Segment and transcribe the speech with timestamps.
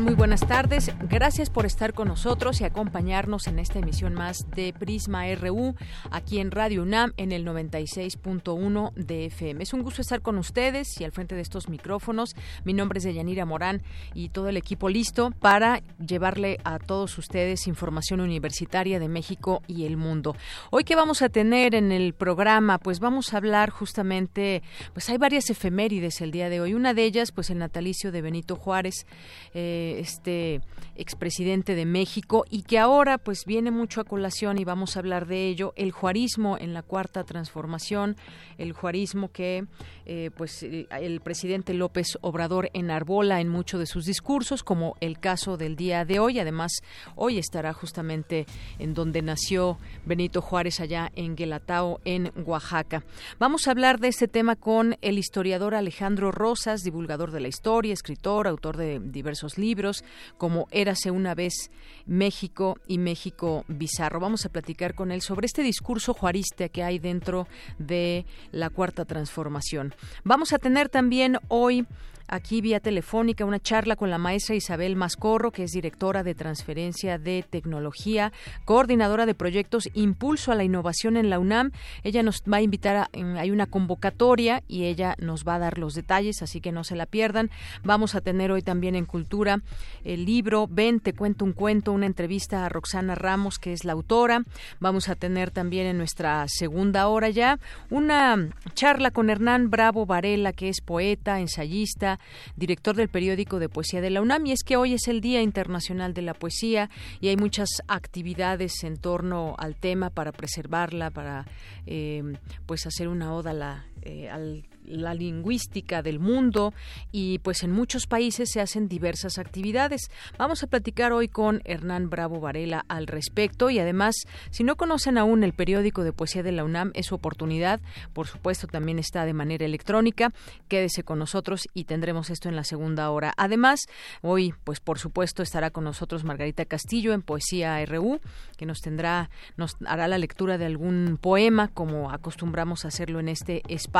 [0.00, 0.90] Muy buenas tardes.
[1.08, 5.76] Gracias por estar con nosotros y acompañarnos en esta emisión más de Prisma RU
[6.10, 9.62] aquí en Radio UNAM en el 96.1 de FM.
[9.62, 12.34] Es un gusto estar con ustedes y al frente de estos micrófonos.
[12.64, 13.82] Mi nombre es Deyanira Morán
[14.14, 19.86] y todo el equipo listo para llevarle a todos ustedes información universitaria de México y
[19.86, 20.34] el mundo.
[20.70, 25.18] Hoy que vamos a tener en el programa, pues vamos a hablar justamente, pues hay
[25.18, 26.74] varias efemérides el día de hoy.
[26.74, 29.06] Una de ellas, pues el natalicio de Benito Juárez.
[29.54, 30.60] Eh, este
[30.96, 35.26] expresidente de México y que ahora pues viene mucho a colación y vamos a hablar
[35.26, 38.16] de ello, el juarismo en la cuarta transformación,
[38.58, 39.66] el juarismo que
[40.06, 45.18] eh, pues eh, el presidente López Obrador enarbola en muchos de sus discursos, como el
[45.18, 46.38] caso del día de hoy.
[46.38, 46.72] Además,
[47.16, 48.46] hoy estará justamente
[48.78, 53.04] en donde nació Benito Juárez, allá en Guelatao, en Oaxaca.
[53.38, 57.94] Vamos a hablar de este tema con el historiador Alejandro Rosas, divulgador de la historia,
[57.94, 60.04] escritor, autor de diversos libros,
[60.36, 61.70] como Érase una vez
[62.06, 64.20] México y México Bizarro.
[64.20, 69.04] Vamos a platicar con él sobre este discurso juarista que hay dentro de la Cuarta
[69.04, 69.93] Transformación.
[70.24, 71.86] Vamos a tener también hoy
[72.28, 77.18] aquí vía telefónica una charla con la maestra Isabel Mascorro, que es directora de transferencia
[77.18, 78.32] de tecnología,
[78.64, 81.72] coordinadora de proyectos Impulso a la Innovación en la UNAM.
[82.02, 85.78] Ella nos va a invitar a, hay una convocatoria y ella nos va a dar
[85.78, 87.50] los detalles, así que no se la pierdan.
[87.82, 89.62] Vamos a tener hoy también en Cultura
[90.04, 93.92] el libro Ven, te cuento un cuento, una entrevista a Roxana Ramos, que es la
[93.92, 94.44] autora.
[94.80, 97.58] Vamos a tener también en nuestra segunda hora ya
[97.90, 102.13] una charla con Hernán Bravo Varela, que es poeta, ensayista,
[102.56, 105.42] director del periódico de poesía de la UNAM, y es que hoy es el Día
[105.42, 111.46] Internacional de la Poesía y hay muchas actividades en torno al tema para preservarla, para
[111.86, 112.22] eh,
[112.66, 116.74] pues hacer una oda la, eh, la lingüística del mundo
[117.10, 120.10] y pues en muchos países se hacen diversas actividades.
[120.36, 124.14] Vamos a platicar hoy con Hernán Bravo Varela al respecto y además
[124.50, 127.80] si no conocen aún el periódico de poesía de la UNAM es su oportunidad,
[128.12, 130.32] por supuesto también está de manera electrónica,
[130.68, 133.32] quédese con nosotros y tendremos esto en la segunda hora.
[133.38, 133.80] Además,
[134.20, 138.20] hoy pues por supuesto estará con nosotros Margarita Castillo en Poesía RU,
[138.58, 143.30] que nos tendrá nos hará la lectura de algún poema como acostumbramos a hacerlo en
[143.30, 143.93] este espacio.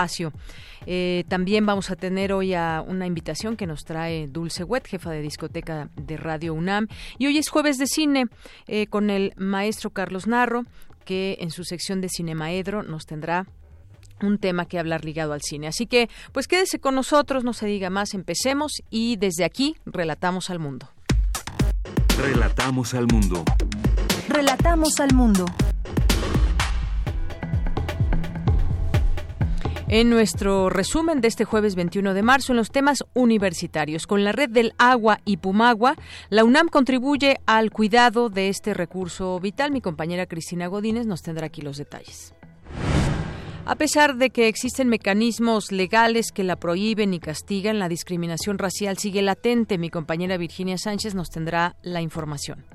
[0.86, 5.10] Eh, también vamos a tener hoy a una invitación que nos trae Dulce Wet, jefa
[5.10, 6.88] de discoteca de Radio UNAM.
[7.18, 8.26] Y hoy es jueves de cine
[8.66, 10.64] eh, con el maestro Carlos Narro,
[11.04, 13.46] que en su sección de Cinemaedro nos tendrá
[14.20, 15.68] un tema que hablar ligado al cine.
[15.68, 20.50] Así que, pues quédese con nosotros, no se diga más, empecemos y desde aquí relatamos
[20.50, 20.88] al mundo.
[22.18, 23.44] Relatamos al mundo.
[24.28, 25.46] Relatamos al mundo.
[29.88, 34.06] En nuestro resumen de este jueves 21 de marzo en los temas universitarios.
[34.06, 35.96] Con la red del agua y Pumagua,
[36.30, 39.72] la UNAM contribuye al cuidado de este recurso vital.
[39.72, 42.34] Mi compañera Cristina Godínez nos tendrá aquí los detalles.
[43.66, 48.98] A pesar de que existen mecanismos legales que la prohíben y castigan, la discriminación racial
[48.98, 49.78] sigue latente.
[49.78, 52.66] Mi compañera Virginia Sánchez nos tendrá la información.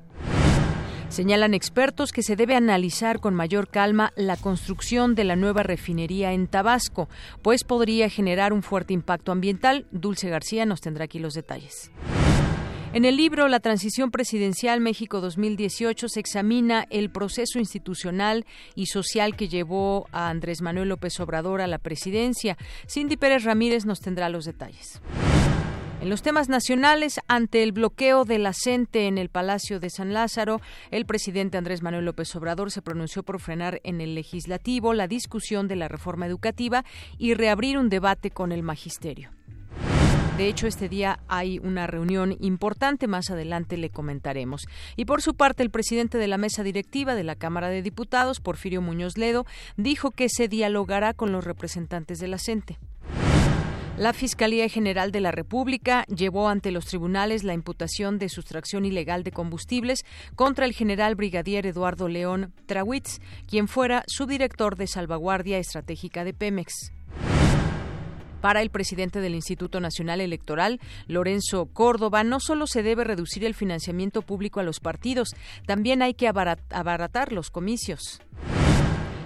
[1.10, 6.32] Señalan expertos que se debe analizar con mayor calma la construcción de la nueva refinería
[6.32, 7.08] en Tabasco,
[7.42, 9.86] pues podría generar un fuerte impacto ambiental.
[9.90, 11.90] Dulce García nos tendrá aquí los detalles.
[12.92, 18.46] En el libro La transición presidencial México 2018 se examina el proceso institucional
[18.76, 22.56] y social que llevó a Andrés Manuel López Obrador a la presidencia.
[22.88, 25.00] Cindy Pérez Ramírez nos tendrá los detalles.
[26.00, 28.54] En los temas nacionales, ante el bloqueo de la
[28.94, 33.38] en el Palacio de San Lázaro, el presidente Andrés Manuel López Obrador se pronunció por
[33.38, 36.86] frenar en el legislativo la discusión de la reforma educativa
[37.18, 39.30] y reabrir un debate con el magisterio.
[40.38, 44.62] De hecho, este día hay una reunión importante, más adelante le comentaremos.
[44.96, 48.40] Y por su parte, el presidente de la mesa directiva de la Cámara de Diputados,
[48.40, 49.44] Porfirio Muñoz Ledo,
[49.76, 52.38] dijo que se dialogará con los representantes de la.
[54.00, 59.24] La Fiscalía General de la República llevó ante los tribunales la imputación de sustracción ilegal
[59.24, 60.06] de combustibles
[60.36, 66.92] contra el general brigadier Eduardo León Trawitz, quien fuera subdirector de salvaguardia estratégica de Pemex.
[68.40, 73.52] Para el presidente del Instituto Nacional Electoral, Lorenzo Córdoba, no solo se debe reducir el
[73.52, 75.36] financiamiento público a los partidos,
[75.66, 78.22] también hay que abaratar los comicios.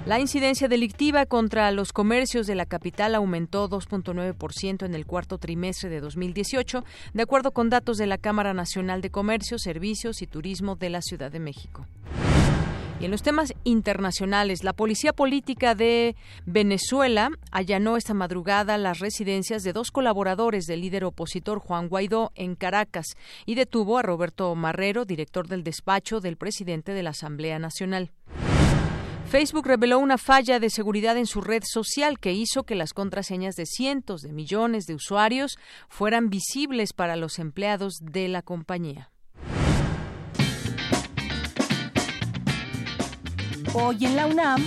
[0.06, 5.88] La incidencia delictiva contra los comercios de la capital aumentó 2.9% en el cuarto trimestre
[5.88, 6.84] de 2018,
[7.14, 11.00] de acuerdo con datos de la Cámara Nacional de Comercio, Servicios y Turismo de la
[11.00, 11.86] Ciudad de México.
[13.00, 19.62] Y en los temas internacionales, la Policía Política de Venezuela allanó esta madrugada las residencias
[19.62, 23.16] de dos colaboradores del líder opositor Juan Guaidó en Caracas
[23.46, 28.10] y detuvo a Roberto Marrero, director del despacho del presidente de la Asamblea Nacional.
[29.36, 33.56] Facebook reveló una falla de seguridad en su red social que hizo que las contraseñas
[33.56, 35.58] de cientos de millones de usuarios
[35.88, 39.10] fueran visibles para los empleados de la compañía.
[43.72, 44.64] Hoy en la UNAM,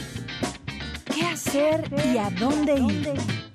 [1.15, 3.46] ¿qué hacer y a dónde ir?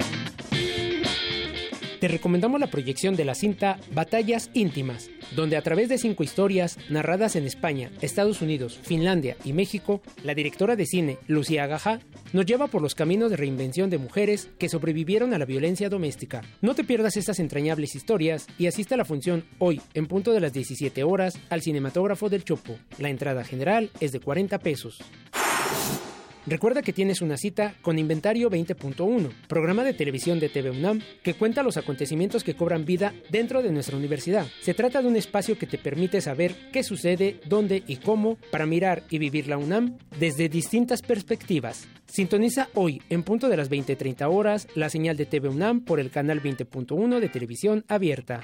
[2.03, 6.77] Te recomendamos la proyección de la cinta Batallas íntimas, donde a través de cinco historias
[6.91, 12.01] narradas en España, Estados Unidos, Finlandia y México, la directora de cine Lucía Agajá
[12.33, 16.41] nos lleva por los caminos de reinvención de mujeres que sobrevivieron a la violencia doméstica.
[16.61, 20.41] No te pierdas estas entrañables historias y asista a la función hoy, en punto de
[20.41, 22.77] las 17 horas, al Cinematógrafo del Chopo.
[22.99, 24.99] La entrada general es de 40 pesos.
[26.45, 31.35] Recuerda que tienes una cita con Inventario 20.1, programa de televisión de TV UNAM que
[31.35, 34.49] cuenta los acontecimientos que cobran vida dentro de nuestra universidad.
[34.61, 38.67] Se trata de un espacio que te permite saber qué sucede, dónde y cómo para
[38.67, 41.87] mirar y vivir la UNAM desde distintas perspectivas.
[42.07, 46.11] Sintoniza hoy, en punto de las 20.30 horas, la señal de TV UNAM por el
[46.11, 48.43] canal 20.1 de televisión abierta.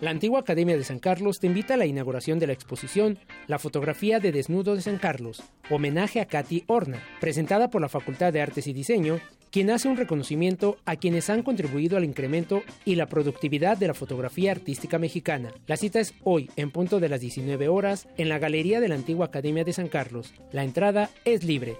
[0.00, 3.58] La antigua Academia de San Carlos te invita a la inauguración de la exposición La
[3.58, 8.40] fotografía de desnudo de San Carlos, homenaje a Katy Horna, presentada por la Facultad de
[8.40, 9.20] Artes y Diseño,
[9.50, 13.94] quien hace un reconocimiento a quienes han contribuido al incremento y la productividad de la
[13.94, 15.52] fotografía artística mexicana.
[15.66, 18.94] La cita es hoy, en punto de las 19 horas, en la Galería de la
[18.94, 20.32] Antigua Academia de San Carlos.
[20.50, 21.76] La entrada es libre.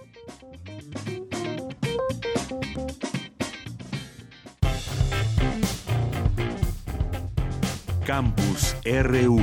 [8.11, 9.39] Campus RU.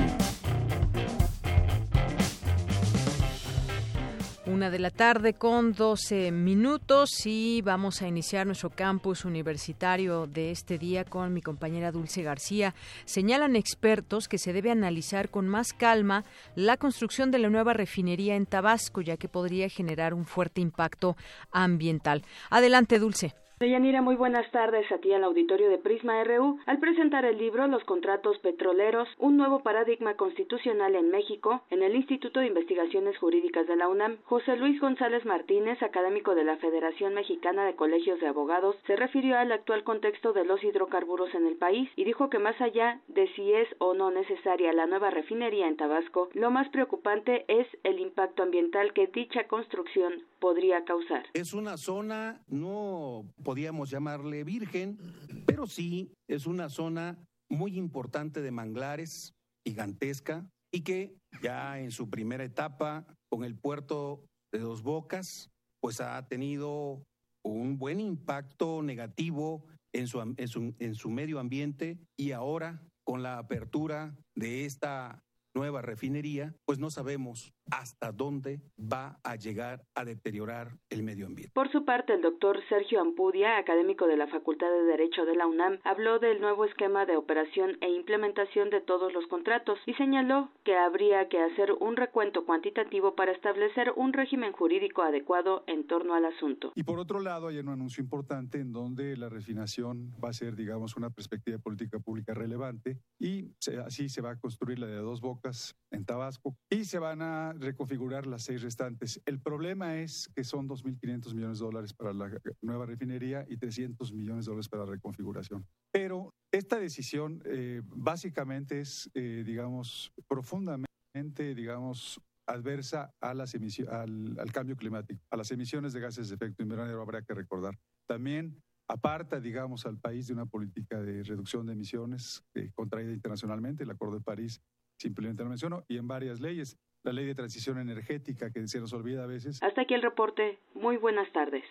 [4.45, 10.51] Una de la tarde con 12 minutos y vamos a iniciar nuestro campus universitario de
[10.51, 12.75] este día con mi compañera Dulce García.
[13.05, 16.25] Señalan expertos que se debe analizar con más calma
[16.55, 21.15] la construcción de la nueva refinería en Tabasco, ya que podría generar un fuerte impacto
[21.53, 22.25] ambiental.
[22.49, 23.33] Adelante, Dulce.
[23.59, 26.59] Deyanira, muy buenas tardes a ti al auditorio de Prisma RU.
[26.67, 31.95] Al presentar el libro Los contratos petroleros, un nuevo paradigma constitucional en México, en el
[31.95, 37.15] Instituto de Investigaciones Jurídicas de la UNAM, José Luis González Martínez, académico de la Federación
[37.15, 41.55] Mexicana de Colegios de Abogados, se refirió al actual contexto de los hidrocarburos en el
[41.55, 45.67] país y dijo que más allá de si es o no necesaria la nueva refinería
[45.67, 51.25] en Tabasco, lo más preocupante es el impacto ambiental que dicha construcción podría causar.
[51.33, 54.97] Es una zona no podíamos llamarle virgen,
[55.45, 57.17] pero sí es una zona
[57.49, 59.35] muy importante de manglares,
[59.65, 65.49] gigantesca, y que ya en su primera etapa con el puerto de Dos Bocas,
[65.79, 67.01] pues ha tenido
[67.41, 69.63] un buen impacto negativo
[69.93, 75.23] en su, en su, en su medio ambiente y ahora con la apertura de esta
[75.55, 81.51] nueva refinería, pues no sabemos hasta dónde va a llegar a deteriorar el medio ambiente.
[81.53, 85.47] Por su parte, el doctor Sergio Ampudia, académico de la Facultad de Derecho de la
[85.47, 90.49] UNAM, habló del nuevo esquema de operación e implementación de todos los contratos y señaló
[90.63, 96.13] que habría que hacer un recuento cuantitativo para establecer un régimen jurídico adecuado en torno
[96.13, 96.71] al asunto.
[96.75, 100.55] Y por otro lado, hay un anuncio importante en donde la refinación va a ser,
[100.55, 103.51] digamos, una perspectiva de política pública relevante y
[103.85, 107.53] así se va a construir la de dos bocas en Tabasco y se van a
[107.59, 109.21] reconfigurar las seis restantes.
[109.25, 114.13] El problema es que son 2.500 millones de dólares para la nueva refinería y 300
[114.13, 115.65] millones de dólares para la reconfiguración.
[115.91, 124.51] Pero esta decisión eh, básicamente es, eh, digamos, profundamente, digamos, adversa a las al, al,
[124.51, 127.77] cambio climático, a las emisiones de gases de efecto invernadero, habrá que recordar.
[128.07, 133.83] También aparta, digamos, al país de una política de reducción de emisiones eh, contraída internacionalmente,
[133.83, 134.61] el Acuerdo de París
[134.99, 136.77] simplemente lo menciono, y en varias leyes.
[137.07, 139.63] La ley de transición energética que se nos olvida a veces.
[139.63, 140.57] Hasta aquí el reporte.
[140.73, 141.63] Muy buenas tardes.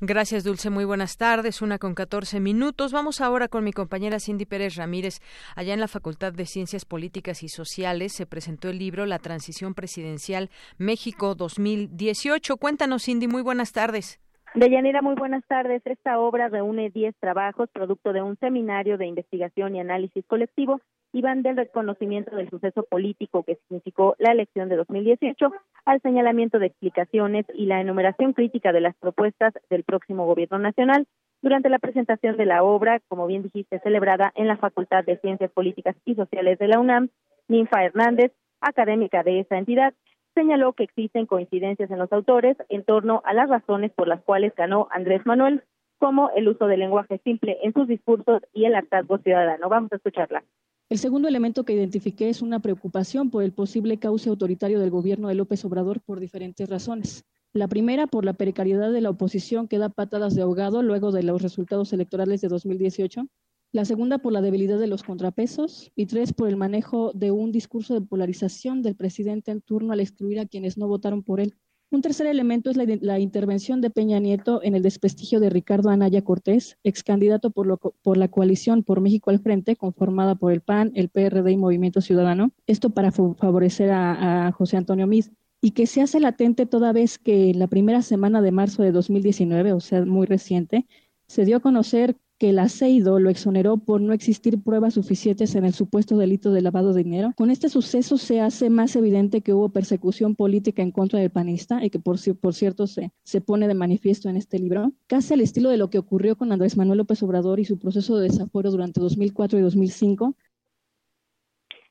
[0.00, 0.70] Gracias, Dulce.
[0.70, 1.60] Muy buenas tardes.
[1.60, 2.90] Una con 14 minutos.
[2.90, 5.20] Vamos ahora con mi compañera Cindy Pérez Ramírez.
[5.54, 9.74] Allá en la Facultad de Ciencias Políticas y Sociales se presentó el libro La Transición
[9.74, 12.56] Presidencial México 2018.
[12.56, 13.28] Cuéntanos, Cindy.
[13.28, 14.18] Muy buenas tardes.
[14.54, 15.82] Deyanira, muy buenas tardes.
[15.84, 20.80] Esta obra reúne 10 trabajos, producto de un seminario de investigación y análisis colectivo,
[21.12, 25.52] y van del reconocimiento del suceso político que significó la elección de 2018
[25.84, 31.06] al señalamiento de explicaciones y la enumeración crítica de las propuestas del próximo gobierno nacional.
[31.42, 35.50] Durante la presentación de la obra, como bien dijiste, celebrada en la Facultad de Ciencias
[35.50, 37.08] Políticas y Sociales de la UNAM,
[37.48, 39.94] Ninfa Hernández, académica de esa entidad,
[40.34, 44.54] señaló que existen coincidencias en los autores en torno a las razones por las cuales
[44.54, 45.64] ganó Andrés Manuel,
[45.98, 49.68] como el uso del lenguaje simple en sus discursos y el hartazgo ciudadano.
[49.68, 50.42] Vamos a escucharla.
[50.90, 55.28] El segundo elemento que identifiqué es una preocupación por el posible cauce autoritario del gobierno
[55.28, 57.24] de López Obrador por diferentes razones.
[57.52, 61.22] La primera, por la precariedad de la oposición que da patadas de ahogado luego de
[61.22, 63.28] los resultados electorales de 2018
[63.72, 67.52] la segunda por la debilidad de los contrapesos y tres por el manejo de un
[67.52, 71.54] discurso de polarización del presidente en turno al excluir a quienes no votaron por él.
[71.92, 76.22] Un tercer elemento es la, intervención de Peña Nieto en el desprestigio de Ricardo Anaya
[76.22, 80.92] Cortés, ex candidato por, por la coalición por México al Frente, conformada por el PAN,
[80.94, 82.52] el PRD y Movimiento Ciudadano.
[82.68, 87.18] Esto para favorecer a, a José Antonio Miz y que se hace latente toda vez
[87.18, 90.86] que la primera semana de marzo de 2019, o sea, muy reciente,
[91.26, 95.66] se dio a conocer que el aceido lo exoneró por no existir pruebas suficientes en
[95.66, 97.32] el supuesto delito de lavado de dinero.
[97.36, 101.84] Con este suceso se hace más evidente que hubo persecución política en contra del panista
[101.84, 105.68] y que por, cierto se, se pone de manifiesto en este libro, casi al estilo
[105.68, 109.00] de lo que ocurrió con Andrés Manuel López Obrador y su proceso de desafuero durante
[109.00, 110.34] 2004 y 2005,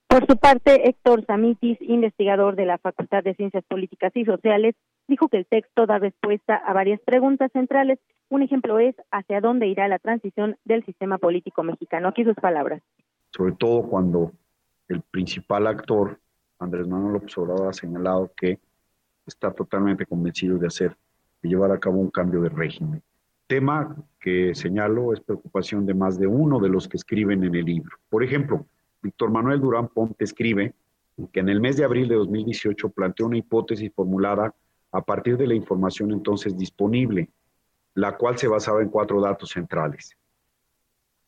[0.08, 4.74] por su parte, Héctor Samitis, investigador de la Facultad de Ciencias Políticas y Sociales,
[5.08, 8.00] dijo que el texto da respuesta a varias preguntas centrales.
[8.30, 12.10] Un ejemplo es hacia dónde irá la transición del sistema político mexicano.
[12.10, 12.82] Aquí sus palabras.
[13.32, 14.32] Sobre todo cuando
[14.88, 16.20] el principal actor,
[16.60, 18.60] Andrés Manuel López Obrador, ha señalado que
[19.26, 20.96] está totalmente convencido de hacer,
[21.42, 23.02] de llevar a cabo un cambio de régimen.
[23.48, 27.66] Tema que señalo es preocupación de más de uno de los que escriben en el
[27.66, 27.98] libro.
[28.10, 28.66] Por ejemplo,
[29.02, 30.74] Víctor Manuel Durán Ponte escribe
[31.32, 34.54] que en el mes de abril de 2018 planteó una hipótesis formulada
[34.92, 37.30] a partir de la información entonces disponible,
[38.00, 40.16] la cual se basaba en cuatro datos centrales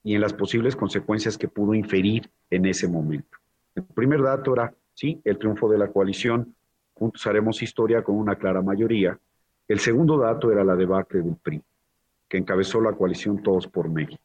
[0.03, 3.37] y en las posibles consecuencias que pudo inferir en ese momento.
[3.75, 6.55] El primer dato era, sí, el triunfo de la coalición,
[6.93, 9.17] juntos haremos historia con una clara mayoría.
[9.67, 11.61] El segundo dato era la debacle del PRI,
[12.27, 14.21] que encabezó la coalición Todos por México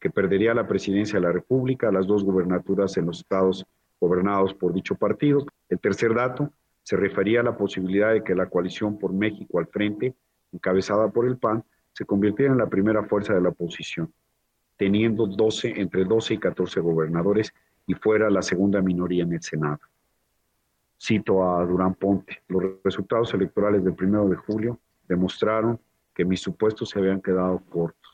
[0.00, 3.66] que perdería la presidencia de la República, las dos gubernaturas en los estados
[4.00, 5.44] gobernados por dicho partido.
[5.68, 9.66] El tercer dato se refería a la posibilidad de que la coalición por México al
[9.66, 10.14] frente,
[10.52, 14.12] encabezada por el PAN, se convirtiera en la primera fuerza de la oposición,
[14.76, 17.52] teniendo 12, entre 12 y 14 gobernadores
[17.86, 19.80] y fuera la segunda minoría en el Senado.
[21.00, 24.78] Cito a Durán Ponte, los resultados electorales del primero de julio
[25.08, 25.80] demostraron
[26.14, 28.08] que mis supuestos se habían quedado cortos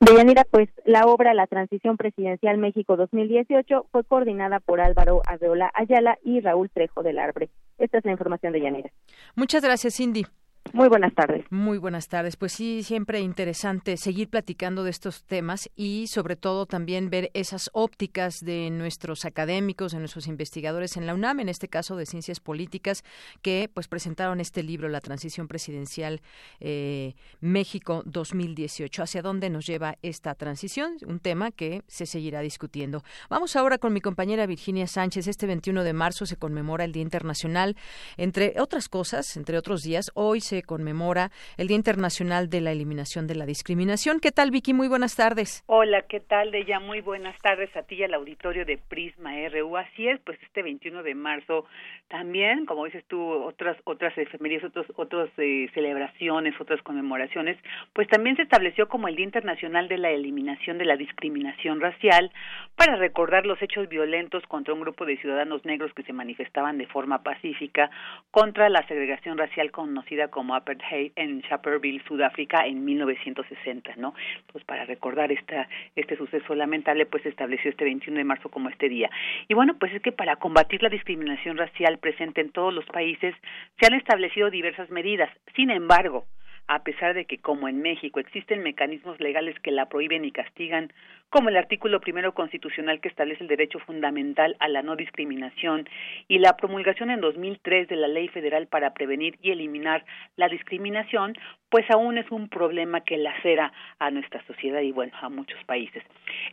[0.00, 6.18] Deyanira, pues la obra La Transición Presidencial México 2018 fue coordinada por Álvaro Arreola Ayala
[6.22, 7.50] y Raúl Trejo del Arbre.
[7.78, 8.90] Esta es la información de Yanira.
[9.34, 10.24] Muchas gracias, Cindy.
[10.72, 11.44] Muy buenas tardes.
[11.50, 12.36] Muy buenas tardes.
[12.36, 17.70] Pues sí, siempre interesante seguir platicando de estos temas y sobre todo también ver esas
[17.72, 22.40] ópticas de nuestros académicos, de nuestros investigadores en la UNAM, en este caso de Ciencias
[22.40, 23.02] Políticas,
[23.42, 26.20] que pues presentaron este libro, La Transición Presidencial
[26.60, 29.02] eh, México 2018.
[29.02, 30.96] ¿Hacia dónde nos lleva esta transición?
[31.06, 33.02] Un tema que se seguirá discutiendo.
[33.30, 35.26] Vamos ahora con mi compañera Virginia Sánchez.
[35.28, 37.76] Este 21 de marzo se conmemora el Día Internacional,
[38.16, 40.10] entre otras cosas, entre otros días.
[40.14, 44.20] Hoy se conmemora el Día Internacional de la Eliminación de la Discriminación.
[44.20, 44.74] ¿Qué tal, Vicky?
[44.74, 45.62] Muy buenas tardes.
[45.66, 46.80] Hola, ¿qué tal, de ella?
[46.80, 49.76] Muy buenas tardes a ti al auditorio de Prisma RU.
[49.76, 51.66] Así es, pues este 21 de marzo
[52.08, 57.58] también, como dices tú, otras otras efemérides, otros otras eh, celebraciones, otras conmemoraciones,
[57.92, 62.32] pues también se estableció como el Día Internacional de la Eliminación de la Discriminación Racial
[62.76, 66.86] para recordar los hechos violentos contra un grupo de ciudadanos negros que se manifestaban de
[66.86, 67.90] forma pacífica
[68.30, 74.14] contra la segregación racial conocida como apartheid en Sharperville, Sudáfrica, en 1960, ¿no?
[74.52, 78.68] Pues para recordar esta, este suceso lamentable, pues se estableció este 21 de marzo como
[78.68, 79.10] este día.
[79.48, 83.34] Y bueno, pues es que para combatir la discriminación racial presente en todos los países
[83.80, 85.30] se han establecido diversas medidas.
[85.54, 86.26] Sin embargo,
[86.68, 90.92] a pesar de que, como en México, existen mecanismos legales que la prohíben y castigan,
[91.30, 95.88] como el artículo primero constitucional que establece el derecho fundamental a la no discriminación
[96.28, 100.04] y la promulgación en 2003 de la Ley Federal para prevenir y eliminar
[100.36, 101.34] la discriminación,
[101.70, 106.02] pues aún es un problema que lacera a nuestra sociedad y bueno, a muchos países.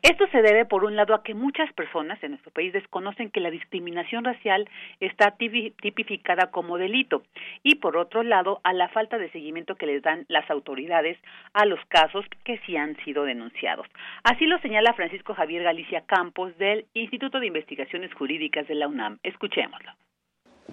[0.02, 3.40] Esto se debe por un lado a que muchas personas en nuestro país desconocen que
[3.40, 4.70] la discriminación racial
[5.00, 7.24] está tipificada como delito
[7.64, 11.18] y por otro lado a la falta de seguimiento que les dan las autoridades
[11.54, 13.88] a los casos que sí han sido denunciados.
[14.24, 19.20] Así lo señala Francisco Javier Galicia Campos del Instituto de Investigaciones Jurídicas de la UNAM.
[19.24, 19.92] Escuchémoslo.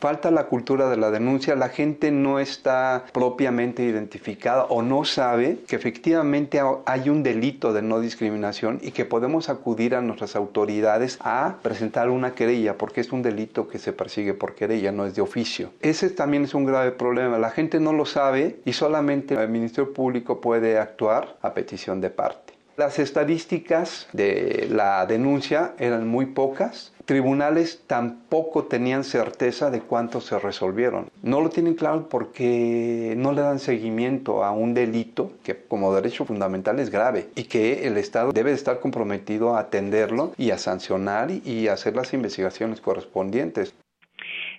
[0.01, 5.59] Falta la cultura de la denuncia, la gente no está propiamente identificada o no sabe
[5.69, 11.19] que efectivamente hay un delito de no discriminación y que podemos acudir a nuestras autoridades
[11.21, 15.15] a presentar una querella porque es un delito que se persigue por querella, no es
[15.15, 15.71] de oficio.
[15.81, 19.93] Ese también es un grave problema, la gente no lo sabe y solamente el Ministerio
[19.93, 22.53] Público puede actuar a petición de parte.
[22.77, 26.92] Las estadísticas de la denuncia eran muy pocas.
[27.05, 31.11] Tribunales tampoco tenían certeza de cuántos se resolvieron.
[31.23, 36.25] No lo tienen claro porque no le dan seguimiento a un delito que como derecho
[36.25, 41.31] fundamental es grave y que el Estado debe estar comprometido a atenderlo y a sancionar
[41.31, 43.75] y hacer las investigaciones correspondientes.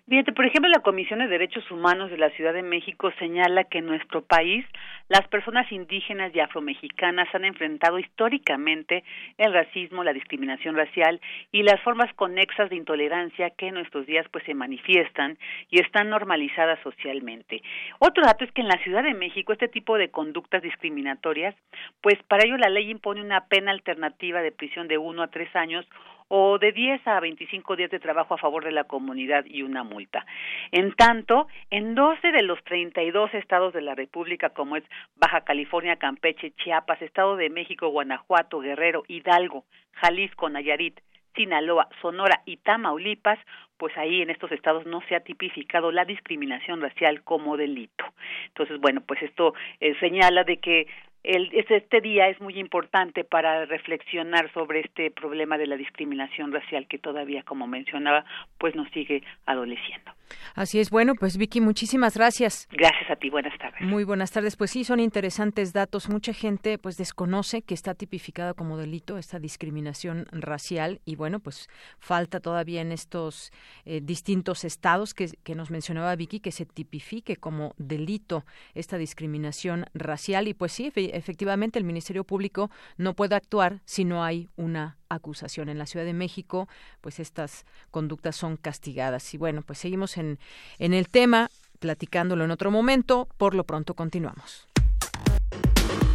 [0.06, 3.78] Fíjate, por ejemplo, la Comisión de Derechos Humanos de la Ciudad de México señala que
[3.78, 4.66] en nuestro país
[5.08, 9.06] las personas indígenas y afromexicanas han enfrentado históricamente
[9.38, 11.22] el racismo, la discriminación racial
[11.54, 15.38] y las formas conexas de intolerancia que en nuestros días pues se manifiestan
[15.70, 17.62] y están normalizadas socialmente.
[18.00, 21.56] Otro dato es que en la Ciudad de México este tipo de conductas discriminatorias,
[22.02, 25.56] pues para ello la ley impone una pena alternativa de prisión de uno a tres
[25.56, 25.88] años
[26.28, 29.84] o de 10 a 25 días de trabajo a favor de la comunidad y una
[29.84, 30.26] multa.
[30.72, 34.84] En tanto, en 12 de los 32 estados de la República, como es
[35.16, 41.00] Baja California, Campeche, Chiapas, Estado de México, Guanajuato, Guerrero, Hidalgo, Jalisco, Nayarit,
[41.36, 43.40] Sinaloa, Sonora y Tamaulipas,
[43.78, 48.06] pues ahí en estos estados no se ha tipificado la discriminación racial como delito.
[48.48, 50.88] Entonces, bueno, pues esto eh, señala de que
[51.24, 56.88] el, este día es muy importante para reflexionar sobre este problema de la discriminación racial
[56.88, 58.26] que todavía, como mencionaba,
[58.58, 60.12] pues nos sigue adoleciendo.
[60.56, 62.68] Así es, bueno, pues Vicky, muchísimas gracias.
[62.72, 63.82] Gracias a ti, buenas tardes.
[63.82, 64.56] Muy buenas tardes.
[64.56, 66.10] Pues sí, son interesantes datos.
[66.10, 71.70] Mucha gente pues desconoce que está tipificada como delito esta discriminación racial y bueno, pues
[72.00, 73.52] falta todavía en estos
[73.86, 79.86] eh, distintos estados que, que nos mencionaba Vicky que se tipifique como delito esta discriminación
[79.94, 84.98] racial y pues sí, efectivamente el Ministerio Público no puede actuar si no hay una
[85.16, 85.70] acusación.
[85.70, 86.68] En la Ciudad de México,
[87.02, 89.34] pues estas conductas son castigadas.
[89.34, 90.40] Y bueno, pues seguimos en,
[90.80, 91.50] en el tema,
[91.80, 93.28] platicándolo en otro momento.
[93.38, 94.68] Por lo pronto continuamos.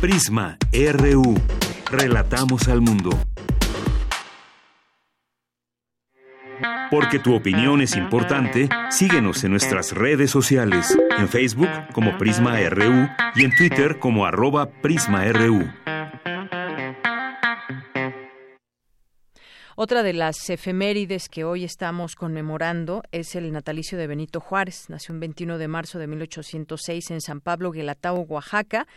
[0.01, 1.35] Prisma RU.
[1.91, 3.11] Relatamos al mundo.
[6.91, 13.09] Porque tu opinión es importante, síguenos en nuestras redes sociales, en Facebook como Prisma RU
[13.35, 15.69] y en Twitter como arroba PrismaRU.
[19.81, 24.91] Otra de las efemérides que hoy estamos conmemorando es el natalicio de Benito Juárez.
[24.91, 28.89] Nació el 21 de marzo de 1806 en San Pablo, Guelatao, Oaxaca.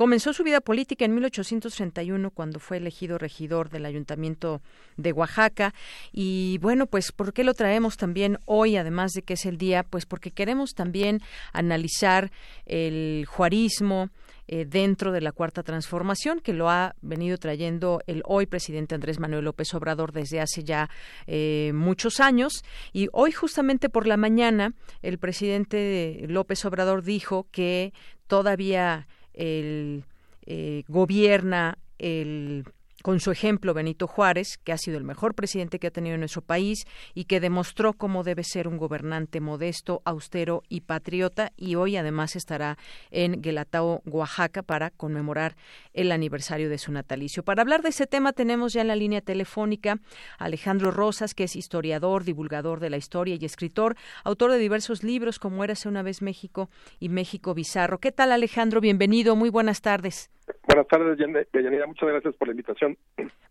[0.00, 4.62] Comenzó su vida política en 1831 cuando fue elegido regidor del Ayuntamiento
[4.96, 5.74] de Oaxaca.
[6.10, 9.82] Y bueno, pues ¿por qué lo traemos también hoy, además de que es el día?
[9.82, 11.20] Pues porque queremos también
[11.52, 12.32] analizar
[12.64, 14.08] el juarismo,
[14.48, 19.20] eh, dentro de la cuarta transformación que lo ha venido trayendo el hoy presidente Andrés
[19.20, 20.90] Manuel López Obrador desde hace ya
[21.28, 27.92] eh, muchos años y hoy justamente por la mañana el presidente López Obrador dijo que
[28.26, 30.04] todavía el
[30.46, 32.64] eh, gobierna el
[33.02, 36.42] con su ejemplo Benito Juárez, que ha sido el mejor presidente que ha tenido nuestro
[36.42, 36.84] país
[37.14, 42.36] y que demostró cómo debe ser un gobernante modesto, austero y patriota, y hoy además
[42.36, 42.78] estará
[43.10, 45.56] en Guelatao, Oaxaca, para conmemorar
[45.92, 47.42] el aniversario de su natalicio.
[47.42, 49.98] Para hablar de ese tema tenemos ya en la línea telefónica
[50.38, 55.02] a Alejandro Rosas, que es historiador, divulgador de la historia y escritor, autor de diversos
[55.02, 57.98] libros como Érase una vez México y México Bizarro.
[57.98, 58.80] ¿Qué tal Alejandro?
[58.80, 60.30] Bienvenido, muy buenas tardes.
[60.66, 61.86] Buenas tardes, Yanira.
[61.86, 62.96] Muchas gracias por la invitación.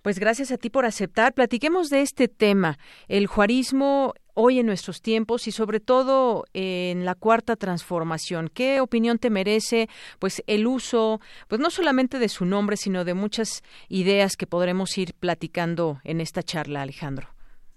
[0.02, 1.34] Pues gracias a ti por aceptar.
[1.34, 7.16] Platiquemos de este tema, el juarismo hoy en nuestros tiempos y sobre todo en la
[7.16, 8.50] cuarta transformación.
[8.54, 11.20] ¿Qué opinión te merece pues el uso
[11.50, 16.22] pues no solamente de su nombre, sino de muchas ideas que podremos ir platicando en
[16.22, 17.28] esta charla, Alejandro?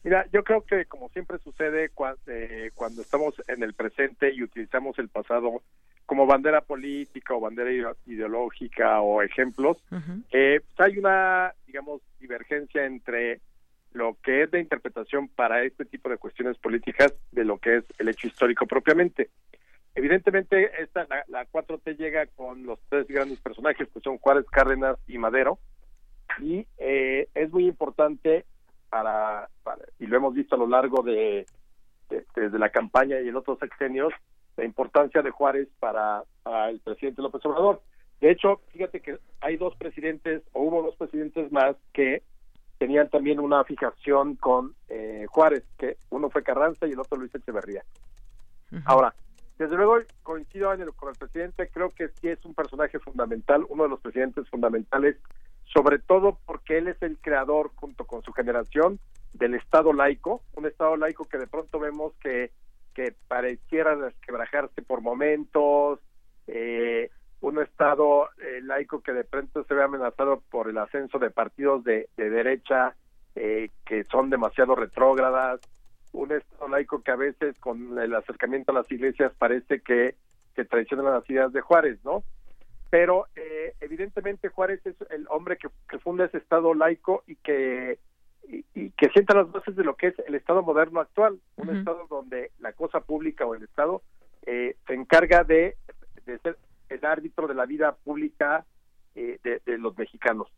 [0.05, 1.91] Mira, yo creo que como siempre sucede
[2.27, 5.63] eh, cuando estamos en el presente y utilizamos el pasado
[6.13, 7.71] como bandera política o bandera
[8.05, 9.79] ideológica o ejemplos,
[10.31, 13.41] eh, pues hay una, digamos, divergencia entre
[13.95, 17.85] lo que es la interpretación para este tipo de cuestiones políticas de lo que es
[17.99, 19.31] el hecho histórico propiamente.
[19.95, 24.99] evidentemente esta la, la 4T llega con los tres grandes personajes que son Juárez, Cárdenas
[25.07, 25.61] y Madero
[26.41, 28.45] y eh, es muy importante
[28.91, 29.49] para,
[29.99, 31.47] y lo hemos visto a lo largo de,
[32.37, 34.13] desde la campaña y en otros sexenios
[34.57, 36.25] la importancia de Juárez para,
[36.69, 37.83] el presidente López Obrador.
[38.21, 42.23] De hecho, fíjate que hay dos presidentes, o hubo dos presidentes más que
[42.79, 47.35] tenían también una fijación con eh, Juárez, que uno fue Carranza y el otro Luis
[47.35, 47.85] Echeverría.
[48.87, 49.15] Ahora,
[49.59, 53.91] desde luego coincido con el presidente, creo que sí es un personaje fundamental, uno de
[53.91, 55.17] los presidentes fundamentales,
[55.65, 58.99] sobre todo porque él es el creador, junto con su generación,
[59.35, 62.51] del Estado laico, un Estado laico que de pronto vemos que,
[62.95, 66.01] que pareciera desquebrajarse por momentos,
[66.47, 71.31] eh, un Estado eh, laico que de pronto se ve amenazado por el ascenso de
[71.31, 72.95] partidos de, derecha
[73.35, 75.61] eh, que son demasiado retrógradas,
[76.13, 80.15] un Estado laico que a veces con el acercamiento a las iglesias parece que,
[80.55, 82.23] que traiciona las ideas de Juárez, ¿no?
[82.91, 87.99] Pero eh, evidentemente Juárez es el hombre que, que funda ese Estado laico y que
[88.49, 92.07] y, que sienta las bases de lo que es el Estado moderno actual, un Estado
[92.09, 94.03] donde la cosa pública o el Estado
[94.47, 95.77] eh, se encarga de,
[96.27, 98.65] de, ser el árbitro de la vida pública
[99.15, 100.49] eh, de los mexicanos.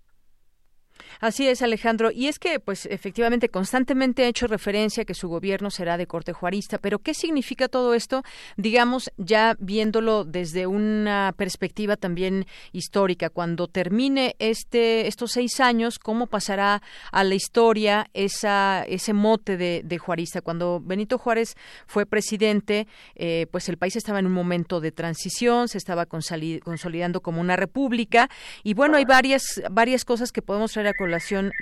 [1.21, 2.11] Así es, Alejandro.
[2.11, 6.07] Y es que, pues, efectivamente, constantemente ha hecho referencia a que su gobierno será de
[6.07, 6.79] corte juarista.
[6.79, 8.23] Pero, ¿qué significa todo esto?
[8.57, 13.31] Digamos, ya viéndolo desde una perspectiva también histórica.
[13.31, 19.99] Cuando termine este, estos seis años, ¿cómo pasará a la historia esa, ese mote de,
[19.99, 20.41] juarista?
[20.41, 25.69] Cuando Benito Juárez fue presidente, eh, pues el país estaba en un momento de transición,
[25.69, 28.29] se estaba consolidando como una república.
[28.63, 30.95] Y bueno, hay varias, varias cosas que podemos traer a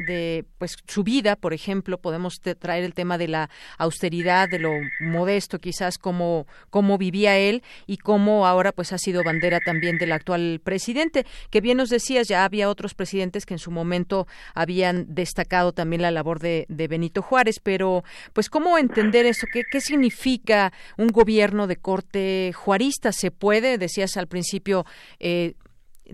[0.07, 4.71] de pues su vida, por ejemplo, podemos traer el tema de la austeridad, de lo
[5.01, 10.13] modesto quizás como cómo vivía él y cómo ahora pues ha sido bandera también del
[10.13, 15.15] actual presidente, que bien nos decías, ya había otros presidentes que en su momento habían
[15.15, 18.03] destacado también la labor de, Benito Juárez, pero
[18.33, 24.17] pues cómo entender eso, qué, qué significa un gobierno de corte juarista, se puede, decías
[24.17, 24.85] al principio,
[25.21, 25.55] eh,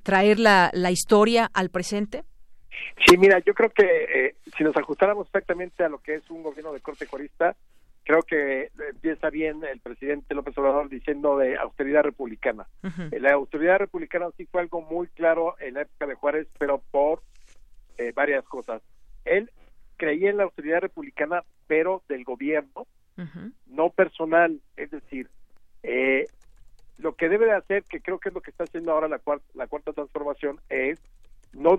[0.02, 2.24] traer la, la historia al presente?
[3.06, 6.42] Sí, mira, yo creo que eh, si nos ajustáramos exactamente a lo que es un
[6.42, 7.56] gobierno de corte corista,
[8.04, 12.66] creo que empieza bien el presidente López Obrador diciendo de austeridad republicana.
[13.12, 16.82] Eh, la austeridad republicana sí fue algo muy claro en la época de Juárez, pero
[16.90, 17.22] por
[17.98, 18.82] eh, varias cosas.
[19.24, 19.50] Él
[19.96, 22.86] creía en la austeridad republicana, pero del gobierno,
[23.66, 24.60] no personal.
[24.76, 25.28] Es decir,
[26.98, 29.18] lo que debe de hacer, que creo que es lo que está haciendo ahora la
[29.18, 31.00] cuarta, la cuarta transformación, es
[31.52, 31.78] no,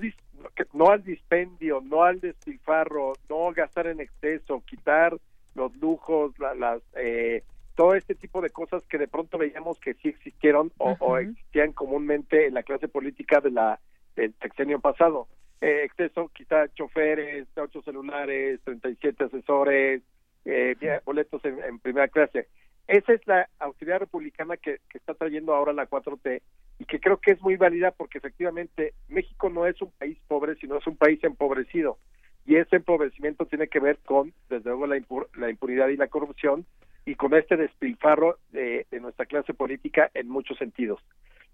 [0.73, 5.17] no al dispendio, no al despilfarro, no gastar en exceso, quitar
[5.55, 7.43] los lujos, las eh,
[7.75, 12.47] todo este tipo de cosas que de pronto veíamos que sí existieron o, existían comúnmente
[12.47, 13.79] en la clase política de la
[14.15, 15.27] del sexenio pasado.
[15.61, 20.01] Eh, exceso, quitar choferes, ocho celulares, 37 asesores,
[20.45, 22.47] eh, boletos en, en, primera clase.
[22.89, 26.41] Esa es la autoridad republicana que, está trayendo ahora la 4T
[26.79, 30.55] y que creo que es muy válida porque efectivamente México no es un país pobre,
[30.55, 31.99] sino es un país empobrecido.
[32.47, 36.65] Y ese empobrecimiento tiene que ver con, desde luego, la, impunidad y la corrupción
[37.05, 40.99] y con este despilfarro de, nuestra clase política en muchos sentidos.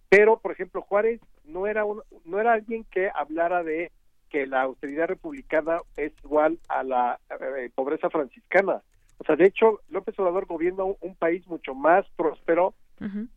[0.08, 3.91] Pero, por ejemplo, Juárez no era, un, no era alguien que hablara de
[4.30, 8.82] que la austeridad republicana es igual a la eh, pobreza franciscana.
[9.17, 12.73] O sea, de hecho, López Obrador gobierna un, país mucho más próspero,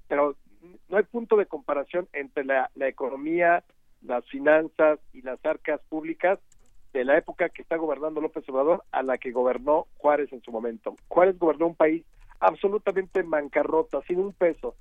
[0.08, 0.36] pero
[0.88, 3.64] no hay punto de comparación entre la, economía,
[4.02, 6.38] las finanzas y las arcas públicas
[6.92, 10.50] de la época que está gobernando López Obrador a la que gobernó Juárez en su
[10.50, 10.96] momento.
[11.08, 12.04] Juárez gobernó un país
[12.40, 14.74] absolutamente en bancarrota, sin un peso.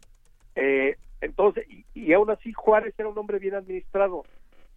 [0.55, 4.23] Eh, entonces, y, y, aún así Juárez era un hombre bien administrado.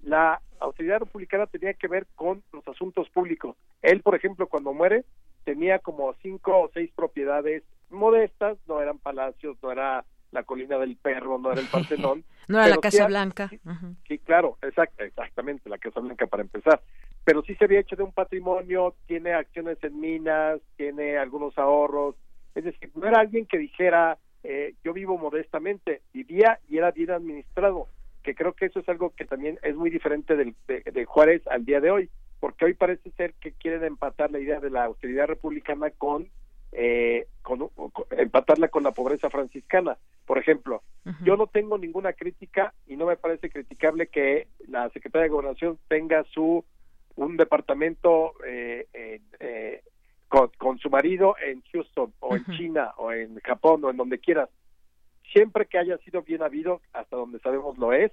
[0.02, 3.56] La autoridad republicana tenía que ver con los asuntos públicos.
[3.82, 5.04] Él, por ejemplo, cuando muere,
[5.44, 10.96] tenía como cinco o seis propiedades modestas, no eran palacios, no era la colina del
[10.96, 12.24] perro, no era el Partenón.
[12.48, 13.50] no era la Casa Blanca.
[14.06, 16.80] Sí, claro, exactamente, la Casa Blanca para empezar.
[17.24, 22.14] Pero sí se había hecho de un patrimonio, tiene acciones en minas, tiene algunos ahorros.
[22.54, 27.10] Es decir, no era alguien que dijera, eh, yo vivo modestamente, vivía y era bien
[27.10, 27.88] administrado,
[28.22, 31.64] que creo que eso es algo que también es muy diferente del, de Juárez al
[31.64, 35.26] día de hoy, porque hoy parece ser que quieren empatar la idea de la austeridad
[35.26, 36.28] republicana con
[36.72, 37.68] eh, con,
[38.12, 39.98] empatarla con la pobreza franciscana.
[40.24, 40.82] Por ejemplo,
[41.24, 45.78] yo no tengo ninguna crítica y no me parece criticable que la Secretaría de Gobernación
[45.88, 46.64] tenga su
[47.16, 49.82] un departamento eh, eh,
[50.28, 54.48] con, su marido en Houston o en China o en Japón o en donde quieras.
[55.32, 58.12] siempre que haya sido bien habido, hasta donde sabemos lo es,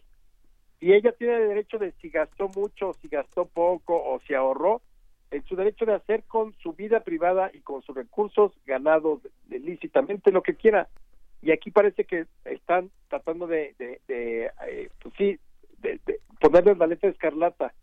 [0.79, 4.81] y ella tiene derecho de si gastó mucho, si gastó poco o si ahorró,
[5.31, 10.31] en su derecho de hacer con su vida privada y con sus recursos ganados lícitamente
[10.31, 10.87] lo que quiera.
[11.41, 15.39] Y aquí parece que están tratando de, de, eh, pues sí,
[15.79, 15.99] de,
[16.39, 17.73] ponerle la letra escarlata.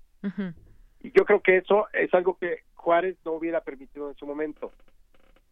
[1.03, 4.73] Y yo creo que eso es algo que Juárez no hubiera permitido en su momento.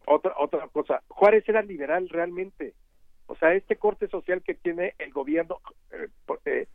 [0.07, 2.74] Otra, otra cosa, Juárez era liberal realmente.
[3.26, 5.61] O sea, este corte social que tiene el gobierno,
[5.92, 6.09] eh,
[6.44, 6.66] eh,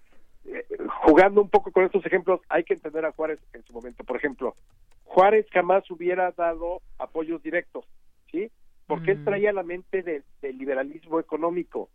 [0.47, 0.65] eh,
[1.03, 4.03] jugando un poco con estos ejemplos, hay que entender a Juárez en su momento.
[4.03, 4.55] Por ejemplo,
[5.03, 7.86] Juárez jamás hubiera dado apoyos directos,
[8.31, 8.49] ¿sí?
[8.86, 9.25] Porque él mm.
[9.25, 11.89] traía la mente del liberalismo económico.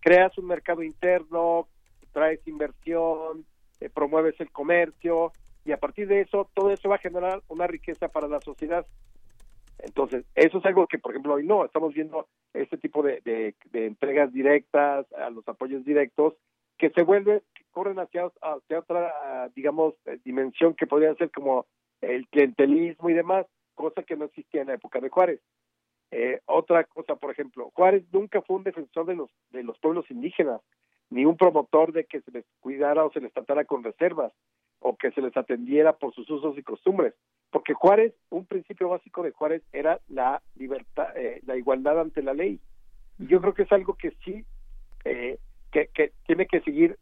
[0.00, 1.68] Creas un mercado interno,
[2.12, 3.46] traes inversión,
[3.80, 5.32] eh, promueves el comercio
[5.64, 8.86] y a partir de eso todo eso va a generar una riqueza para la sociedad.
[9.78, 13.54] Entonces, eso es algo que, por ejemplo, hoy no, estamos viendo este tipo de, de,
[13.70, 16.34] de entregas directas, a los apoyos directos,
[16.78, 21.66] que se vuelven, que corren hacia, otra, digamos, eh, dimensión que podría ser como
[22.00, 25.42] el clientelismo y demás, cosa que no existía en la época de Juárez.
[26.10, 30.10] Eh, otra cosa, por ejemplo, Juárez nunca fue un defensor de los, de los pueblos
[30.10, 30.62] indígenas,
[31.10, 34.32] ni un promotor de que se les cuidara o se les tratara con reservas,
[34.78, 37.12] o que se les atendiera por sus usos y costumbres.
[37.50, 42.32] Porque Juárez, un principio básico de Juárez era la libertad, eh, la igualdad ante la
[42.32, 42.58] ley.
[43.18, 44.46] Y yo creo que es algo que sí
[45.04, 45.38] eh,
[45.70, 46.98] que, tiene que seguir,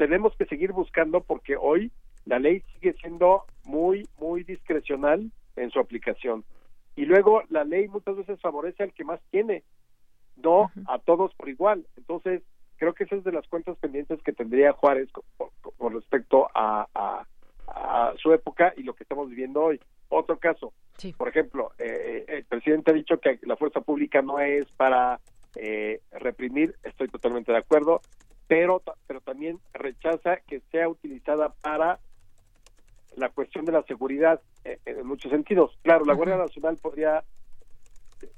[0.00, 1.92] tenemos que seguir buscando porque hoy
[2.24, 6.42] la ley sigue siendo muy, muy discrecional en su aplicación.
[6.96, 9.62] Y luego la ley muchas veces favorece al que más tiene,
[10.42, 11.86] no a todos por igual.
[11.98, 12.42] Entonces,
[12.78, 18.14] creo que esa es de las cuentas pendientes que tendría Juárez con, respecto a, a,
[18.16, 19.78] su época y lo que estamos viviendo hoy.
[20.08, 20.72] Otro caso,
[21.18, 25.20] por ejemplo, eh, el presidente ha dicho que la fuerza pública no es para
[25.56, 28.00] eh, reprimir, estoy totalmente de acuerdo,
[28.50, 32.00] pero, pero también rechaza que sea utilizada para
[33.14, 35.78] la cuestión de la seguridad eh, en muchos sentidos.
[35.82, 37.22] Claro, la Guardia Nacional podría,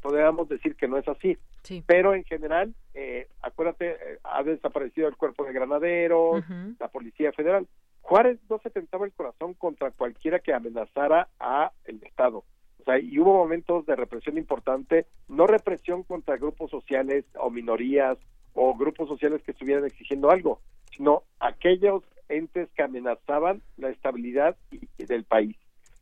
[0.03, 1.38] podríamos decir que no es así,
[1.87, 6.44] pero en general, eh, acuérdate, eh, ha desaparecido el cuerpo de granaderos,
[6.79, 7.66] la Policía Federal.
[8.03, 12.44] Juárez no se tentaba el corazón contra cualquiera que amenazara a el Estado.
[12.81, 18.18] O sea, y hubo momentos de represión importante, no represión contra grupos sociales o minorías
[18.54, 20.60] o grupos sociales que estuvieran exigiendo algo,
[20.94, 24.56] sino aquellos entes que amenazaban la estabilidad
[24.98, 25.56] del país.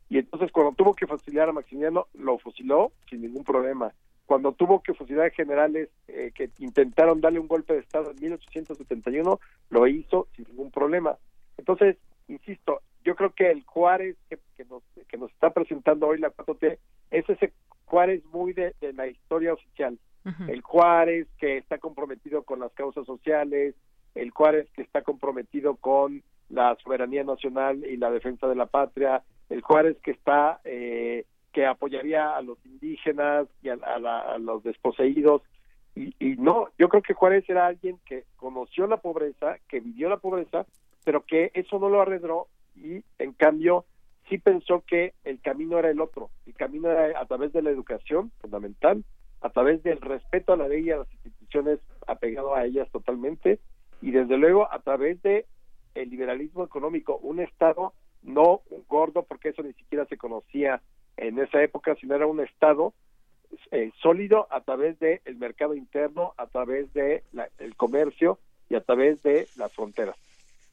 [0.09, 3.93] Y entonces cuando tuvo que fusilar a Maximiliano, lo fusiló sin ningún problema.
[4.25, 8.19] Cuando tuvo que fusilar a generales eh, que intentaron darle un golpe de Estado en
[8.21, 11.17] 1871, lo hizo sin ningún problema.
[11.57, 16.31] Entonces, insisto, yo creo que el Juárez que, nos, que nos está presentando hoy la
[16.31, 16.77] 4T
[17.11, 17.53] es ese
[17.85, 19.99] Juárez muy de, la historia oficial.
[20.47, 23.75] El Juárez que está comprometido con las causas sociales,
[24.13, 29.23] el Juárez que está comprometido con la soberanía nacional y la defensa de la patria,
[29.49, 35.41] el Juárez que está eh, que apoyaría a los indígenas y a, los desposeídos.
[35.95, 40.07] Y, y, no, yo creo que Juárez era alguien que conoció la pobreza, que vivió
[40.07, 40.65] la pobreza,
[41.03, 43.85] pero que eso no lo arredró y en cambio
[44.29, 47.69] sí pensó que el camino era el otro, el camino era a través de la
[47.69, 49.03] educación fundamental,
[49.41, 53.59] a través del respeto a la ley y a las instituciones apegado a ellas totalmente
[54.01, 55.45] y desde luego a través de
[55.95, 60.81] el liberalismo económico, un estado no gordo porque eso ni siquiera se conocía
[61.17, 62.93] en esa época, sino era un estado
[63.71, 67.23] eh, sólido a través del el mercado interno, a través de
[67.59, 70.15] el comercio y a través de las fronteras.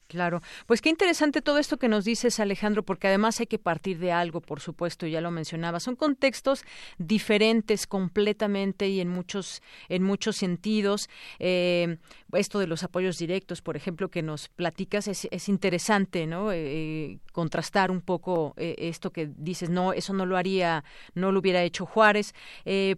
[0.08, 3.98] Claro, pues qué interesante todo esto que nos dices, Alejandro, porque además hay que partir
[3.98, 5.80] de algo, por supuesto, ya lo mencionaba.
[5.80, 6.64] Son contextos
[6.96, 11.10] diferentes completamente y en muchos, en muchos sentidos.
[11.38, 11.98] Eh,
[12.32, 16.52] esto de los apoyos directos, por ejemplo, que nos platicas, es, es interesante, ¿no?
[16.52, 21.40] Eh, contrastar un poco eh, esto que dices, no, eso no lo haría, no lo
[21.40, 22.32] hubiera hecho Juárez.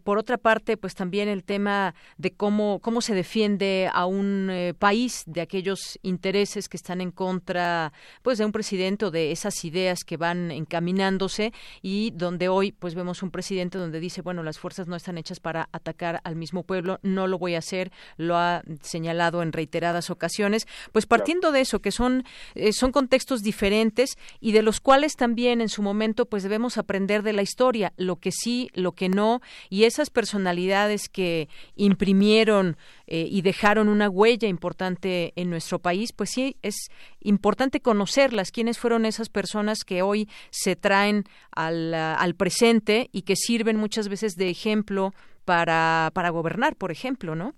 [0.05, 5.25] por otra parte, pues también el tema de cómo, cómo se defiende a un país
[5.27, 10.05] de aquellos intereses que están en contra pues de un presidente o de esas ideas
[10.05, 14.87] que van encaminándose y donde hoy pues vemos un presidente donde dice bueno las fuerzas
[14.87, 18.63] no están hechas para atacar al mismo pueblo no lo voy a hacer lo ha
[18.83, 20.67] señalado en reiteradas ocasiones.
[20.93, 25.61] Pues partiendo de eso que son eh, son contextos diferentes y de los cuales también
[25.61, 29.41] en su momento pues debemos aprender de la historia lo que sí lo que no
[29.69, 32.77] y esas personalidades que imprimieron
[33.11, 36.89] eh, y dejaron una huella importante en nuestro país, pues sí es
[37.21, 43.37] importante conocerlas, quiénes fueron esas personas que hoy se traen al, al presente y que
[43.37, 45.13] sirven muchas veces de ejemplo
[45.45, 47.55] para, para gobernar, por ejemplo, ¿no?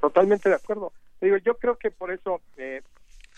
[0.00, 0.92] Totalmente de acuerdo.
[1.20, 2.82] Digo, yo creo que por eso eh,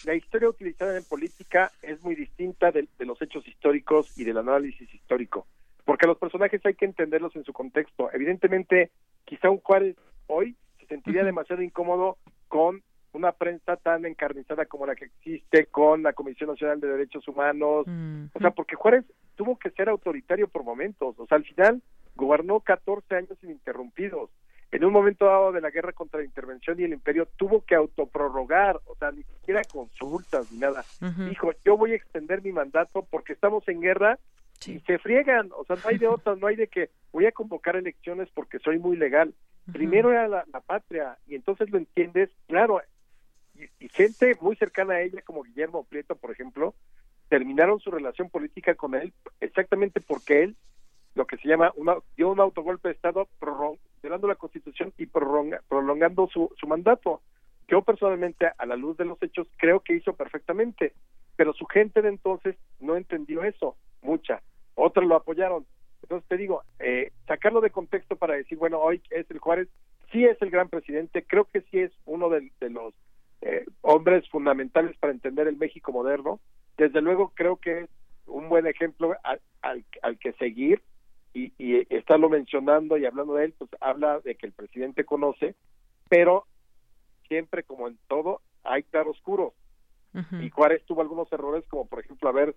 [0.05, 4.92] la historia utilizada en política es muy distinta de, los hechos históricos y del análisis
[4.92, 5.46] histórico,
[5.85, 8.11] porque los personajes hay que entenderlos en su contexto.
[8.12, 8.90] Evidentemente,
[9.24, 9.96] quizá un Juárez
[10.27, 12.18] hoy se sentiría demasiado incómodo
[12.48, 17.26] con una prensa tan encarnizada como la que existe con la Comisión Nacional de Derechos
[17.28, 19.04] Humanos, o sea, porque Juárez
[19.36, 21.80] tuvo que ser autoritario por momentos, o sea, al final
[22.16, 24.30] gobernó 14 años ininterrumpidos.
[24.72, 27.76] En un momento dado de la guerra contra la intervención y el imperio tuvo que
[27.76, 30.84] autoprorrogar, o sea, ni siquiera consultas ni nada.
[31.28, 34.18] Dijo, yo voy a extender mi mandato porque estamos en guerra
[34.66, 37.32] y se friegan, o sea, no hay de otra, no hay de que voy a
[37.32, 39.32] convocar elecciones porque soy muy legal.
[39.72, 42.83] Primero era la, patria y entonces lo entiendes, claro,
[43.55, 46.74] y, gente muy cercana a ella como Guillermo Prieto, por ejemplo,
[47.29, 50.57] terminaron su relación política con él exactamente porque él
[51.14, 53.29] lo que se llama una, dio un autogolpe de Estado
[54.03, 57.22] violando la Constitución y prolongando su, su mandato.
[57.68, 60.92] Yo personalmente, a la luz de los hechos, creo que hizo perfectamente,
[61.37, 64.42] pero su gente de entonces no entendió eso, mucha.
[64.74, 65.64] Otros lo apoyaron.
[66.04, 69.68] Entonces te digo, eh, sacarlo de contexto para decir, bueno, hoy es el Juárez,
[70.12, 72.94] sí es el gran presidente, creo que sí es uno de, los
[73.40, 76.40] eh, hombres fundamentales para entender el México moderno.
[76.76, 77.90] Desde luego creo que es
[78.26, 80.82] un buen ejemplo al, al que seguir
[81.32, 85.54] y, y estarlo mencionando y hablando de él, pues habla de que el presidente conoce,
[86.10, 86.46] pero
[87.28, 89.54] siempre como en todo hay claroscuros.
[90.40, 92.54] Y Juárez tuvo algunos errores, como por ejemplo haber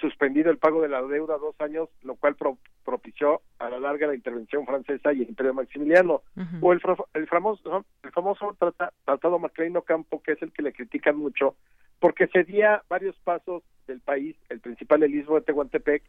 [0.00, 2.36] suspendido el pago de la deuda dos años, lo cual
[2.84, 6.22] propició a la larga la intervención francesa y el imperio maximiliano.
[6.60, 6.80] O el,
[7.14, 8.56] el famoso, el famoso
[9.04, 11.56] tratado Macleino Campo, que es el que le critican mucho,
[11.98, 16.02] porque cedía varios pasos del país, el principal el istmo de Tehuantepec,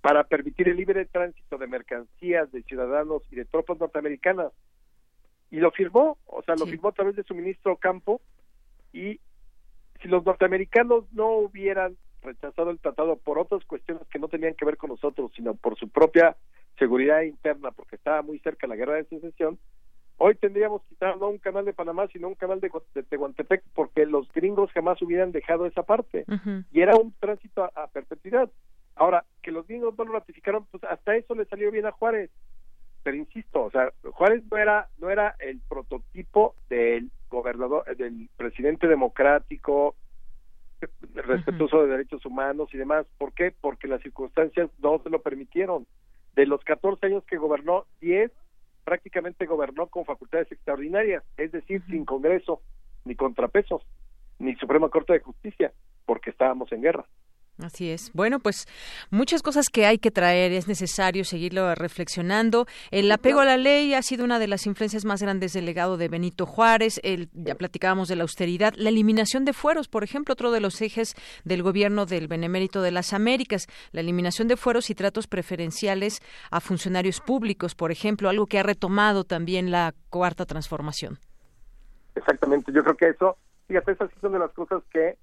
[0.00, 4.52] para permitir el libre tránsito de mercancías, de ciudadanos y de tropas norteamericanas.
[5.50, 8.20] Y lo firmó, o sea, lo firmó a través de su ministro Campo.
[8.92, 9.20] Y
[10.00, 14.64] si los norteamericanos no hubieran rechazado el tratado por otras cuestiones que no tenían que
[14.64, 16.36] ver con nosotros, sino por su propia
[16.78, 19.58] seguridad interna, porque estaba muy cerca la guerra de secesión,
[20.16, 22.70] hoy tendríamos quizás no un canal de Panamá, sino un canal de,
[23.08, 26.24] Tehuantepec, porque los gringos jamás hubieran dejado esa parte.
[26.70, 28.48] Y era un tránsito a perpetuidad.
[28.94, 32.30] Ahora, que los gringos no lo ratificaron, pues hasta eso le salió bien a Juárez.
[33.02, 38.86] Pero insisto, o sea, Juárez no era, no era el prototipo del gobernador, del presidente
[38.86, 39.96] democrático,
[41.14, 43.06] respetuoso de derechos humanos y demás.
[43.18, 43.54] ¿Por qué?
[43.60, 45.86] Porque las circunstancias no se lo permitieron.
[46.34, 48.30] De los 14 años que gobernó, 10
[48.84, 52.60] prácticamente gobernó con facultades extraordinarias, es decir, sin Congreso,
[53.04, 53.82] ni contrapesos,
[54.38, 55.72] ni Suprema Corte de Justicia,
[56.04, 57.06] porque estábamos en guerra.
[57.58, 58.10] Así es.
[58.14, 58.66] Bueno, pues
[59.10, 62.66] muchas cosas que hay que traer, es necesario seguirlo reflexionando.
[62.90, 65.96] El apego a la ley ha sido una de las influencias más grandes del legado
[65.96, 66.98] de Benito Juárez.
[67.04, 70.80] El, ya platicábamos de la austeridad, la eliminación de fueros, por ejemplo, otro de los
[70.80, 76.20] ejes del gobierno del Benemérito de las Américas, la eliminación de fueros y tratos preferenciales
[76.50, 81.18] a funcionarios públicos, por ejemplo, algo que ha retomado también la cuarta transformación.
[82.14, 83.36] Exactamente, yo creo que eso,
[83.68, 85.16] fíjate, esas son de las cosas que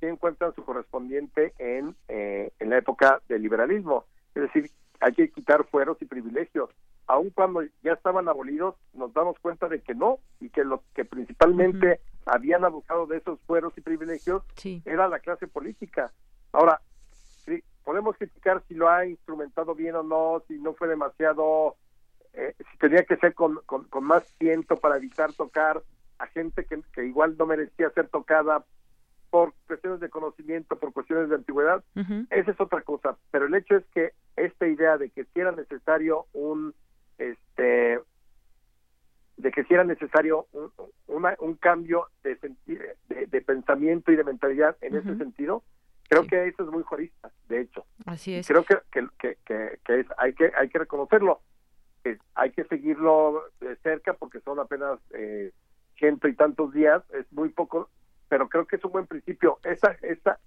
[0.00, 4.04] que encuentran su correspondiente en, eh, en la época del liberalismo.
[4.34, 6.70] Es decir, hay que quitar fueros y privilegios.
[7.06, 11.04] Aun cuando ya estaban abolidos, nos damos cuenta de que no, y que los que
[11.04, 14.42] principalmente habían abusado de esos fueros y privilegios
[14.84, 16.12] era la clase política.
[16.52, 16.80] Ahora,
[17.44, 21.76] sí, podemos criticar si lo ha instrumentado bien o no, si no fue demasiado,
[22.32, 25.80] eh, si tenía que ser con, con, más tiento para evitar tocar
[26.18, 28.64] a gente que, que igual no merecía ser tocada
[29.30, 31.82] por cuestiones de conocimiento, por cuestiones de antigüedad,
[32.30, 33.16] esa es otra cosa.
[33.30, 36.74] Pero el hecho es que esta idea de que si era necesario un,
[37.18, 38.00] este,
[39.36, 40.70] de que si era necesario un,
[41.38, 42.38] un cambio de,
[43.08, 45.62] de, pensamiento y de mentalidad en ese sentido,
[46.08, 47.84] creo que eso es muy jurista, de hecho.
[48.04, 48.46] Así es.
[48.46, 51.40] creo que, que, que, es, hay que hay que reconocerlo.
[52.34, 55.52] hay que seguirlo de cerca porque son apenas eh,
[55.98, 57.90] ciento y tantos días, es muy poco
[58.28, 59.58] pero creo que es un buen principio.
[59.64, 60.38] Esa, esa,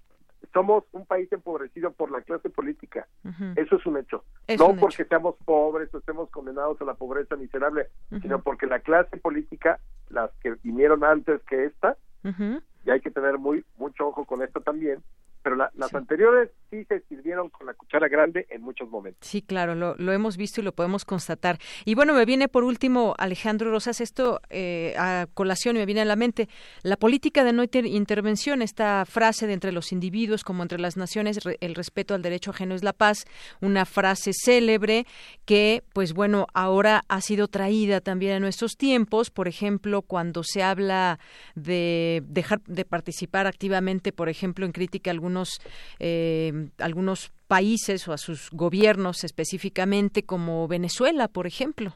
[0.54, 3.08] somos un país empobrecido por la clase política.
[3.56, 4.24] Eso es un hecho.
[4.58, 7.88] no porque seamos pobres o estemos condenados a la pobreza miserable,
[8.22, 13.38] sino porque la clase política, las que vinieron antes que esta, y hay que tener
[13.38, 15.04] muy mucho ojo con esto también,
[15.42, 19.28] pero las anteriores sí se sirvieron con la cuchara grande en muchos momentos.
[19.28, 21.58] Sí, claro, lo, lo hemos visto y lo podemos constatar.
[21.86, 26.02] Y bueno, me viene por último, Alejandro Rosas, esto eh, a colación y me viene
[26.02, 26.50] a la mente,
[26.84, 31.40] la política de no intervención, esta frase de entre los individuos como entre las naciones,
[31.60, 33.26] el respeto al derecho ajeno es la paz,
[33.62, 35.06] una frase célebre
[35.46, 40.64] que, pues bueno, ahora ha sido traída también a nuestros tiempos, por ejemplo, cuando se
[40.64, 41.20] habla
[41.56, 45.62] de dejar de participar activamente, por ejemplo, en crítica a algunos,
[46.00, 51.94] eh, algunos países o a sus gobiernos específicamente, como Venezuela, por ejemplo.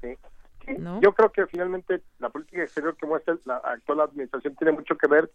[0.00, 0.16] Sí.
[1.02, 5.08] Yo creo que finalmente la política exterior que muestra la actual administración tiene mucho que
[5.08, 5.30] ver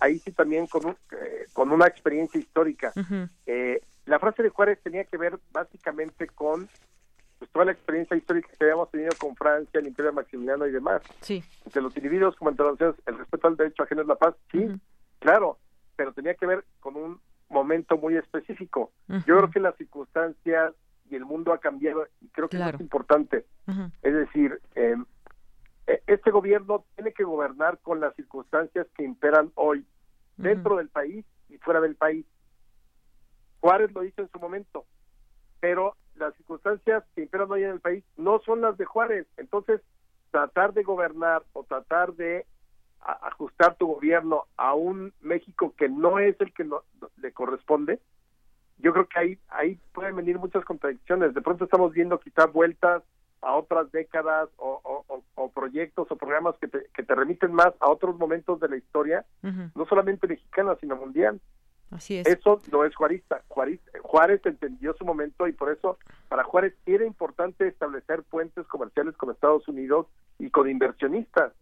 [0.00, 2.92] ahí sí también con, eh, con una experiencia histórica.
[3.46, 6.68] eh, la frase de Juárez tenía que ver básicamente con
[7.38, 11.02] pues, toda la experiencia histórica que habíamos tenido con Francia, el Imperio Maximiliano y demás.
[11.20, 11.42] Sí.
[11.64, 14.66] Entre los individuos como entre los el respeto al derecho ajeno es la paz, sí,
[15.18, 15.58] claro,
[15.96, 18.92] pero tenía que ver con un momento muy específico.
[19.08, 20.74] Yo creo que las circunstancias
[21.08, 23.46] y el mundo ha cambiado y creo que es importante.
[24.02, 24.96] Es decir, eh,
[26.06, 29.86] este gobierno tiene que gobernar con las circunstancias que imperan hoy
[30.36, 32.26] dentro del país y fuera del país.
[33.60, 34.84] Juárez lo hizo en su momento,
[35.60, 39.26] pero las circunstancias que imperan hoy en el país no son las de Juárez.
[39.36, 39.80] Entonces,
[40.30, 42.46] tratar de gobernar o tratar de
[43.12, 46.68] ajustar tu gobierno a un México que no es el que
[47.18, 48.00] le corresponde,
[48.78, 51.34] yo creo que ahí ahí pueden venir muchas contradicciones.
[51.34, 53.02] De pronto estamos viendo quizá vueltas
[53.42, 54.82] a otras décadas o,
[55.54, 59.24] proyectos o programas que te, que te remiten más a otros momentos de la historia,
[59.42, 61.40] no solamente mexicana, sino mundial.
[61.90, 62.26] Así es.
[62.26, 63.42] Eso no es juarista.
[63.48, 65.98] Juárez, Juárez entendió su momento y por eso
[66.28, 70.06] para Juárez era importante establecer puentes comerciales con Estados Unidos
[70.38, 71.52] y con inversionistas.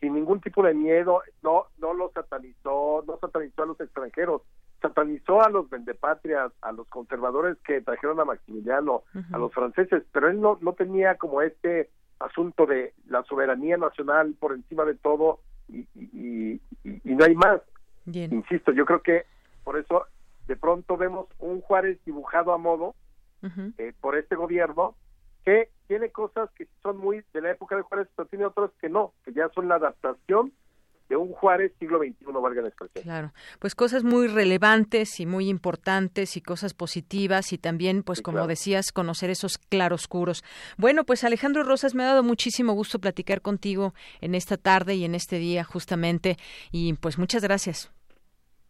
[0.00, 4.42] Sin ningún tipo de miedo, no no lo satanizó, no satanizó a los extranjeros,
[4.80, 10.28] satanizó a los vendepatrias, a los conservadores que trajeron a Maximiliano, a los franceses, pero
[10.28, 15.40] él no, no tenía como este asunto de la soberanía nacional por encima de todo
[15.68, 16.60] y, y,
[17.04, 17.60] no hay más.
[18.06, 19.24] Insisto, yo creo que
[19.64, 20.04] por eso
[20.46, 22.94] de pronto vemos un Juárez dibujado a modo
[23.78, 24.94] eh, por este gobierno
[25.46, 28.88] que tiene cosas que son muy de la época de Juárez, pero tiene otras que
[28.88, 30.52] no, que ya son la adaptación
[31.08, 33.04] de un Juárez siglo XXI, valga la expresión.
[33.04, 38.44] Claro, pues cosas muy relevantes y muy importantes y cosas positivas y también, pues como
[38.48, 40.42] decías, conocer esos claroscuros.
[40.76, 45.04] Bueno, pues Alejandro Rosas, me ha dado muchísimo gusto platicar contigo en esta tarde y
[45.04, 46.38] en este día justamente
[46.72, 47.95] y pues muchas gracias.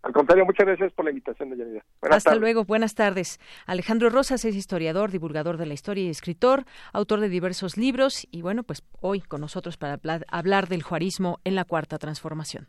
[0.02, 3.40] Al contrario, muchas gracias por la invitación, de Hasta luego, buenas tardes.
[3.66, 8.42] Alejandro Rosas es historiador, divulgador de la historia y escritor, autor de diversos libros y
[8.42, 12.68] bueno, pues hoy con nosotros para hablar del juarismo en la cuarta transformación.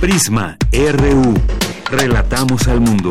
[0.00, 1.34] Prisma RU.
[1.90, 3.10] Relatamos al mundo.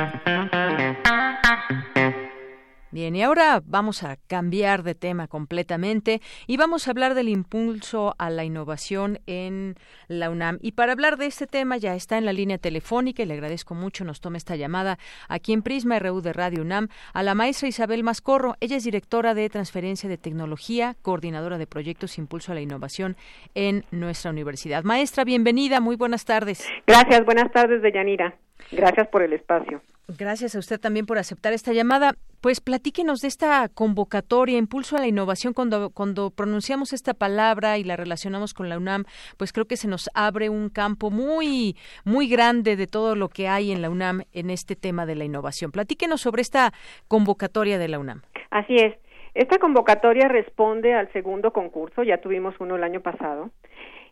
[2.91, 8.15] Bien, y ahora vamos a cambiar de tema completamente y vamos a hablar del impulso
[8.17, 9.75] a la innovación en
[10.09, 10.59] la UNAM.
[10.61, 13.75] Y para hablar de este tema ya está en la línea telefónica y le agradezco
[13.75, 14.97] mucho, nos tome esta llamada
[15.29, 18.55] aquí en Prisma RU de Radio UNAM a la maestra Isabel Mascorro.
[18.59, 23.15] Ella es directora de Transferencia de Tecnología, coordinadora de proyectos Impulso a la Innovación
[23.55, 24.83] en nuestra universidad.
[24.83, 26.67] Maestra, bienvenida, muy buenas tardes.
[26.85, 28.35] Gracias, buenas tardes, Deyanira.
[28.69, 29.81] Gracias por el espacio.
[30.07, 32.15] Gracias a usted también por aceptar esta llamada.
[32.41, 35.53] Pues platíquenos de esta convocatoria, impulso a la innovación.
[35.53, 39.05] Cuando, cuando pronunciamos esta palabra y la relacionamos con la UNAM,
[39.37, 43.47] pues creo que se nos abre un campo muy, muy grande de todo lo que
[43.47, 45.71] hay en la UNAM en este tema de la innovación.
[45.71, 46.73] Platíquenos sobre esta
[47.07, 48.21] convocatoria de la UNAM.
[48.49, 48.95] Así es.
[49.33, 53.49] Esta convocatoria responde al segundo concurso, ya tuvimos uno el año pasado,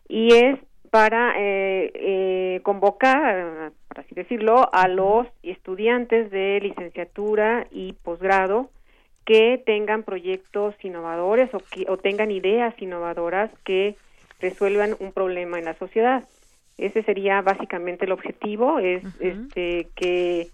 [0.08, 0.58] y es
[0.90, 8.70] para eh, eh, convocar, por así decirlo, a los estudiantes de licenciatura y posgrado
[9.24, 13.96] que tengan proyectos innovadores o, que, o tengan ideas innovadoras que
[14.38, 16.22] resuelvan un problema en la sociedad.
[16.78, 20.46] Ese sería básicamente el objetivo, es este, que,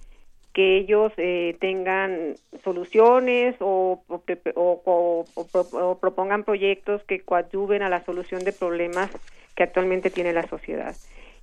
[0.54, 8.44] que ellos eh, tengan soluciones o, o, o, propongan proyectos que coadyuven a la solución
[8.44, 9.10] de problemas
[9.54, 10.96] que actualmente tiene la sociedad.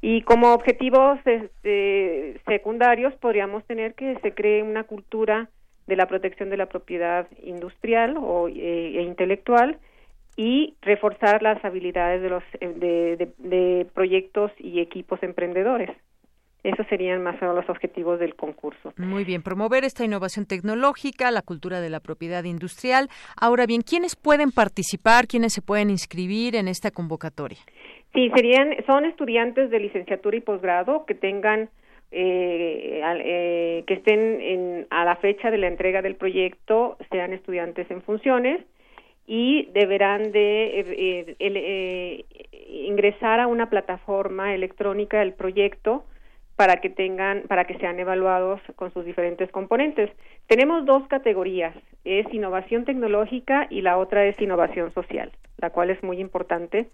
[0.06, 5.48] Y como objetivos este, secundarios podríamos tener que se cree una cultura
[5.88, 9.80] de la protección de la propiedad industrial o, eh, e intelectual
[10.36, 15.90] y reforzar las habilidades de los de, proyectos y equipos emprendedores.
[16.64, 18.92] Esos serían más o menos los objetivos del concurso.
[18.98, 23.08] Muy bien, promover esta innovación tecnológica, la cultura de la propiedad industrial.
[23.40, 27.60] Ahora bien, ¿quiénes pueden participar, quiénes se pueden inscribir en esta convocatoria?
[28.14, 31.70] Sí, serían, son estudiantes de licenciatura y posgrado que tengan,
[32.12, 38.04] eh, eh, que estén a la fecha de la entrega del proyecto, sean estudiantes en
[38.04, 38.62] funciones
[39.26, 42.26] y deberán de eh,
[42.70, 46.04] ingresar a una plataforma electrónica del proyecto
[46.56, 50.12] para que tengan, para que sean evaluados con sus diferentes componentes.
[50.46, 56.04] Tenemos dos categorías, es innovación tecnológica y la otra es innovación social, la cual es
[56.04, 56.90] muy importante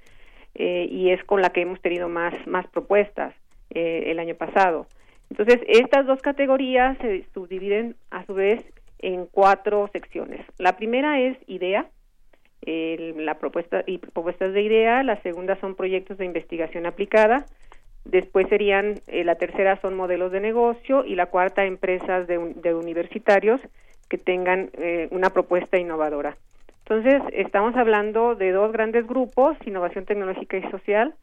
[0.56, 3.34] eh, y es con la que hemos tenido más, más propuestas
[3.70, 4.88] eh, el año pasado.
[5.30, 8.64] Entonces, estas dos categorías se subdividen a su vez
[9.00, 10.46] en cuatro secciones.
[10.58, 11.88] La primera es idea,
[12.62, 17.46] la propuesta y propuestas de idea, la segunda son proyectos de investigación aplicada,
[18.06, 23.62] Después serían, eh, la tercera son modelos de negocio y la cuarta empresas de, universitarios
[24.08, 26.38] que tengan eh, una propuesta innovadora.
[26.90, 31.14] Entonces, estamos hablando de dos grandes grupos, innovación tecnológica y social,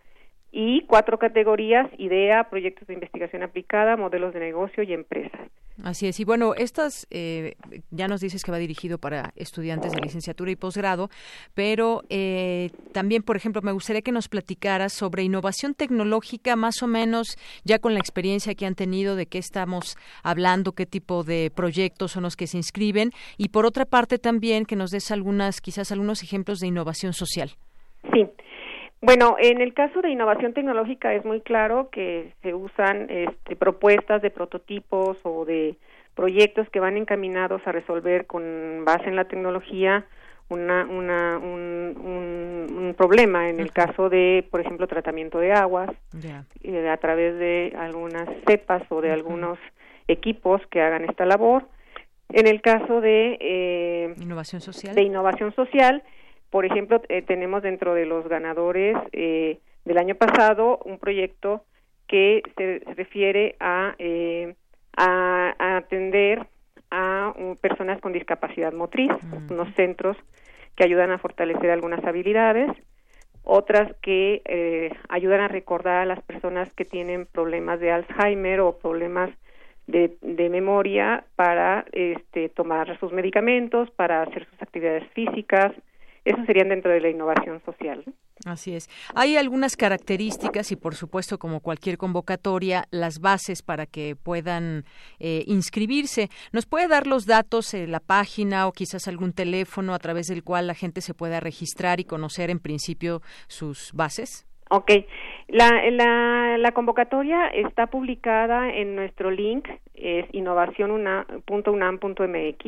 [0.52, 5.40] y cuatro categorías, idea, proyectos de investigación aplicada, modelos de negocio y empresas.
[5.82, 6.18] Así es.
[6.20, 7.56] Y bueno, estas, eh,
[7.90, 11.10] ya nos dices que va dirigido para estudiantes de licenciatura y posgrado,
[11.54, 16.86] pero eh, también, por ejemplo, me gustaría que nos platicaras sobre innovación tecnológica, más o
[16.86, 21.50] menos ya con la experiencia que han tenido, de qué estamos hablando, qué tipo de
[21.54, 25.60] proyectos son los que se inscriben, y por otra parte también que nos des algunas,
[25.60, 27.50] quizás algunos ejemplos de innovación social.
[28.14, 28.26] Sí.
[29.06, 34.20] Bueno, en el caso de innovación tecnológica es muy claro que se usan este, propuestas
[34.20, 35.76] de prototipos o de
[36.16, 40.06] proyectos que van encaminados a resolver con base en la tecnología
[40.48, 43.48] una, una, un, problema.
[43.48, 45.90] En el caso de, por ejemplo, tratamiento de aguas
[46.64, 49.56] eh, a través de algunas cepas o de algunos
[50.08, 51.68] equipos que hagan esta labor.
[52.30, 56.02] En el caso de eh, innovación social, de innovación social
[56.50, 61.64] por ejemplo, eh, tenemos dentro de los ganadores eh, del año pasado un proyecto
[62.06, 64.54] que se refiere a, eh,
[64.96, 66.46] a, atender
[66.90, 69.52] a personas con discapacidad motriz, mm.
[69.52, 70.16] unos centros
[70.76, 72.70] que ayudan a fortalecer algunas habilidades,
[73.42, 79.30] otras que ayudan a recordar a las personas que tienen problemas de Alzheimer o problemas
[79.86, 85.72] de, de, memoria para este, tomar sus medicamentos, para hacer sus actividades físicas,
[86.26, 88.04] eso serían dentro de la innovación social.
[88.44, 88.88] Así es.
[89.14, 94.84] Hay algunas características y, por supuesto, como cualquier convocatoria, las bases para que puedan
[95.20, 96.28] eh, inscribirse.
[96.52, 100.42] ¿Nos puede dar los datos, en la página o quizás algún teléfono a través del
[100.42, 104.46] cual la gente se pueda registrar y conocer en principio sus bases?
[104.70, 104.90] Ok.
[105.48, 112.64] La, la, la convocatoria está publicada en nuestro link, es innovación.unam.mx.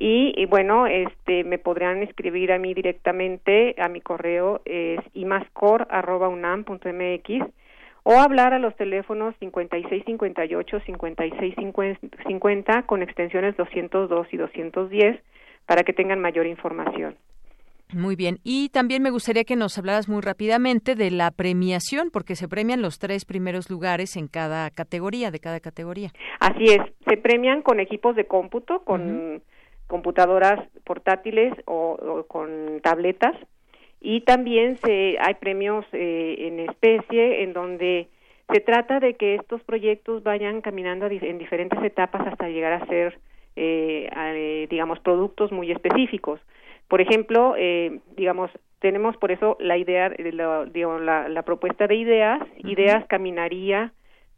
[0.00, 7.52] Y, bueno, este, me podrán escribir a mí directamente, a mi correo es imascor.unam.mx
[8.04, 15.20] o hablar a los teléfonos 5658 5650 con extensiones 202 y 210
[15.66, 17.16] para que tengan mayor información.
[17.92, 18.38] Muy bien.
[18.44, 22.82] Y también me gustaría que nos hablaras muy rápidamente de la premiación, porque se premian
[22.82, 26.10] los tres primeros lugares en cada categoría, de cada categoría.
[26.40, 26.80] Así es.
[27.06, 29.42] Se premian con equipos de cómputo, con
[29.88, 33.34] computadoras portátiles o, con tabletas
[34.00, 38.08] y también se hay premios eh, en especie en donde
[38.52, 43.18] se trata de que estos proyectos vayan caminando en diferentes etapas hasta llegar a ser
[43.56, 46.38] eh, eh, digamos productos muy específicos
[46.88, 47.54] por ejemplo
[48.16, 52.40] digamos tenemos por eso la idea la, la propuesta de ideas.
[52.58, 53.92] Ideas caminaría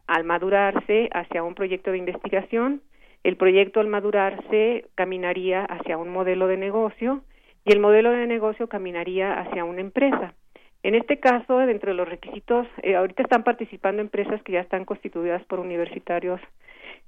[0.06, 2.82] al madurarse hacia un proyecto de investigación.
[3.22, 7.22] El proyecto al madurarse caminaría hacia un modelo de negocio
[7.64, 10.34] y el modelo de negocio caminaría hacia una empresa.
[10.82, 14.86] En este caso, dentro de los requisitos, eh, ahorita están participando empresas que ya están
[14.86, 16.40] constituidas por universitarios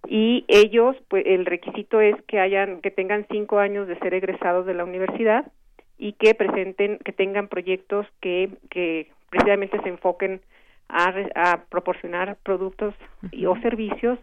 [0.09, 4.66] y ellos, pues, el requisito es que hayan, que tengan cinco años de ser egresados
[4.66, 5.50] de la universidad
[5.98, 10.40] y que presenten, que tengan proyectos que, que precisamente se enfoquen
[10.88, 12.94] a, a proporcionar productos
[13.30, 14.18] y, o servicios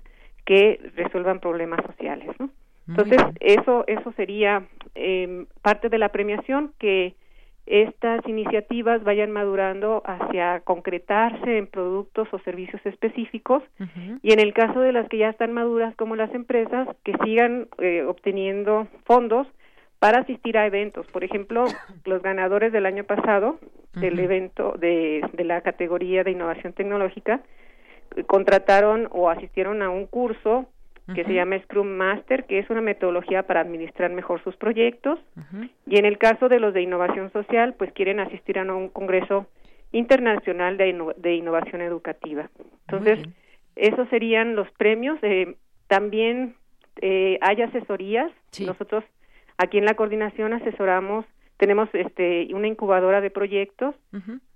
[0.45, 2.29] que resuelvan problemas sociales.
[2.39, 2.49] ¿no?
[2.87, 7.15] Entonces, eso, eso sería eh, parte de la premiación, que
[7.69, 13.61] estas iniciativas vayan madurando hacia concretarse en productos o servicios específicos
[14.23, 17.67] y en el caso de las que ya están maduras como las empresas, que sigan
[17.77, 19.45] eh, obteniendo fondos
[19.99, 21.05] para asistir a eventos.
[21.07, 21.65] Por ejemplo,
[22.05, 23.59] los ganadores del año pasado
[23.93, 27.41] del evento de, de la categoría de innovación tecnológica
[28.25, 30.67] contrataron o asistieron a un curso
[31.15, 35.19] que se llama Scrum Master, que es una metodología para administrar mejor sus proyectos.
[35.85, 39.47] Y en el caso de los de innovación social, pues quieren asistir a un congreso
[39.91, 42.49] internacional de, innovación educativa.
[42.87, 43.27] Entonces,
[43.75, 45.17] esos serían los premios.
[45.21, 45.55] Eh,
[45.87, 46.55] también
[47.01, 48.31] eh, hay asesorías.
[48.59, 49.03] Nosotros
[49.57, 51.25] aquí en la coordinación asesoramos,
[51.57, 53.95] tenemos este, una incubadora de proyectos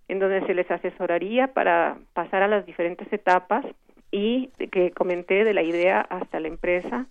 [0.08, 3.66] en donde se les asesoraría para pasar a las diferentes etapas
[4.14, 7.08] y que comenté de la idea hasta la empresa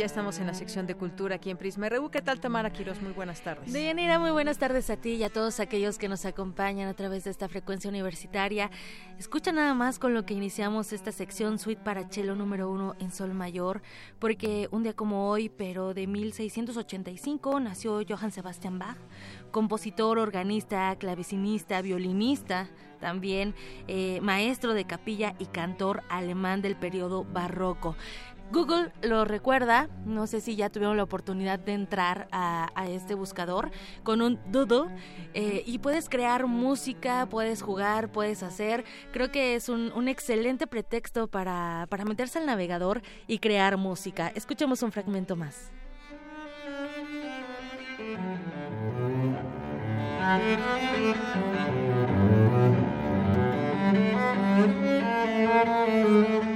[0.01, 2.11] Ya estamos en la sección de cultura aquí en Prisma RU.
[2.11, 3.03] ¿Qué tal, Tamara Quiroz?
[3.03, 3.71] Muy buenas tardes.
[3.71, 7.25] Deyanira, muy buenas tardes a ti y a todos aquellos que nos acompañan a través
[7.25, 8.71] de esta frecuencia universitaria.
[9.19, 13.13] Escucha nada más con lo que iniciamos esta sección Suite para Chelo número uno en
[13.13, 13.83] Sol Mayor,
[14.19, 18.97] porque un día como hoy, pero de 1685, nació Johann Sebastian Bach,
[19.51, 22.71] compositor, organista, clavecinista, violinista,
[23.01, 23.55] también
[23.89, 27.97] eh, maestro de capilla y cantor alemán del periodo barroco.
[28.51, 33.71] Google lo recuerda, no sé si ya tuvieron la oportunidad de entrar a, este buscador
[34.03, 34.91] con un Doodle
[35.35, 38.85] eh, y puedes crear música, puedes jugar, puedes hacer.
[39.13, 44.33] Creo que es un, un excelente pretexto para, para meterse al navegador y crear música.
[44.35, 45.71] Escuchemos un fragmento más.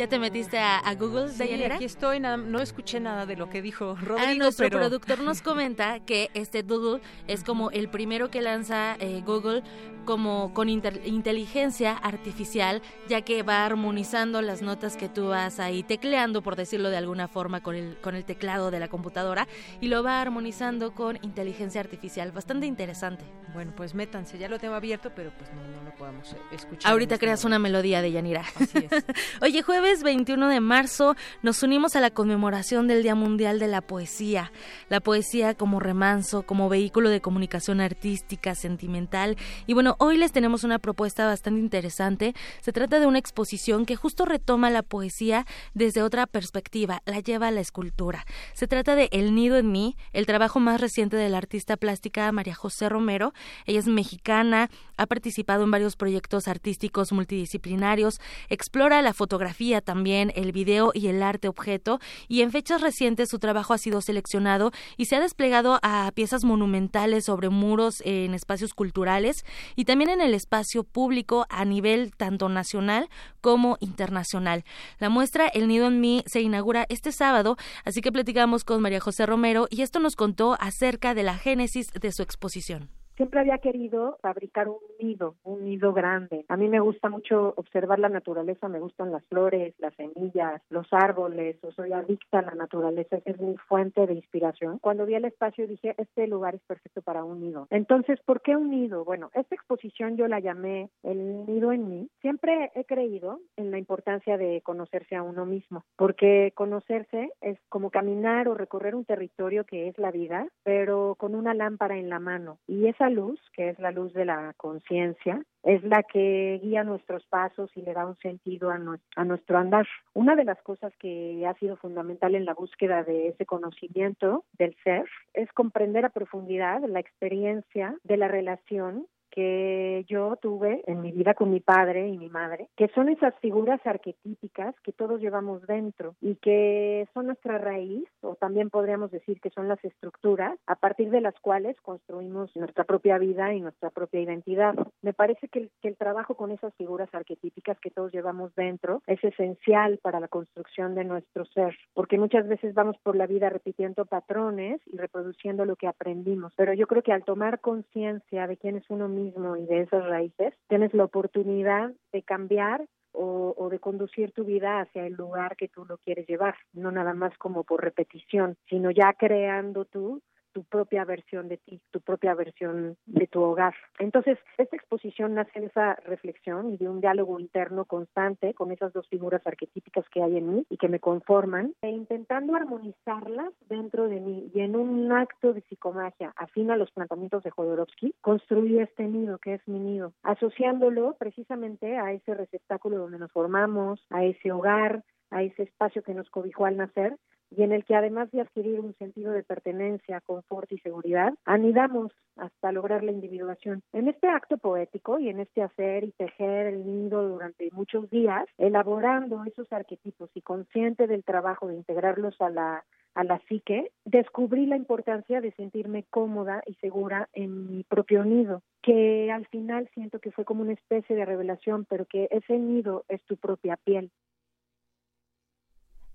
[0.00, 3.98] ¿Ya te metiste a, Google, sí, aquí estoy, no escuché nada de lo que dijo
[3.98, 8.96] ah, Rodrigo, nuestro productor nos comenta que este Doodle es como el primero que lanza
[8.98, 9.62] eh, Google
[10.04, 16.42] como con inteligencia artificial, ya que va armonizando las notas que tú vas ahí tecleando,
[16.42, 19.46] por decirlo de alguna forma, con el, con el teclado de la computadora,
[19.80, 22.32] y lo va armonizando con inteligencia artificial.
[22.32, 23.24] Bastante interesante.
[23.52, 26.90] Bueno, pues métanse, ya lo tengo abierto, pero pues no, no lo podemos eh, escuchar.
[26.90, 28.44] Ahorita este creas una melodía de Yanira.
[28.60, 29.04] Así es.
[29.42, 33.80] Oye, jueves 21 de marzo nos unimos a la conmemoración del Día Mundial de la
[33.80, 34.52] Poesía.
[34.88, 39.36] La poesía como remanso, como vehículo de comunicación artística, sentimental.
[39.66, 42.34] Y bueno, hoy les tenemos una propuesta bastante interesante.
[42.60, 47.48] Se trata de una exposición que justo retoma la poesía desde otra perspectiva, la lleva
[47.48, 48.24] a la escultura.
[48.54, 52.30] Se trata de El Nido en mí, el trabajo más reciente de la artista plástica
[52.30, 53.34] María José Romero.
[53.66, 60.52] Ella es mexicana, ha participado en varios proyectos artísticos multidisciplinarios, explora la fotografía también, el
[60.52, 65.06] video y el arte objeto, y en fechas recientes su trabajo ha sido seleccionado y
[65.06, 69.44] se ha desplegado a piezas monumentales sobre muros en espacios culturales
[69.76, 73.08] y también en el espacio público a nivel tanto nacional
[73.40, 74.64] como internacional.
[74.98, 79.00] La muestra El Nido en mí se inaugura este sábado, así que platicamos con María
[79.00, 82.99] José Romero y esto nos contó acerca de la génesis de su exposición.
[83.20, 86.46] Siempre había querido fabricar un nido, un nido grande.
[86.48, 90.90] A mí me gusta mucho observar la naturaleza, me gustan las flores, las semillas, los
[90.90, 94.78] árboles, o soy adicta a la naturaleza, es mi fuente de inspiración.
[94.78, 97.66] Cuando vi el espacio dije, este lugar es perfecto para un nido.
[97.68, 99.04] Entonces, ¿por qué un nido?
[99.04, 102.08] Bueno, esta exposición yo la llamé El nido en mí.
[102.22, 107.90] Siempre he creído en la importancia de conocerse a uno mismo, porque conocerse es como
[107.90, 112.18] caminar o recorrer un territorio que es la vida, pero con una lámpara en la
[112.18, 112.56] mano.
[112.66, 117.26] Y esa luz, que es la luz de la conciencia, es la que guía nuestros
[117.26, 118.80] pasos y le da un sentido a,
[119.16, 119.86] a, nuestro andar.
[120.14, 124.74] Una de las cosas que ha sido fundamental en la búsqueda de ese conocimiento del
[124.82, 125.04] ser
[125.34, 131.34] es comprender a profundidad la experiencia de la relación que yo tuve en mi vida
[131.34, 136.14] con mi padre y mi madre, que son esas figuras arquetípicas que todos llevamos dentro
[136.20, 141.10] y que son nuestra raíz, o también podríamos decir que son las estructuras a partir
[141.10, 144.74] de las cuales construimos nuestra propia vida y nuestra propia identidad.
[145.02, 149.02] Me parece que el, que el trabajo con esas figuras arquetípicas que todos llevamos dentro
[149.06, 153.48] es esencial para la construcción de nuestro ser, porque muchas veces vamos por la vida
[153.48, 158.56] repitiendo patrones y reproduciendo lo que aprendimos, pero yo creo que al tomar conciencia de
[158.56, 163.68] quién es uno mismo, y de esas raíces, tienes la oportunidad de cambiar o, o,
[163.68, 167.36] de conducir tu vida hacia el lugar que tú lo quieres llevar, no nada más
[167.38, 172.96] como por repetición, sino ya creando tú tu propia versión de ti, tu propia versión
[173.06, 173.74] de tu hogar.
[173.98, 178.92] Entonces, esta exposición nace de esa reflexión y de un diálogo interno constante con esas
[178.92, 184.08] dos figuras arquetípicas que hay en mí y que me conforman, e intentando armonizarlas dentro
[184.08, 188.78] de mí y en un acto de psicomagia afín a los planteamientos de Jodorowsky, construí
[188.78, 194.24] este nido que es mi nido, asociándolo precisamente a ese receptáculo donde nos formamos, a
[194.24, 197.16] ese hogar, a ese espacio que nos cobijó al nacer
[197.50, 202.12] y en el que además de adquirir un sentido de pertenencia, confort y seguridad, anidamos
[202.36, 203.82] hasta lograr la individuación.
[203.92, 208.46] En este acto poético y en este hacer y tejer el nido durante muchos días,
[208.58, 212.84] elaborando esos arquetipos y consciente del trabajo de integrarlos a la
[213.14, 218.62] a la psique, descubrí la importancia de sentirme cómoda y segura en mi propio nido,
[218.82, 223.04] que al final siento que fue como una especie de revelación, pero que ese nido
[223.08, 224.10] es tu propia piel.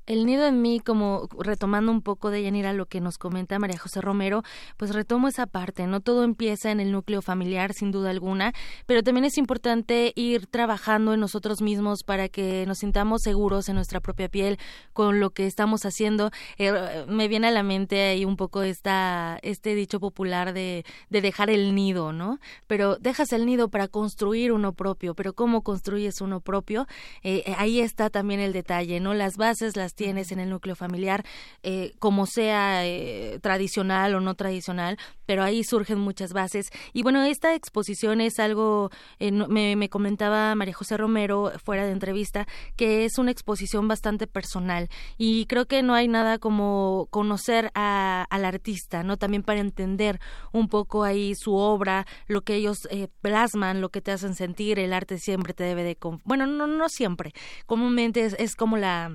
[0.08, 3.80] El nido en mí, como retomando un poco de Yanira lo que nos comenta María
[3.80, 4.44] José Romero,
[4.78, 6.00] pues retomo esa parte, ¿no?
[6.00, 8.54] Todo empieza en el núcleo familiar, sin duda alguna,
[8.86, 13.76] pero también es importante ir trabajando en nosotros mismos para que nos sintamos seguros en
[13.76, 14.60] nuestra propia piel
[14.94, 16.30] con lo que estamos haciendo.
[16.60, 21.22] Eh, me viene a la mente ahí un poco esta, este dicho popular de, de
[21.22, 22.40] dejar el nido, ¿no?
[22.68, 26.86] Pero dejas el nido para construir uno propio, pero ¿cómo construyes uno propio?
[27.24, 29.16] Eh, ahí está también el detalle, ¿no?
[29.16, 31.24] Las bases las tienes en el núcleo familiar,
[31.64, 36.70] eh, como sea eh, tradicional o no tradicional, pero ahí surgen muchas bases.
[36.94, 41.92] Y bueno, esta exposición es algo, eh, me, me, comentaba María José Romero fuera de
[41.92, 47.72] entrevista, que es una exposición bastante personal y creo que no hay nada como conocer
[47.74, 49.18] a, al artista, ¿no?
[49.18, 50.20] También para entender
[50.52, 52.88] un poco ahí su obra, lo que ellos
[53.22, 55.98] plasman, lo que te hacen sentir, el arte siempre te debe de...
[56.26, 57.32] Bueno, no, no siempre,
[57.66, 59.12] comúnmente es, es como la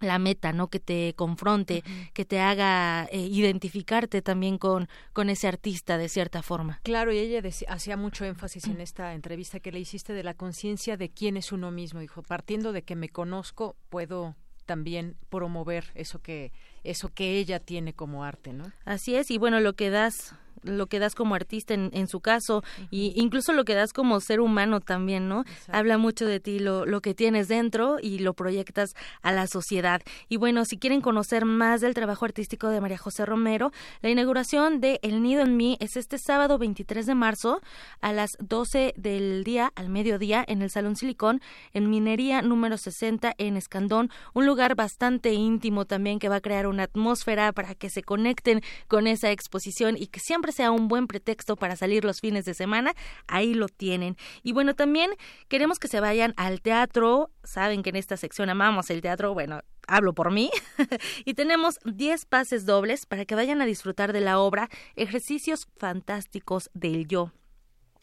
[0.00, 0.68] la meta, ¿no?
[0.68, 1.82] Que te confronte,
[2.12, 6.80] que te haga eh, identificarte también con, con ese artista de cierta forma.
[6.82, 10.96] Claro, y ella hacía mucho énfasis en esta entrevista que le hiciste de la conciencia
[10.96, 12.00] de quién es uno mismo.
[12.00, 14.36] Dijo, partiendo de que me conozco, puedo
[14.66, 18.72] también promover eso que eso que ella tiene como arte, ¿no?
[18.84, 22.20] Así es, y bueno, lo que das lo que das como artista en, en su
[22.20, 25.44] caso y incluso lo que das como ser humano también, ¿no?
[25.68, 30.02] Habla mucho de ti lo, lo que tienes dentro y lo proyectas a la sociedad.
[30.28, 34.80] Y bueno, si quieren conocer más del trabajo artístico de María José Romero, la inauguración
[34.80, 37.60] de El Nido en Mí es este sábado 23 de marzo
[38.00, 41.40] a las 12 del día al mediodía en el Salón Silicón
[41.72, 46.66] en Minería número 60 en Escandón, un lugar bastante íntimo también que va a crear
[46.66, 51.06] una atmósfera para que se conecten con esa exposición y que siempre sea un buen
[51.06, 52.94] pretexto para salir los fines de semana,
[53.26, 54.16] ahí lo tienen.
[54.42, 55.10] Y bueno, también
[55.48, 57.30] queremos que se vayan al teatro.
[57.44, 59.34] Saben que en esta sección amamos el teatro.
[59.34, 60.50] Bueno, hablo por mí,
[61.24, 66.70] y tenemos 10 pases dobles para que vayan a disfrutar de la obra Ejercicios Fantásticos
[66.74, 67.32] del Yo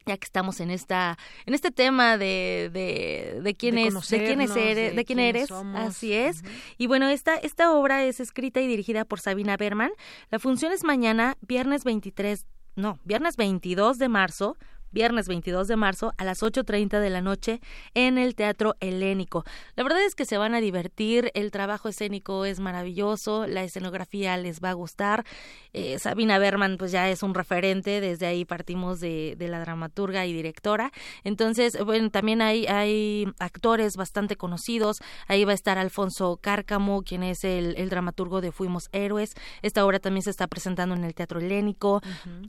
[0.05, 4.41] ya que estamos en esta en este tema de de, de quién es de quién
[4.41, 6.43] eres de, quién eres así es.
[6.77, 9.91] Y bueno esta esta obra es escrita y dirigida por Sabina Berman.
[10.29, 12.45] La función es mañana viernes 23
[12.75, 14.57] no viernes 22 de marzo
[14.93, 17.59] viernes 22 de marzo a las 8.30 de la noche
[17.93, 19.43] en el Teatro Helénico.
[19.75, 24.37] La verdad es que se van a divertir, el trabajo escénico es maravilloso, la escenografía
[24.37, 25.25] les va a gustar.
[25.73, 30.25] Eh, Sabina Berman pues ya es un referente, desde ahí partimos de, de la dramaturga
[30.25, 30.91] y directora.
[31.23, 34.97] Entonces, bueno, también hay, hay actores bastante conocidos.
[35.27, 39.33] Ahí va a estar Alfonso Cárcamo, quien es el, el dramaturgo de Fuimos Héroes.
[39.61, 42.01] Esta obra también se está presentando en el Teatro Helénico.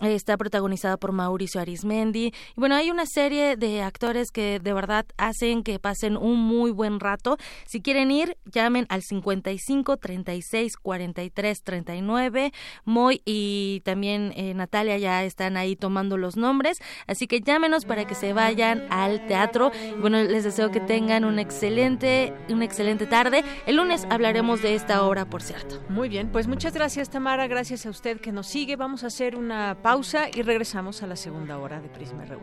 [0.03, 2.34] Está protagonizada por Mauricio Arismendi.
[2.57, 6.71] Y bueno, hay una serie de actores que de verdad hacen que pasen un muy
[6.71, 7.37] buen rato.
[7.67, 12.53] Si quieren ir, llamen al 55 36 43 39.
[12.85, 16.79] Moy y también eh, Natalia ya están ahí tomando los nombres.
[17.07, 19.71] Así que llámenos para que se vayan al teatro.
[20.01, 23.45] bueno, les deseo que tengan una excelente, una excelente tarde.
[23.67, 25.83] El lunes hablaremos de esta obra, por cierto.
[25.89, 28.77] Muy bien, pues muchas gracias Tamara, gracias a usted que nos sigue.
[28.77, 32.41] Vamos a hacer una pausa y regresamos a la segunda hora de Prisma RU.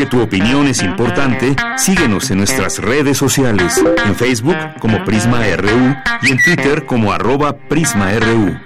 [0.00, 5.94] Porque tu opinión es importante, síguenos en nuestras redes sociales, en Facebook como Prisma RU
[6.22, 8.56] y en Twitter como arroba PrismaRU.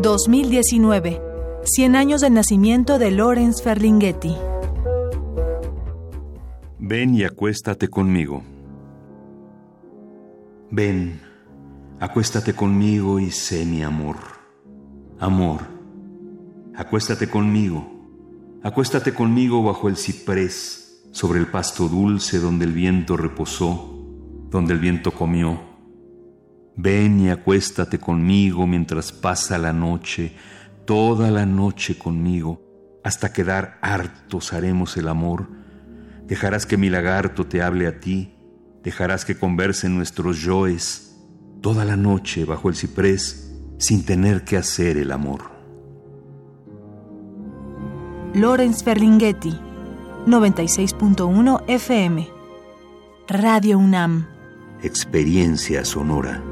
[0.00, 1.20] 2019.
[1.64, 4.36] 100 años del nacimiento de Lawrence Ferlinghetti.
[6.78, 8.44] Ven y acuéstate conmigo.
[10.70, 11.20] Ven,
[11.98, 14.18] acuéstate conmigo y sé mi amor.
[15.18, 15.73] Amor
[16.76, 17.88] Acuéstate conmigo,
[18.64, 23.96] acuéstate conmigo bajo el ciprés, sobre el pasto dulce donde el viento reposó,
[24.50, 25.60] donde el viento comió.
[26.74, 30.32] Ven y acuéstate conmigo mientras pasa la noche,
[30.84, 32.60] toda la noche conmigo,
[33.04, 35.46] hasta quedar hartos haremos el amor.
[36.26, 38.34] Dejarás que mi lagarto te hable a ti,
[38.82, 41.20] dejarás que conversen nuestros yoes,
[41.60, 45.53] toda la noche bajo el ciprés, sin tener que hacer el amor.
[48.34, 49.56] Lorenz Ferlinghetti,
[50.26, 52.28] 96.1 FM.
[53.28, 54.26] Radio UNAM.
[54.82, 56.42] Experiencia sonora.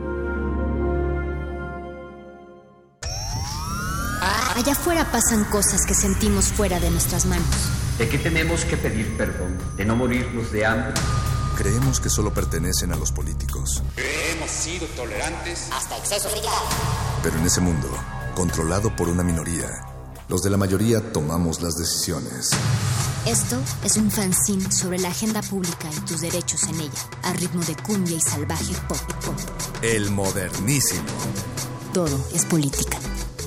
[4.55, 7.49] Allá afuera pasan cosas que sentimos fuera de nuestras manos.
[7.99, 9.59] ¿De qué tenemos que pedir perdón?
[9.77, 10.95] ¿De no morirnos de hambre?
[11.57, 13.83] Creemos que solo pertenecen a los políticos.
[13.97, 16.43] Hemos sido tolerantes hasta exceso de
[17.25, 17.89] Pero en ese mundo,
[18.37, 19.92] controlado por una minoría,
[20.33, 22.53] los de la mayoría tomamos las decisiones.
[23.27, 27.63] Esto es un fanzine sobre la agenda pública y tus derechos en ella, a ritmo
[27.63, 28.97] de cumbia y salvaje pop.
[29.23, 29.35] pop.
[29.83, 31.05] El modernísimo.
[31.93, 32.97] Todo es política.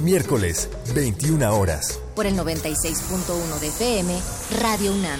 [0.01, 1.97] Miércoles, 21 horas.
[2.15, 4.19] Por el 96.1 de FM,
[4.61, 5.19] Radio UNAM.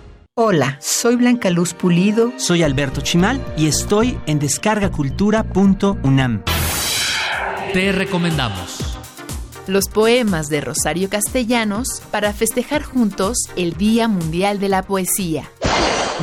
[0.37, 2.31] Hola, soy Blanca Luz Pulido.
[2.37, 6.43] Soy Alberto Chimal y estoy en descargacultura.unam.
[7.73, 8.97] Te recomendamos.
[9.67, 15.51] Los poemas de Rosario Castellanos para festejar juntos el Día Mundial de la Poesía.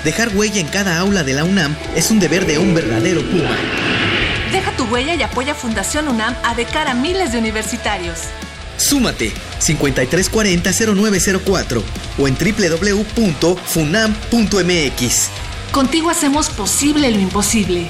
[0.03, 3.56] Dejar huella en cada aula de la UNAM es un deber de un verdadero Puma.
[4.51, 8.24] Deja tu huella y apoya Fundación UNAM a de cara a miles de universitarios.
[8.78, 9.32] Súmate
[9.62, 11.82] 5340-0904
[12.20, 15.30] o en www.funam.mx.
[15.72, 17.89] Contigo hacemos posible lo imposible.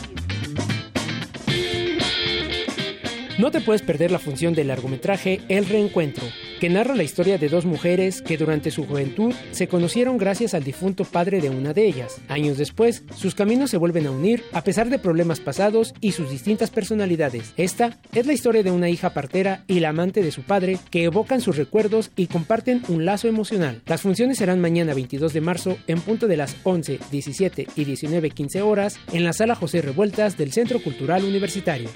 [3.37, 6.25] No te puedes perder la función del largometraje El Reencuentro,
[6.59, 10.63] que narra la historia de dos mujeres que durante su juventud se conocieron gracias al
[10.63, 12.21] difunto padre de una de ellas.
[12.27, 16.29] Años después, sus caminos se vuelven a unir a pesar de problemas pasados y sus
[16.29, 17.53] distintas personalidades.
[17.57, 21.05] Esta es la historia de una hija partera y la amante de su padre que
[21.05, 23.81] evocan sus recuerdos y comparten un lazo emocional.
[23.85, 28.61] Las funciones serán mañana 22 de marzo en punto de las 11, 17 y 19.15
[28.61, 31.89] horas en la sala José Revueltas del Centro Cultural Universitario.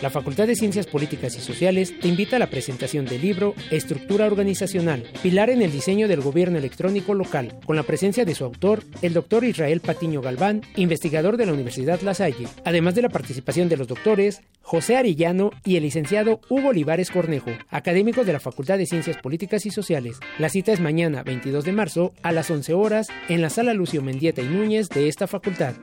[0.00, 4.26] La Facultad de Ciencias Políticas y Sociales te invita a la presentación del libro Estructura
[4.26, 8.84] Organizacional, pilar en el diseño del gobierno electrónico local, con la presencia de su autor,
[9.02, 13.68] el doctor Israel Patiño Galván, investigador de la Universidad La Salle, además de la participación
[13.68, 18.78] de los doctores José Arillano y el licenciado Hugo Olivares Cornejo, académicos de la Facultad
[18.78, 20.20] de Ciencias Políticas y Sociales.
[20.38, 24.00] La cita es mañana 22 de marzo a las 11 horas en la sala Lucio
[24.00, 25.74] Mendieta y Núñez de esta facultad.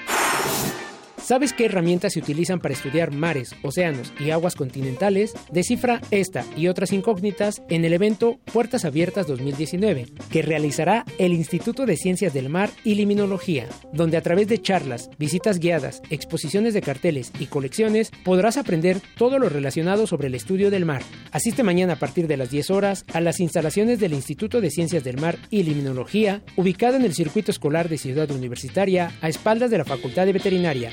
[1.26, 5.34] ¿Sabes qué herramientas se utilizan para estudiar mares, océanos y aguas continentales?
[5.52, 11.88] Descifra esta y otras incógnitas en el evento Puertas Abiertas 2019, que realizará el Instituto
[11.88, 16.84] de Ciencias del Mar y Liminología, donde a través de charlas, visitas guiadas, exposiciones de
[16.84, 21.02] carteles y colecciones podrás aprender todo lo relacionado sobre el estudio del mar.
[21.32, 25.04] Asiste mañana a partir de las 10 horas a las instalaciones del Instituto de Ciencias
[25.04, 29.80] del Mar y Liminología, ubicado en el circuito escolar de Ciudad Universitaria, a espaldas de
[29.80, 30.92] la Facultad de Veterinaria.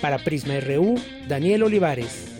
[0.00, 0.96] Para Prisma RU,
[1.28, 2.34] Daniel Olivares.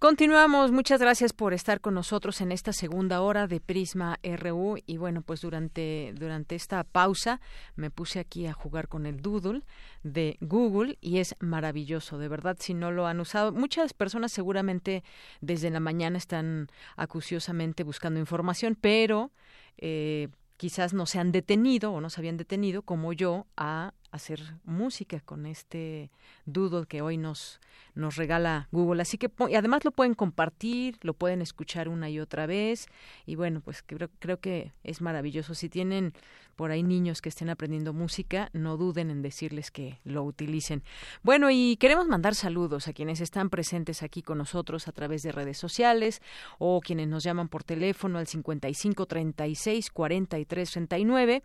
[0.00, 4.96] Continuamos, muchas gracias por estar con nosotros en esta segunda hora de Prisma RU y
[4.96, 7.38] bueno, pues durante durante esta pausa
[7.76, 9.60] me puse aquí a jugar con el Doodle
[10.02, 13.52] de Google y es maravilloso, de verdad, si no lo han usado.
[13.52, 15.04] Muchas personas seguramente
[15.42, 19.32] desde la mañana están acuciosamente buscando información, pero
[19.76, 20.28] eh,
[20.60, 25.20] quizás no se han detenido o no se habían detenido como yo a hacer música
[25.20, 26.10] con este
[26.46, 27.60] doodle que hoy nos
[27.94, 29.02] nos regala Google.
[29.02, 32.86] Así que y además lo pueden compartir, lo pueden escuchar una y otra vez
[33.26, 35.54] y bueno, pues creo, creo que es maravilloso.
[35.54, 36.12] Si tienen
[36.56, 40.82] por ahí niños que estén aprendiendo música, no duden en decirles que lo utilicen.
[41.22, 45.32] Bueno, y queremos mandar saludos a quienes están presentes aquí con nosotros a través de
[45.32, 46.20] redes sociales
[46.58, 51.42] o quienes nos llaman por teléfono al 55 36 43 39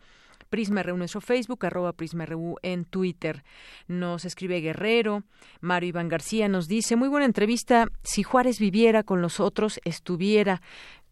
[0.50, 0.84] Prisma
[1.22, 2.26] Facebook, arroba Prisma
[2.62, 3.44] en Twitter.
[3.88, 5.24] Nos escribe Guerrero,
[5.62, 10.62] Mario Iván García nos dice, muy buena entrevista, si Juárez viviera con los otros, estuviera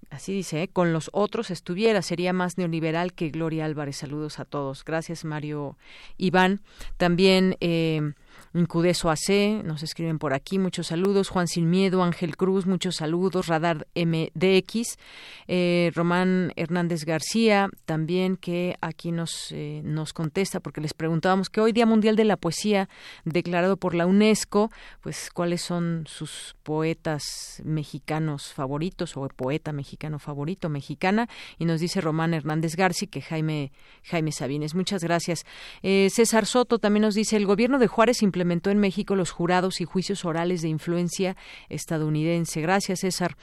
[0.09, 0.67] así dice, ¿eh?
[0.67, 3.97] con los otros estuviera, sería más neoliberal que Gloria Álvarez.
[3.97, 4.85] Saludos a todos.
[4.85, 5.77] Gracias, Mario
[6.17, 6.61] Iván.
[6.97, 8.13] También eh,
[8.55, 11.29] Incudeso AC, nos escriben por aquí, muchos saludos.
[11.29, 13.47] Juan Sin Miedo, Ángel Cruz, muchos saludos.
[13.47, 14.99] Radar MDX,
[15.47, 21.61] eh, Román Hernández García, también que aquí nos, eh, nos contesta, porque les preguntábamos que
[21.61, 22.89] hoy Día Mundial de la Poesía,
[23.25, 24.69] declarado por la UNESCO,
[25.01, 31.27] pues cuáles son sus poetas mexicanos favoritos o poeta mexicano favorito, mexicana,
[31.57, 33.71] y nos dice Román Hernández García que Jaime,
[34.03, 34.75] Jaime Sabines.
[34.75, 35.43] Muchas gracias.
[35.81, 39.81] Eh, César Soto también nos dice, el gobierno de Juárez implementó en México los jurados
[39.81, 41.35] y juicios orales de influencia
[41.69, 42.61] estadounidense.
[42.61, 43.35] Gracias, César.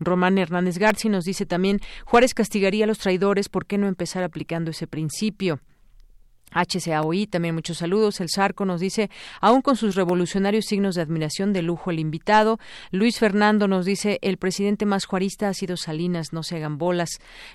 [0.00, 4.22] Román Hernández García nos dice también, Juárez castigaría a los traidores, ¿por qué no empezar
[4.22, 5.60] aplicando ese principio?
[6.52, 8.20] HCAOI, también muchos saludos.
[8.20, 12.58] El Sarco nos dice, aún con sus revolucionarios signos de admiración de lujo el invitado.
[12.90, 17.10] Luis Fernando nos dice, el presidente más juarista ha sido Salinas, no se hagan bolas.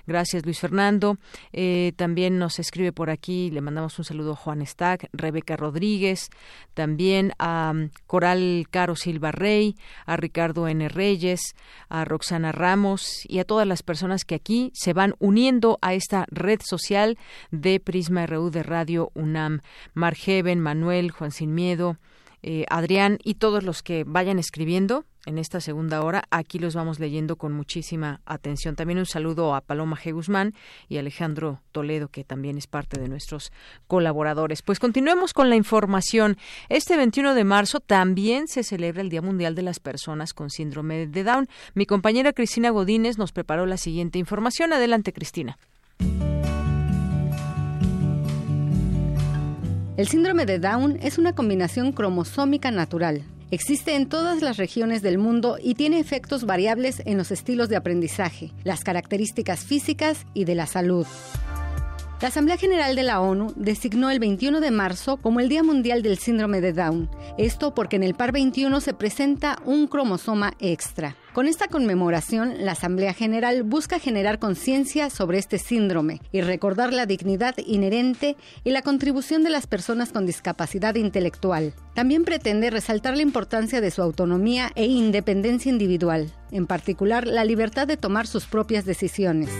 [0.06, 1.18] Gracias, Luis Fernando.
[1.52, 6.30] Eh, también nos escribe por aquí, le mandamos un saludo a Juan Stack, Rebeca Rodríguez,
[6.74, 9.76] también a um, Coral Caro Silva Rey,
[10.06, 10.88] a Ricardo N.
[10.88, 11.54] Reyes,
[11.88, 16.26] a Roxana Ramos y a todas las personas que aquí se van uniendo a esta
[16.30, 17.18] red social
[17.50, 18.83] de Prisma RU de Radio
[19.14, 19.60] UNAM,
[19.94, 21.98] Margeven, Manuel, Juan Sin Miedo,
[22.42, 26.24] eh, Adrián y todos los que vayan escribiendo en esta segunda hora.
[26.30, 28.76] Aquí los vamos leyendo con muchísima atención.
[28.76, 30.12] También un saludo a Paloma G.
[30.12, 30.52] Guzmán
[30.88, 33.50] y Alejandro Toledo, que también es parte de nuestros
[33.86, 34.60] colaboradores.
[34.60, 36.36] Pues continuemos con la información.
[36.68, 41.06] Este 21 de marzo también se celebra el Día Mundial de las Personas con Síndrome
[41.06, 41.48] de Down.
[41.74, 44.72] Mi compañera Cristina Godínez nos preparó la siguiente información.
[44.72, 45.58] Adelante, Cristina.
[49.96, 53.22] El síndrome de Down es una combinación cromosómica natural.
[53.52, 57.76] Existe en todas las regiones del mundo y tiene efectos variables en los estilos de
[57.76, 61.06] aprendizaje, las características físicas y de la salud.
[62.20, 66.02] La Asamblea General de la ONU designó el 21 de marzo como el Día Mundial
[66.02, 67.08] del Síndrome de Down.
[67.38, 71.14] Esto porque en el par 21 se presenta un cromosoma extra.
[71.34, 77.06] Con esta conmemoración, la Asamblea General busca generar conciencia sobre este síndrome y recordar la
[77.06, 81.74] dignidad inherente y la contribución de las personas con discapacidad intelectual.
[81.96, 87.88] También pretende resaltar la importancia de su autonomía e independencia individual, en particular la libertad
[87.88, 89.50] de tomar sus propias decisiones.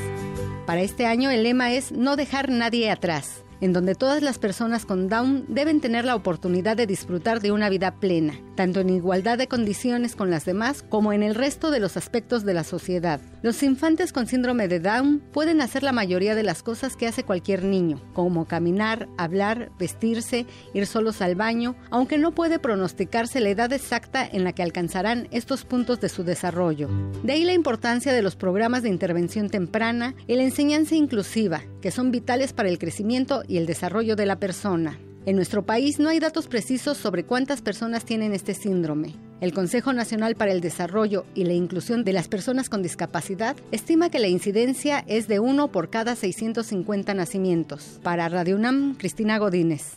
[0.66, 4.84] Para este año el lema es No dejar nadie atrás en donde todas las personas
[4.84, 9.38] con Down deben tener la oportunidad de disfrutar de una vida plena, tanto en igualdad
[9.38, 13.20] de condiciones con las demás como en el resto de los aspectos de la sociedad.
[13.42, 17.24] Los infantes con síndrome de Down pueden hacer la mayoría de las cosas que hace
[17.24, 23.50] cualquier niño, como caminar, hablar, vestirse, ir solos al baño, aunque no puede pronosticarse la
[23.50, 26.88] edad exacta en la que alcanzarán estos puntos de su desarrollo.
[27.22, 31.90] De ahí la importancia de los programas de intervención temprana y la enseñanza inclusiva, que
[31.90, 34.98] son vitales para el crecimiento y el desarrollo de la persona.
[35.26, 39.14] En nuestro país no hay datos precisos sobre cuántas personas tienen este síndrome.
[39.40, 44.10] El Consejo Nacional para el Desarrollo y la Inclusión de las Personas con Discapacidad estima
[44.10, 48.00] que la incidencia es de uno por cada 650 nacimientos.
[48.02, 49.94] Para Radio UNAM, Cristina Godínez.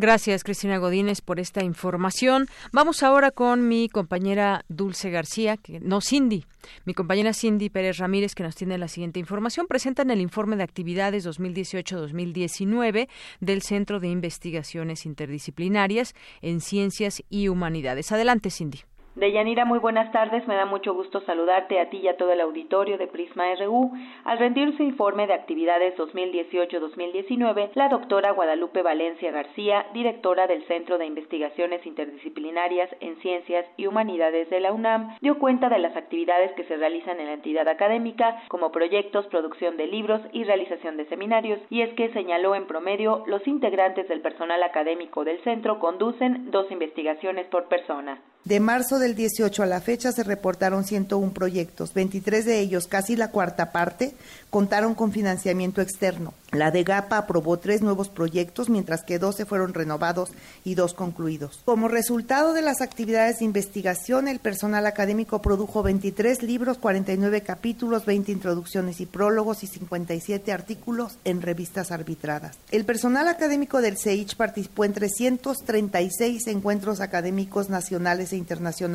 [0.00, 2.48] Gracias, Cristina Godínez, por esta información.
[2.72, 6.46] Vamos ahora con mi compañera Dulce García, que, no Cindy,
[6.86, 9.66] mi compañera Cindy Pérez Ramírez, que nos tiene la siguiente información.
[9.66, 18.10] Presentan el informe de actividades 2018-2019 del Centro de Investigaciones Interdisciplinarias en Ciencias y Humanidades.
[18.10, 18.80] Adelante, Cindy.
[19.16, 20.46] Deyanira, muy buenas tardes.
[20.46, 23.90] Me da mucho gusto saludarte a ti y a todo el auditorio de Prisma RU.
[24.22, 30.96] Al rendir su informe de actividades 2018-2019, la doctora Guadalupe Valencia García, directora del Centro
[30.96, 36.52] de Investigaciones Interdisciplinarias en Ciencias y Humanidades de la UNAM, dio cuenta de las actividades
[36.52, 41.06] que se realizan en la entidad académica, como proyectos, producción de libros y realización de
[41.06, 46.52] seminarios, y es que señaló en promedio los integrantes del personal académico del centro conducen
[46.52, 48.20] dos investigaciones por persona.
[48.44, 53.16] De marzo del 18 a la fecha se reportaron 101 proyectos, 23 de ellos, casi
[53.16, 54.14] la cuarta parte,
[54.50, 56.34] contaron con financiamiento externo.
[56.52, 60.30] La de GAPA aprobó tres nuevos proyectos, mientras que 12 fueron renovados
[60.64, 61.60] y dos concluidos.
[61.64, 68.04] Como resultado de las actividades de investigación, el personal académico produjo 23 libros, 49 capítulos,
[68.04, 72.58] 20 introducciones y prólogos y 57 artículos en revistas arbitradas.
[72.72, 78.89] El personal académico del CEICH participó en 336 encuentros académicos nacionales e internacionales.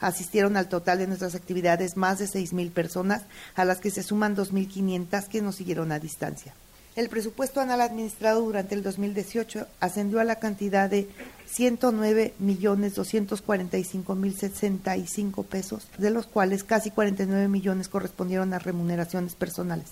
[0.00, 3.22] Asistieron al total de nuestras actividades más de 6.000 personas,
[3.54, 6.54] a las que se suman 2.500 que nos siguieron a distancia.
[6.94, 11.08] El presupuesto anual administrado durante el 2018 ascendió a la cantidad de
[11.46, 19.34] 109 millones 245 mil 65 pesos, de los cuales casi 49 millones correspondieron a remuneraciones
[19.34, 19.88] personales.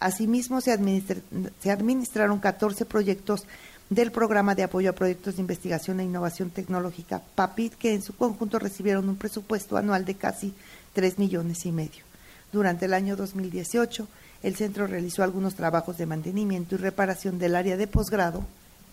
[0.00, 0.76] Asimismo, se,
[1.60, 3.46] se administraron 14 proyectos
[3.94, 8.16] del Programa de Apoyo a Proyectos de Investigación e Innovación Tecnológica, PAPIT, que en su
[8.16, 10.54] conjunto recibieron un presupuesto anual de casi
[10.94, 12.04] 3 millones y medio.
[12.52, 14.08] Durante el año 2018,
[14.42, 18.44] el centro realizó algunos trabajos de mantenimiento y reparación del área de posgrado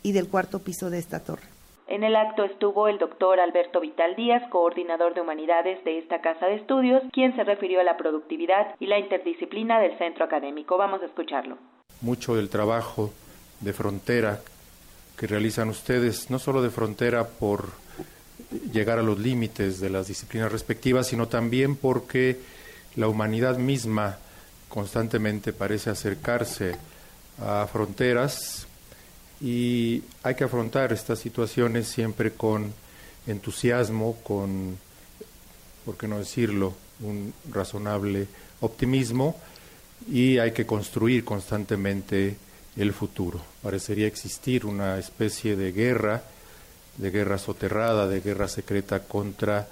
[0.04, 1.47] y del cuarto piso de esta torre.
[1.88, 6.45] En el acto estuvo el doctor Alberto Vital Díaz, coordinador de humanidades de esta casa
[6.45, 10.78] de estudios, quien se refirió a la productividad y la interdisciplina del centro académico.
[10.78, 11.58] Vamos a escucharlo.
[12.02, 13.12] Mucho del trabajo
[13.62, 14.39] de frontera
[15.20, 17.72] que realizan ustedes, no solo de frontera por
[18.72, 22.40] llegar a los límites de las disciplinas respectivas, sino también porque
[22.96, 24.18] la humanidad misma
[24.70, 26.78] constantemente parece acercarse
[27.38, 28.66] a fronteras
[29.42, 32.74] y hay que afrontar estas situaciones siempre con
[33.28, 34.78] entusiasmo, con,
[35.84, 38.26] por qué no decirlo, un razonable
[38.62, 39.36] optimismo
[40.10, 42.38] y hay que construir constantemente
[42.82, 43.42] el futuro.
[43.62, 46.24] Parecería existir una especie de guerra,
[46.98, 49.68] de guerra soterrada, de guerra secreta contra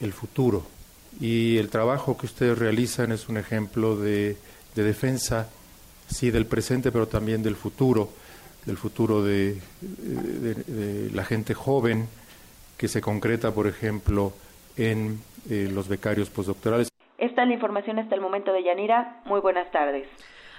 [0.00, 0.66] el futuro
[1.20, 4.36] y el trabajo que ustedes realizan es un ejemplo de,
[4.74, 5.50] defensa,
[6.06, 8.08] sí, del presente, pero también del futuro,
[8.64, 9.58] del futuro de,
[11.12, 12.08] la gente joven
[12.76, 14.32] que se concreta, por ejemplo,
[14.76, 15.20] en
[15.50, 16.88] eh, los becarios postdoctorales.
[17.18, 19.20] Esta es la información hasta el momento de Yanira.
[19.26, 20.08] Muy buenas tardes.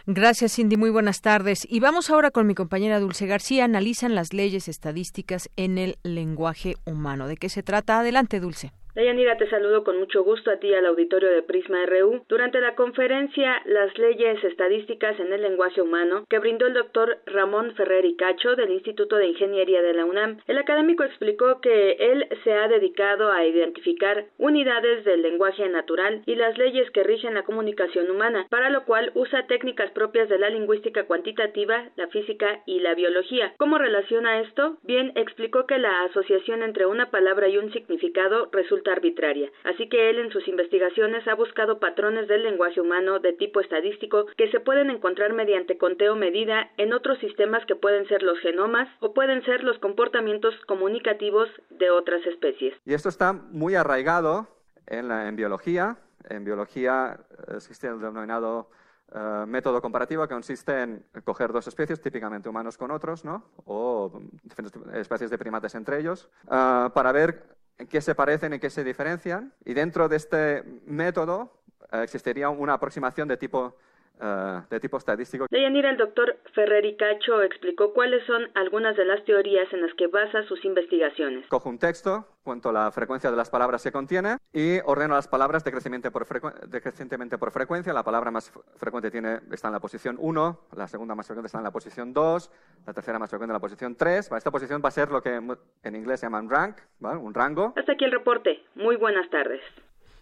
[0.05, 0.75] Gracias, Cindy.
[0.75, 1.65] Muy buenas tardes.
[1.69, 3.63] Y vamos ahora con mi compañera Dulce García.
[3.63, 7.25] Analizan las leyes estadísticas en el lenguaje humano.
[7.27, 7.99] ¿De qué se trata?
[7.99, 8.73] Adelante, Dulce.
[8.95, 12.23] Dayanira, te saludo con mucho gusto a ti al auditorio de Prisma RU.
[12.29, 17.73] Durante la conferencia Las leyes estadísticas en el lenguaje humano, que brindó el doctor Ramón
[17.73, 22.27] Ferrer y Cacho del Instituto de Ingeniería de la UNAM, el académico explicó que él
[22.43, 27.45] se ha dedicado a identificar unidades del lenguaje natural y las leyes que rigen la
[27.45, 32.79] comunicación humana, para lo cual usa técnicas propias de la lingüística cuantitativa, la física y
[32.81, 33.55] la biología.
[33.57, 34.77] ¿Cómo relaciona esto?
[34.83, 39.49] Bien, explicó que la asociación entre una palabra y un significado resulta arbitraria.
[39.63, 44.25] Así que él en sus investigaciones ha buscado patrones del lenguaje humano de tipo estadístico
[44.37, 48.89] que se pueden encontrar mediante conteo medida en otros sistemas que pueden ser los genomas
[48.99, 52.73] o pueden ser los comportamientos comunicativos de otras especies.
[52.85, 54.47] Y esto está muy arraigado
[54.87, 55.97] en, la, en biología.
[56.29, 58.69] En biología eh, existe el denominado
[59.15, 63.43] eh, método comparativo que consiste en coger dos especies, típicamente humanos con otros, ¿no?
[63.65, 64.11] o
[64.41, 68.69] diferentes especies de primates entre ellos, uh, para ver en qué se parecen y qué
[68.69, 69.53] se diferencian.
[69.65, 73.77] Y dentro de este método eh, existiría una aproximación de tipo
[74.19, 75.47] Uh, de tipo estadístico.
[75.49, 80.07] Deyanira, el doctor Ferreri Cacho explicó cuáles son algunas de las teorías en las que
[80.07, 81.47] basa sus investigaciones.
[81.47, 85.63] Cojo un texto, cuento la frecuencia de las palabras que contiene y ordeno las palabras
[85.63, 86.27] decrecientemente por,
[86.69, 87.91] decrecientemente por frecuencia.
[87.91, 91.57] La palabra más frecuente tiene, está en la posición 1, la segunda más frecuente está
[91.57, 92.51] en la posición 2,
[92.85, 94.31] la tercera más frecuente en la posición 3.
[94.31, 95.41] Esta posición va a ser lo que
[95.83, 97.17] en inglés se llama un rank, ¿vale?
[97.17, 97.73] un rango.
[97.75, 98.63] Hasta aquí el reporte.
[98.75, 99.61] Muy buenas tardes.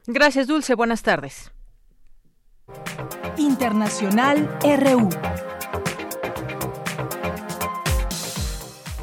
[0.08, 0.76] Gracias, Dulce.
[0.76, 1.52] Buenas tardes.
[3.42, 5.10] Internacional RU.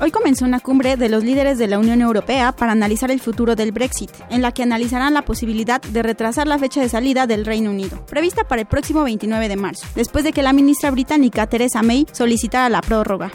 [0.01, 3.57] Hoy comenzó una cumbre de los líderes de la Unión Europea para analizar el futuro
[3.57, 7.45] del Brexit, en la que analizarán la posibilidad de retrasar la fecha de salida del
[7.45, 11.49] Reino Unido, prevista para el próximo 29 de marzo, después de que la ministra británica
[11.49, 13.33] Theresa May solicitara la prórroga.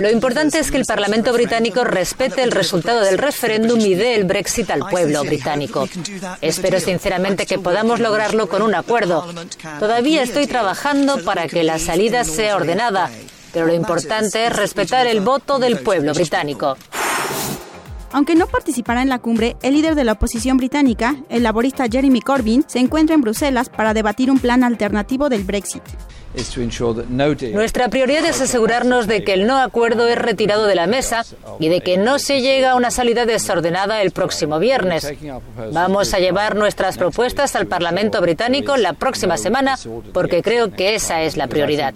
[0.00, 4.24] Lo importante es que el Parlamento británico respete el resultado del referéndum y dé el
[4.24, 5.88] Brexit al pueblo británico.
[6.40, 9.32] Espero sinceramente que podamos lograrlo con un acuerdo.
[9.78, 13.10] Todavía estoy trabajando para que la salida sea ordenada
[13.56, 16.76] pero lo importante es respetar el voto del pueblo británico.
[18.16, 22.22] Aunque no participará en la cumbre, el líder de la oposición británica, el laborista Jeremy
[22.22, 25.82] Corbyn, se encuentra en Bruselas para debatir un plan alternativo del Brexit.
[27.52, 31.26] Nuestra prioridad es asegurarnos de que el no acuerdo es retirado de la mesa
[31.60, 35.06] y de que no se llega a una salida desordenada el próximo viernes.
[35.74, 39.78] Vamos a llevar nuestras propuestas al Parlamento británico la próxima semana
[40.14, 41.92] porque creo que esa es la prioridad.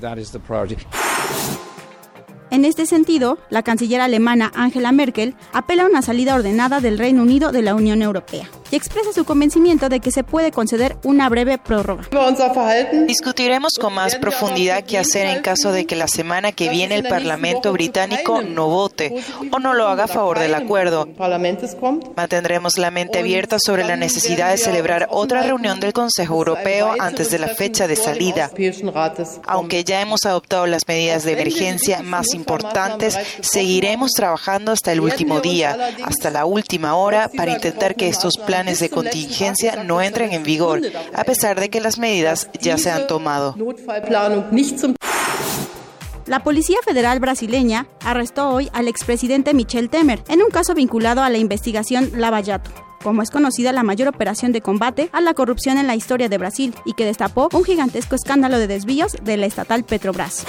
[2.50, 7.22] En este sentido, la canciller alemana Angela Merkel apela a una salida ordenada del Reino
[7.22, 11.28] Unido de la Unión Europea y expresa su convencimiento de que se puede conceder una
[11.28, 12.04] breve prórroga.
[13.06, 17.08] Discutiremos con más profundidad qué hacer en caso de que la semana que viene el
[17.08, 21.08] Parlamento británico no vote o no lo haga a favor del acuerdo.
[22.16, 27.30] Mantendremos la mente abierta sobre la necesidad de celebrar otra reunión del Consejo Europeo antes
[27.30, 28.50] de la fecha de salida.
[29.46, 35.40] Aunque ya hemos adoptado las medidas de emergencia más importantes, seguiremos trabajando hasta el último
[35.40, 40.42] día, hasta la última hora, para intentar que estos planes de contingencia no entren en
[40.42, 40.80] vigor,
[41.14, 43.56] a pesar de que las medidas ya se han tomado.
[46.26, 51.30] La Policía Federal brasileña arrestó hoy al expresidente Michel Temer en un caso vinculado a
[51.30, 52.70] la investigación Lava Jato
[53.02, 56.38] como es conocida la mayor operación de combate a la corrupción en la historia de
[56.38, 60.44] Brasil y que destapó un gigantesco escándalo de desvíos de la estatal Petrobras.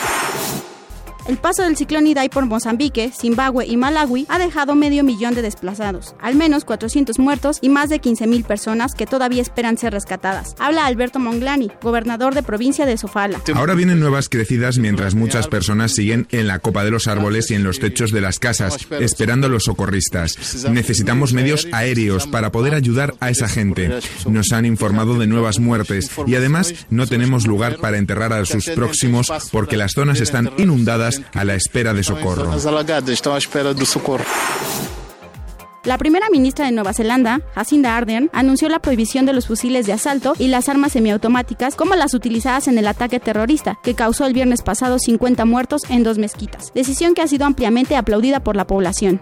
[1.31, 5.41] El paso del ciclón Idai por Mozambique, Zimbabue y Malawi ha dejado medio millón de
[5.41, 10.55] desplazados, al menos 400 muertos y más de 15.000 personas que todavía esperan ser rescatadas.
[10.59, 13.39] Habla Alberto Monglani, gobernador de provincia de Sofala.
[13.55, 17.53] Ahora vienen nuevas crecidas mientras muchas personas siguen en la copa de los árboles y
[17.53, 20.35] en los techos de las casas, esperando a los socorristas.
[20.69, 24.01] Necesitamos medios aéreos para poder ayudar a esa gente.
[24.25, 28.65] Nos han informado de nuevas muertes y además no tenemos lugar para enterrar a sus
[28.71, 32.51] próximos porque las zonas están inundadas a la espera de socorro.
[35.83, 39.93] La primera ministra de Nueva Zelanda, Jacinda Ardern, anunció la prohibición de los fusiles de
[39.93, 44.33] asalto y las armas semiautomáticas como las utilizadas en el ataque terrorista que causó el
[44.33, 48.67] viernes pasado 50 muertos en dos mezquitas, decisión que ha sido ampliamente aplaudida por la
[48.67, 49.19] población.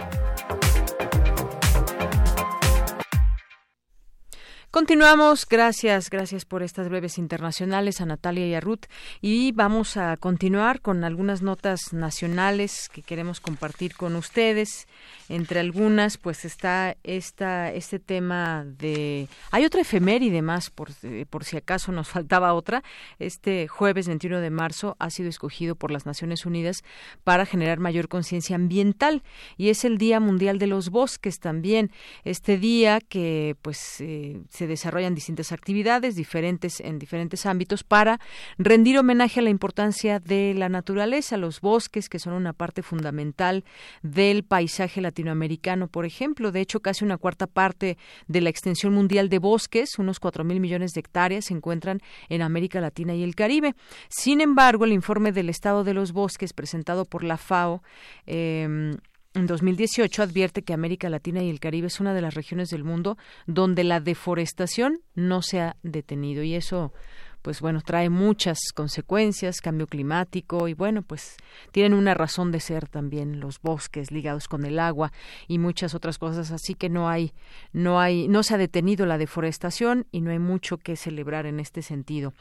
[4.71, 8.85] Continuamos, gracias, gracias por estas breves internacionales a Natalia y a Ruth
[9.19, 14.87] y vamos a continuar con algunas notas nacionales que queremos compartir con ustedes.
[15.29, 19.27] Entre algunas, pues está esta, este tema de...
[19.51, 22.83] Hay otra efeméride más, por, eh, por si acaso nos faltaba otra.
[23.19, 26.83] Este jueves 21 de marzo ha sido escogido por las Naciones Unidas
[27.23, 29.23] para generar mayor conciencia ambiental
[29.57, 31.91] y es el Día Mundial de los Bosques también.
[32.23, 38.19] Este día que pues eh, se desarrollan distintas actividades diferentes en diferentes ámbitos para
[38.57, 43.63] rendir homenaje a la importancia de la naturaleza, los bosques que son una parte fundamental
[44.01, 46.51] del paisaje latinoamericano, por ejemplo.
[46.51, 47.97] De hecho, casi una cuarta parte
[48.27, 51.99] de la extensión mundial de bosques, unos cuatro mil millones de hectáreas, se encuentran
[52.29, 53.75] en América Latina y el Caribe.
[54.09, 57.81] Sin embargo, el informe del estado de los bosques presentado por la FAO
[58.25, 58.93] eh,
[59.35, 62.83] en 2018 advierte que América Latina y el Caribe es una de las regiones del
[62.83, 66.93] mundo donde la deforestación no se ha detenido y eso
[67.41, 71.37] pues bueno, trae muchas consecuencias, cambio climático y bueno, pues
[71.71, 75.11] tienen una razón de ser también los bosques ligados con el agua
[75.47, 77.33] y muchas otras cosas, así que no hay
[77.71, 81.59] no hay no se ha detenido la deforestación y no hay mucho que celebrar en
[81.59, 82.33] este sentido.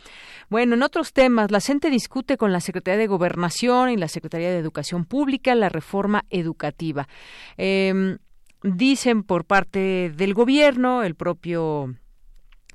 [0.51, 4.51] Bueno, en otros temas, la gente discute con la Secretaría de Gobernación y la Secretaría
[4.51, 7.09] de Educación Pública la reforma educativa.
[7.57, 8.19] Em,
[8.63, 11.95] dicen por parte del gobierno, el propio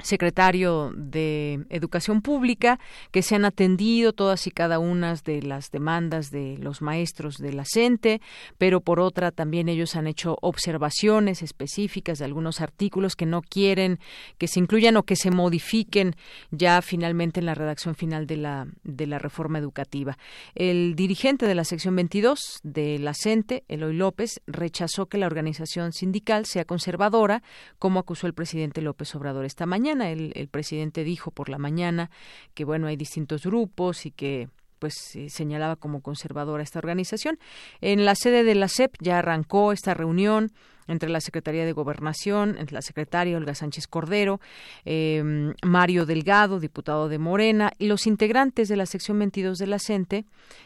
[0.04, 2.80] secretario de Educación Pública,
[3.12, 7.54] que se han atendido todas y cada una de las demandas de los maestros de
[7.54, 8.22] la CENTE,
[8.58, 14.00] pero por otra también ellos han hecho observaciones específicas de algunos artículos que no quieren
[14.38, 16.16] que se incluyan o que se modifiquen
[16.52, 20.18] ya finalmente en la redacción final de la, de la reforma educativa.
[20.56, 25.94] El dirigente de la sección 22 de la CENTE, Eloy López, rechazó que la organización
[25.94, 27.44] sindical sea conservadora,
[27.80, 32.10] como acusó el presidente López Obrador esta mañana el, presidente dijo por la mañana
[32.54, 34.50] que, bueno, hay distintos grupos y que
[34.84, 37.40] pues señalaba como conservadora esta organización.
[37.80, 40.52] En la sede de la CEP ya arrancó esta reunión
[40.90, 44.42] entre la Secretaría de Gobernación, entre la secretaria Olga Sánchez Cordero,
[44.84, 49.80] em, Mario Delgado, diputado de Morena, y los integrantes de la sección 22 de la
[49.80, 50.26] CENTE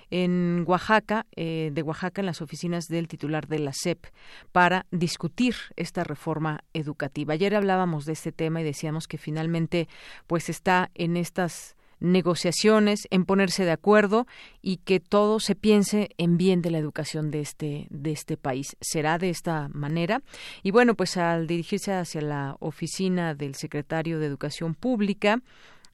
[0.09, 4.07] en Oaxaca, eh, de Oaxaca, en las oficinas del titular de la CEP,
[4.51, 7.35] para discutir esta reforma educativa.
[7.35, 9.87] Ayer hablábamos de este tema y decíamos que finalmente
[10.25, 14.27] pues está en estas negociaciones, en ponerse de acuerdo
[14.61, 18.75] y que todo se piense en bien de la educación de este de este país.
[18.81, 20.21] Será de esta manera.
[20.63, 25.41] Y bueno, pues al dirigirse hacia la oficina del secretario de Educación Pública,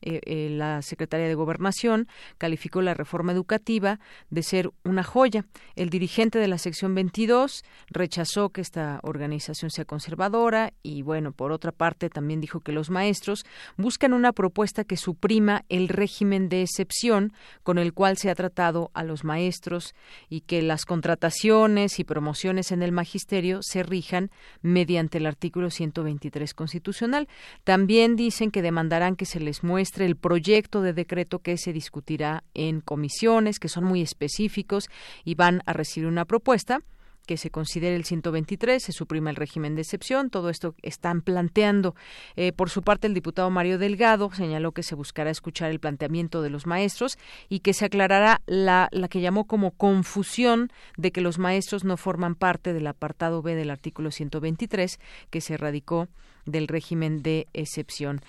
[0.06, 5.46] eh, eh, la secretaria de Gobernación calificó la reforma educativa de ser una joya.
[5.78, 11.54] El dirigente de la sección 22 rechazó que esta organización sea conservadora y, bueno, por
[11.54, 13.46] otra parte, también dijo que los maestros
[13.78, 17.32] buscan una propuesta que suprima el régimen de excepción
[17.64, 19.96] con el cual se ha tratado a los maestros
[20.28, 24.32] y que las contrataciones y promociones en el magisterio se rijan
[24.62, 27.30] mediante el artículo 123 constitucional.
[27.64, 32.44] También dicen que demandarán que se les muestre el proyecto de decreto que se discutirá
[32.54, 34.90] en comisiones, que son muy específicos
[35.24, 36.82] y van a recibir una propuesta
[37.26, 40.30] que se considere el 123, se suprime el régimen de excepción.
[40.30, 41.96] Todo esto están planteando.
[42.36, 46.42] Eh, por su parte, el diputado Mario Delgado señaló que se buscará escuchar el planteamiento
[46.42, 47.18] de los maestros
[47.50, 51.98] y que se aclarará la, la que llamó como confusión de que los maestros no
[51.98, 55.00] forman parte del apartado B del artículo 123
[55.30, 56.10] que se radicó
[56.46, 58.22] del régimen de excepción.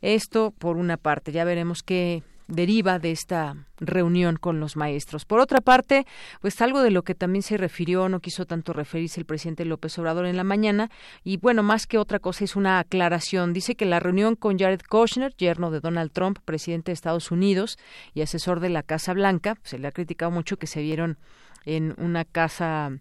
[0.00, 5.24] Esto por una parte, ya veremos qué deriva de esta reunión con los maestros.
[5.24, 6.06] Por otra parte,
[6.40, 9.98] pues algo de lo que también se refirió, no quiso tanto referirse el presidente López
[9.98, 10.90] Obrador en la mañana,
[11.22, 13.52] y bueno, más que otra cosa es una aclaración.
[13.52, 17.78] Dice que la reunión con Jared Kushner, yerno de Donald Trump, presidente de Estados Unidos
[18.14, 21.18] y asesor de la Casa Blanca, se le ha criticado mucho que se vieron
[21.66, 22.92] en una casa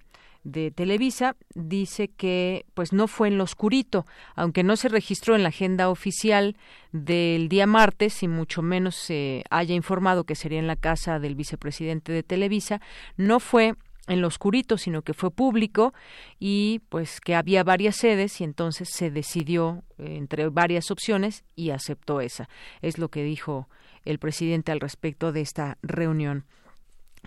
[0.47, 5.43] de Televisa dice que pues no fue en lo oscurito, aunque no se registró en
[5.43, 6.55] la agenda oficial
[6.93, 11.35] del día martes y mucho menos se haya informado que sería en la casa del
[11.35, 12.79] vicepresidente de Televisa,
[13.17, 13.75] no fue
[14.07, 15.93] en lo oscurito, sino que fue público
[16.39, 21.71] y pues que había varias sedes y entonces se decidió eh, entre varias opciones y
[21.71, 22.47] aceptó esa.
[22.81, 23.67] Es lo que dijo
[24.05, 26.45] el presidente al respecto de esta reunión.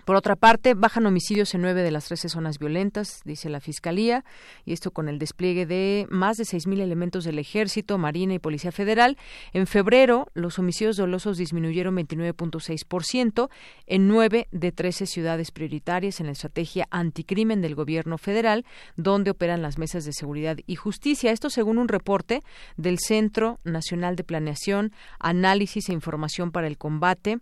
[0.05, 4.23] Por otra parte, bajan homicidios en nueve de las trece zonas violentas, dice la Fiscalía,
[4.65, 8.39] y esto con el despliegue de más de seis mil elementos del Ejército, Marina y
[8.39, 9.17] Policía Federal.
[9.53, 13.49] En febrero, los homicidios dolosos disminuyeron 29.6%
[13.87, 18.65] en nueve de trece ciudades prioritarias en la estrategia anticrimen del Gobierno federal,
[18.95, 21.31] donde operan las mesas de seguridad y justicia.
[21.31, 22.41] Esto según un reporte
[22.77, 27.39] del Centro Nacional de Planeación, Análisis e Información para el Combate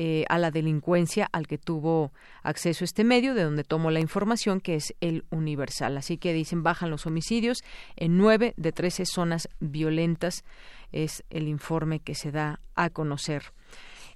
[0.00, 2.12] eh, a la delincuencia al que tuvo
[2.44, 5.96] acceso este medio, de donde tomó la información, que es el Universal.
[5.96, 7.64] Así que dicen, bajan los homicidios
[7.96, 10.44] en nueve de trece zonas violentas,
[10.92, 13.52] es el informe que se da a conocer.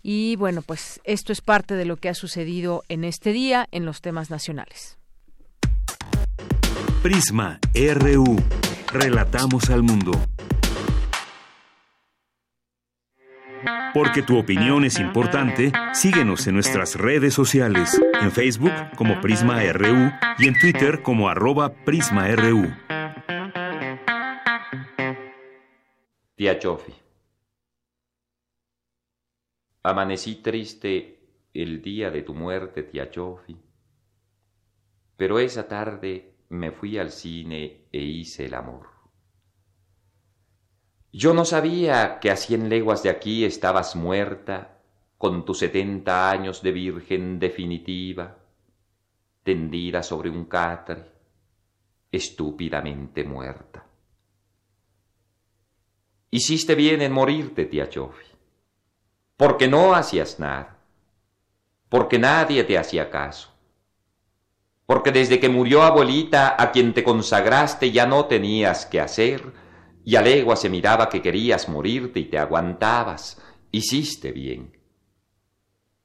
[0.05, 3.85] Y bueno, pues esto es parte de lo que ha sucedido en este día en
[3.85, 4.99] los temas nacionales.
[7.03, 8.37] Prisma RU.
[8.93, 10.13] Relatamos al mundo.
[13.95, 20.11] Porque tu opinión es importante, síguenos en nuestras redes sociales, en Facebook como Prisma RU
[20.39, 22.73] y en Twitter como arroba PrismaRU.
[26.35, 26.93] Tía Chofi.
[29.83, 31.21] Amanecí triste
[31.53, 33.57] el día de tu muerte, tía Chofi.
[35.17, 38.92] Pero esa tarde me fui al cine e hice el amor.
[41.13, 44.79] Yo no sabía que a cien leguas de aquí estabas muerta,
[45.19, 48.39] con tus setenta años de virgen definitiva,
[49.43, 51.05] tendida sobre un catre,
[52.11, 53.85] estúpidamente muerta.
[56.31, 58.27] Hiciste bien en morirte, tía Chofi,
[59.37, 60.79] porque no hacías nada,
[61.91, 63.51] porque nadie te hacía caso,
[64.87, 69.62] porque desde que murió abuelita a quien te consagraste ya no tenías que hacer,
[70.05, 73.41] y a legua se miraba que querías morirte y te aguantabas.
[73.71, 74.77] Hiciste bien.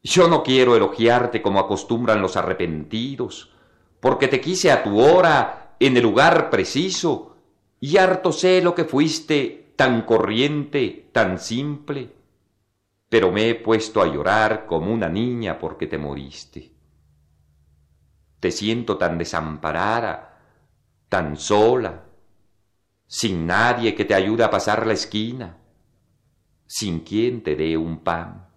[0.04, 3.52] Yo no quiero elogiarte como acostumbran los arrepentidos,
[4.00, 7.36] porque te quise a tu hora, en el lugar preciso,
[7.80, 12.14] y harto sé lo que fuiste, tan corriente, tan simple.
[13.10, 16.72] Pero me he puesto a llorar como una niña porque te moriste.
[18.40, 20.40] Te siento tan desamparada,
[21.10, 22.07] tan sola,
[23.08, 25.58] sin nadie que te ayude a pasar la esquina,
[26.66, 28.48] sin quien te dé un pan.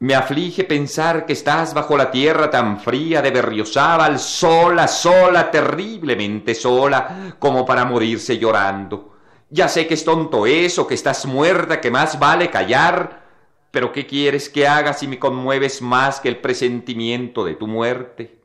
[0.00, 6.54] Me aflige pensar que estás bajo la tierra tan fría de Berriozábal, sola, sola, terriblemente
[6.54, 9.16] sola, como para morirse llorando.
[9.50, 13.24] Ya sé que es tonto eso, que estás muerta, que más vale callar,
[13.72, 18.40] pero ¿qué quieres que haga si me conmueves más que el presentimiento de tu muerte?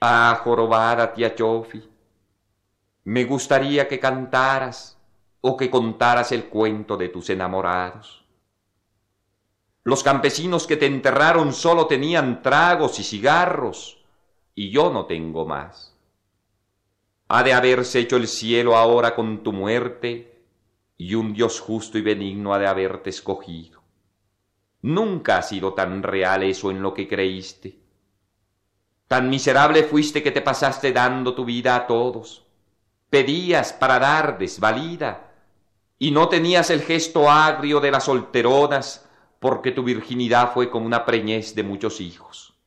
[0.00, 1.93] Ah, jorobada tía Chofi,
[3.04, 4.98] me gustaría que cantaras
[5.42, 8.24] o que contaras el cuento de tus enamorados.
[9.82, 14.02] Los campesinos que te enterraron solo tenían tragos y cigarros,
[14.54, 15.94] y yo no tengo más.
[17.28, 20.42] Ha de haberse hecho el cielo ahora con tu muerte,
[20.96, 23.82] y un Dios justo y benigno ha de haberte escogido.
[24.80, 27.78] Nunca ha sido tan real eso en lo que creíste.
[29.08, 32.43] Tan miserable fuiste que te pasaste dando tu vida a todos
[33.14, 35.30] pedías para dar desvalida,
[36.00, 39.08] y no tenías el gesto agrio de las solteronas,
[39.38, 42.58] porque tu virginidad fue como una preñez de muchos hijos.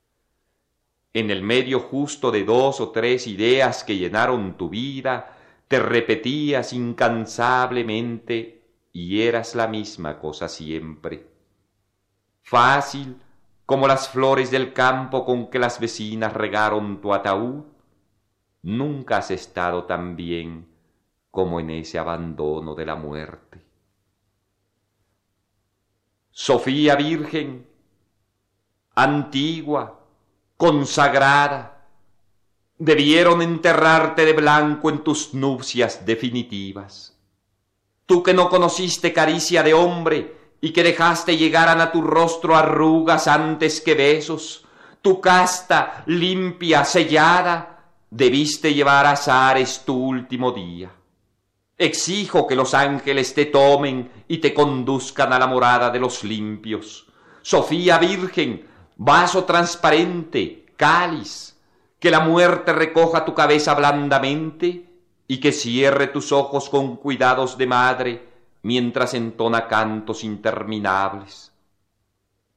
[1.13, 5.35] En el medio justo de dos o tres ideas que llenaron tu vida,
[5.67, 8.61] te repetías incansablemente
[8.93, 11.27] y eras la misma cosa siempre.
[12.41, 13.17] Fácil
[13.65, 17.65] como las flores del campo con que las vecinas regaron tu ataúd,
[18.67, 20.67] nunca has estado tan bien
[21.31, 23.61] como en ese abandono de la muerte.
[26.31, 27.65] Sofía Virgen,
[28.93, 30.01] antigua,
[30.57, 31.85] consagrada,
[32.77, 37.17] debieron enterrarte de blanco en tus nupcias definitivas.
[38.05, 43.29] Tú que no conociste caricia de hombre y que dejaste llegar a tu rostro arrugas
[43.29, 44.65] antes que besos,
[45.01, 47.76] tu casta limpia, sellada,
[48.09, 50.91] debiste llevar a Zares tu último día.
[51.77, 57.07] Exijo que los ángeles te tomen y te conduzcan a la morada de los limpios.
[57.41, 61.55] Sofía Virgen, vaso transparente, cáliz,
[61.99, 64.85] que la muerte recoja tu cabeza blandamente
[65.27, 68.29] y que cierre tus ojos con cuidados de madre
[68.63, 71.51] mientras entona cantos interminables.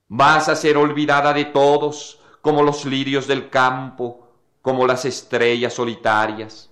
[0.09, 4.30] Vas a ser olvidada de todos como los lirios del campo,
[4.63, 6.71] como las estrellas solitarias.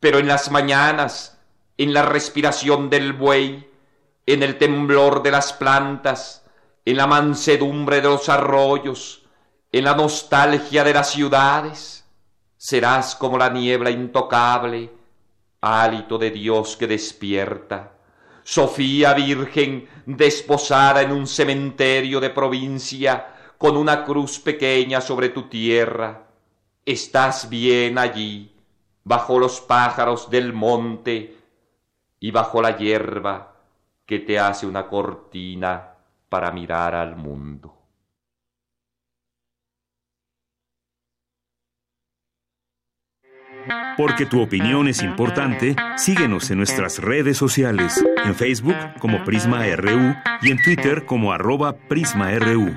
[0.00, 1.38] Pero en las mañanas,
[1.76, 3.68] en la respiración del buey,
[4.26, 6.44] en el temblor de las plantas,
[6.84, 9.22] en la mansedumbre de los arroyos,
[9.72, 12.04] en la nostalgia de las ciudades.
[12.56, 14.90] Serás como la niebla intocable,
[15.60, 17.92] hálito de Dios que despierta.
[18.42, 26.29] Sofía Virgen desposada en un cementerio de provincia, con una cruz pequeña sobre tu tierra.
[26.84, 28.52] Estás bien allí,
[29.04, 31.36] bajo los pájaros del monte
[32.18, 33.56] y bajo la hierba
[34.06, 35.94] que te hace una cortina
[36.28, 37.76] para mirar al mundo.
[43.96, 50.14] Porque tu opinión es importante, síguenos en nuestras redes sociales, en Facebook como Prisma RU
[50.40, 52.74] y en Twitter como arroba PrismaRU.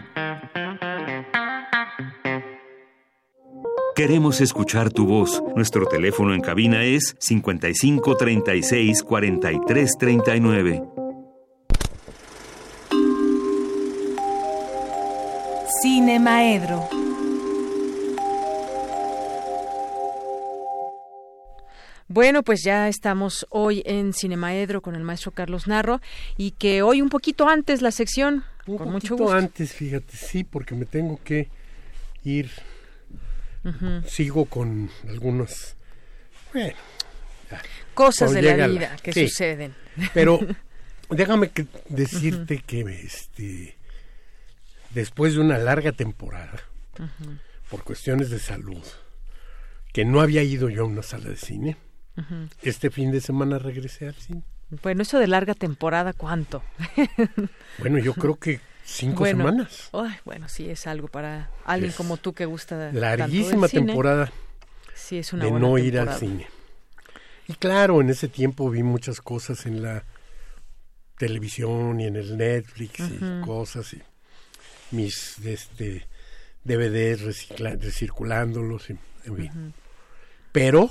[3.95, 5.43] Queremos escuchar tu voz.
[5.55, 10.83] Nuestro teléfono en cabina es 55 36 43 39.
[15.79, 16.89] Cine Maedro.
[22.07, 26.01] Bueno, pues ya estamos hoy en Cinemaedro con el maestro Carlos Narro
[26.35, 29.37] y que hoy un poquito antes la sección, un con poquito mucho gusto.
[29.37, 31.49] antes, fíjate, sí, porque me tengo que
[32.23, 32.49] ir.
[34.07, 35.75] Sigo con algunos,
[36.53, 36.75] bueno,
[37.49, 37.61] ya.
[37.93, 39.27] Cosas de la vida que sí.
[39.27, 39.73] suceden.
[40.13, 40.39] Pero
[41.09, 43.77] déjame que decirte que este
[44.93, 46.59] después de una larga temporada,
[47.69, 48.83] por cuestiones de salud,
[49.91, 51.77] que no había ido yo a una sala de cine,
[52.61, 54.43] este fin de semana regresé al cine.
[54.81, 56.63] Bueno, eso de larga temporada, ¿cuánto?
[57.79, 59.89] Bueno, yo creo que cinco Bueno, semanas.
[59.93, 63.67] ay, bueno, sí, es algo para alguien Es como tú que gusta tanto del Larguísima
[63.67, 63.85] cine.
[63.87, 64.31] temporada
[64.95, 66.47] Sí, es una de buena no ir al cine.
[67.47, 70.03] Y claro, en ese tiempo vi muchas cosas en la
[71.17, 74.01] televisión y en el Netflix y cosas y
[74.91, 76.07] mis este
[76.63, 79.73] DVDs recicla- recirculándolos, y- en fin.
[80.51, 80.89] Pero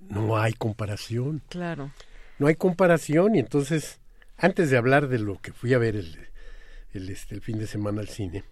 [0.00, 1.42] no hay comparación.
[1.48, 1.90] Claro.
[2.38, 3.98] No hay comparación y entonces,
[4.36, 6.28] antes de hablar de lo que fui a ver el,
[6.96, 8.44] el, este, el fin de semana al cine,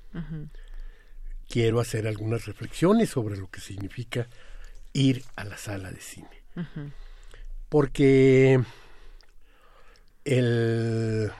[1.48, 4.26] quiero hacer algunas reflexiones sobre lo que significa
[4.92, 6.42] ir a la sala de cine.
[7.68, 8.60] Porque
[10.24, 11.30] el,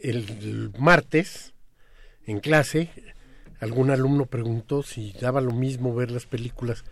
[0.00, 1.52] el martes,
[2.26, 2.90] en clase,
[3.60, 6.84] algún alumno preguntó si daba lo mismo ver las películas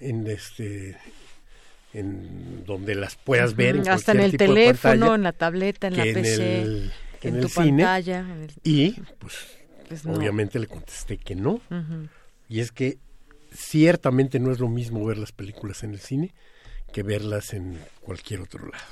[0.00, 0.96] en este
[1.94, 5.86] en donde las puedas ver en Hasta en el tipo teléfono, pantalla, en la tableta,
[5.88, 6.92] en la PC, el-
[7.22, 7.82] en, en el cine.
[7.82, 8.18] pantalla.
[8.20, 9.34] en el- y pues,
[9.88, 10.14] Pues no.
[10.14, 11.60] obviamente le contesté que no
[12.48, 12.98] y es que
[13.52, 16.34] ciertamente no es lo mismo ver las películas en el cine
[16.92, 18.84] que verlas en cualquier otro lado.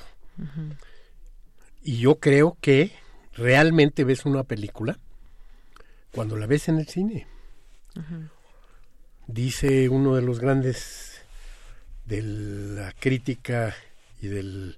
[1.83, 2.91] Y yo creo que
[3.33, 4.99] realmente ves una película
[6.11, 7.27] cuando la ves en el cine.
[9.27, 11.21] Dice uno de los grandes
[12.05, 13.75] de la crítica
[14.21, 14.77] y del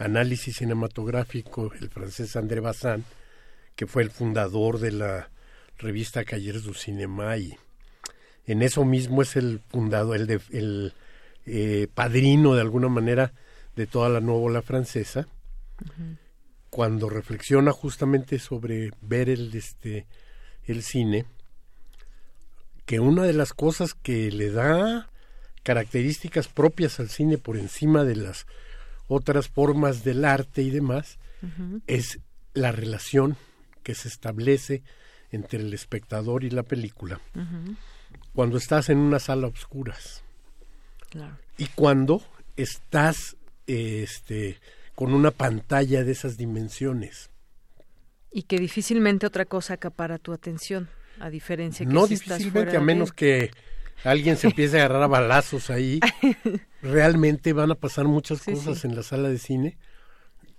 [0.00, 3.04] análisis cinematográfico, el francés André Bazin,
[3.76, 5.30] que fue el fundador de la
[5.78, 7.54] revista Cahiers du Cinéma y
[8.46, 10.92] en eso mismo es el fundador, el, de- el
[11.46, 13.32] eh, padrino de alguna manera
[13.76, 15.28] de toda la nueva ola francesa,
[16.68, 20.06] cuando reflexiona justamente sobre ver el, este,
[20.66, 21.24] el cine,
[22.86, 25.08] que una de las cosas que le da
[25.62, 28.46] características propias al cine por encima de las
[29.10, 31.18] otras formas del arte y demás,
[31.86, 32.20] es
[32.54, 33.36] la relación
[33.82, 34.82] que se establece
[35.30, 37.20] entre el espectador y la película
[38.34, 40.22] cuando estás en una sala a oscuras
[41.08, 41.36] Claro.
[41.58, 42.22] y cuando
[42.56, 44.58] estás este
[44.94, 47.30] con una pantalla de esas dimensiones.
[48.32, 50.88] Y que difícilmente otra cosa acapara tu atención,
[51.18, 53.50] a diferencia que No si estás difícilmente, fuera a menos de- que
[54.04, 56.00] alguien se empiece a agarrar a balazos ahí,
[56.82, 58.86] realmente van a pasar muchas Sí, cosas sí.
[58.88, 59.78] en la sala de cine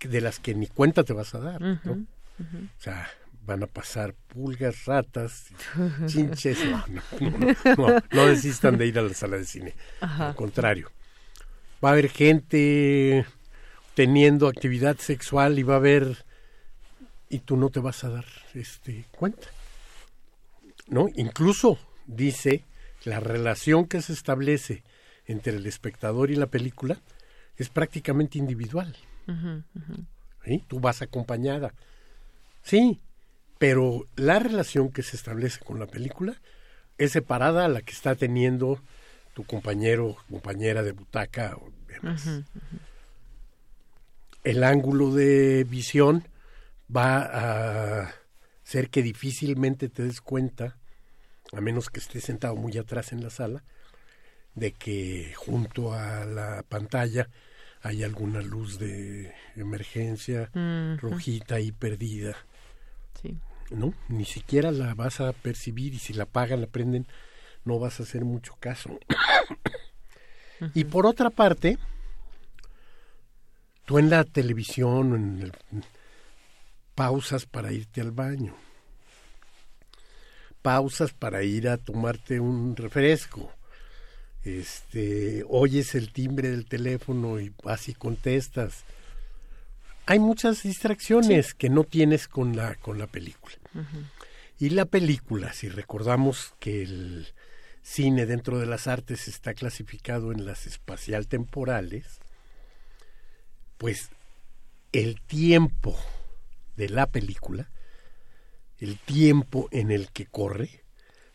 [0.02, 1.62] de las que ni cuenta te vas a dar.
[1.64, 1.98] O
[2.80, 3.08] sea,
[3.46, 5.48] van a pasar pulgas, ratas,
[6.08, 6.58] chinches.
[6.66, 7.56] No, no, no,
[7.88, 9.76] no, no desistan de ir a la sala de cine.
[10.00, 10.30] Ajá.
[10.30, 10.92] Al contrario.
[11.84, 13.26] Va a haber gente
[13.94, 16.26] teniendo actividad sexual y va a haber
[17.30, 19.48] y tú no te vas a dar este cuenta.
[20.88, 21.08] ¿No?
[21.16, 21.78] Incluso
[22.08, 22.64] dice
[23.04, 24.84] la relación que se establece
[25.26, 27.02] entre el espectador y la película
[27.58, 28.96] es prácticamente individual.
[30.46, 30.64] ¿sí?
[30.68, 31.74] Tú vas acompañada.
[32.64, 33.00] Sí,
[33.58, 36.40] pero la relación que se establece con la película
[36.98, 38.80] es separada a la que está teniendo
[39.34, 42.28] tu compañero, compañera de butaca o demás.
[44.44, 46.28] El ángulo de visión
[46.96, 48.14] va a
[48.64, 50.78] ser que difícilmente te des cuenta,
[51.52, 53.64] a menos que estés sentado muy atrás en la sala,
[54.56, 57.30] de que junto a la pantalla
[57.82, 60.50] hay alguna luz de emergencia
[60.98, 62.36] rojita y perdida.
[63.22, 63.38] Sí.
[63.70, 63.94] ¿No?
[64.08, 67.08] Ni siquiera la vas a percibir y si la apagan, la prenden,
[67.66, 69.00] no vas a hacer mucho caso.
[70.76, 71.80] Y por otra parte,
[73.86, 75.52] tú en la televisión, en el,
[76.94, 78.54] pausas para irte al baño,
[80.62, 83.52] pausas para ir a tomarte un refresco,
[84.44, 88.84] este, oyes el timbre del teléfono y vas y contestas.
[90.06, 93.56] Hay muchas distracciones que no tienes con la, con la película.
[94.60, 97.28] Y la película, si recordamos que el
[97.82, 102.20] cine dentro de las artes está clasificado en las espacial temporales,
[103.78, 104.10] pues
[104.92, 105.98] el tiempo
[106.76, 107.70] de la película,
[108.82, 110.82] el tiempo en el que corre,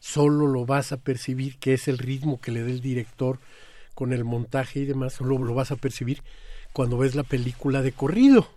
[0.01, 3.39] solo lo vas a percibir, que es el ritmo que le da el director
[3.95, 6.23] con el montaje y demás, solo lo vas a percibir
[6.73, 8.49] cuando ves la película de corrido,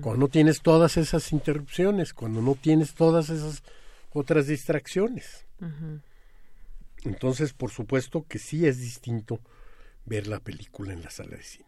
[0.00, 3.62] cuando no tienes todas esas interrupciones, cuando no tienes todas esas
[4.12, 5.46] otras distracciones.
[7.02, 9.40] Entonces, por supuesto que sí es distinto
[10.04, 11.66] ver la película en la sala de cine.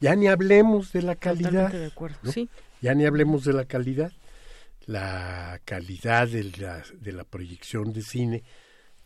[0.00, 1.70] Ya ni hablemos de la calidad.
[1.70, 2.30] De acuerdo.
[2.30, 2.48] Sí.
[2.80, 4.12] Ya ni hablemos de la calidad
[4.86, 8.42] la calidad de la, de la proyección de cine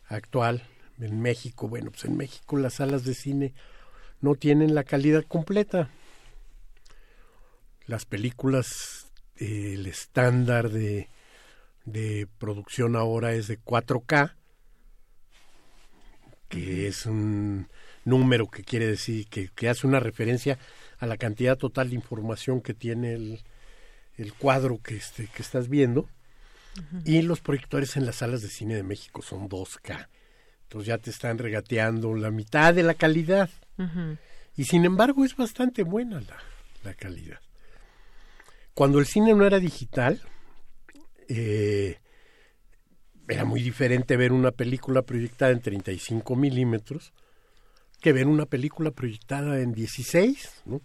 [0.07, 0.63] actual
[0.99, 1.67] en México.
[1.67, 3.53] Bueno, pues en México las salas de cine
[4.21, 5.89] no tienen la calidad completa.
[7.85, 11.09] Las películas, eh, el estándar de,
[11.85, 14.33] de producción ahora es de 4K,
[16.49, 17.69] que es un
[18.03, 20.57] número que quiere decir que, que hace una referencia
[20.97, 23.43] a la cantidad total de información que tiene el,
[24.17, 26.09] el cuadro que, este, que estás viendo.
[27.05, 30.07] Y los proyectores en las salas de cine de México son 2K.
[30.63, 33.49] Entonces ya te están regateando la mitad de la calidad.
[34.55, 36.37] Y sin embargo es bastante buena la,
[36.83, 37.39] la, calidad.
[38.75, 40.21] Cuando el cine no era digital,
[41.27, 41.97] eh,
[43.27, 47.11] era muy diferente ver una película proyectada en 35 milímetros
[48.01, 50.81] que ver una película proyectada en 16, ¿no?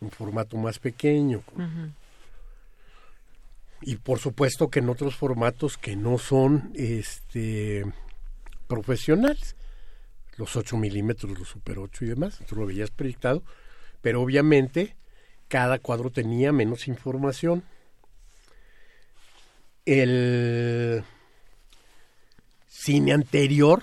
[0.00, 1.42] un formato más pequeño
[3.82, 7.84] y por supuesto que en otros formatos que no son este
[8.66, 9.56] profesionales.
[10.36, 13.42] Los 8 milímetros los super 8 y demás tú lo veías proyectado
[14.02, 14.94] pero obviamente
[15.48, 17.62] cada cuadro tenía menos información.
[19.84, 21.04] El
[22.68, 23.82] cine anterior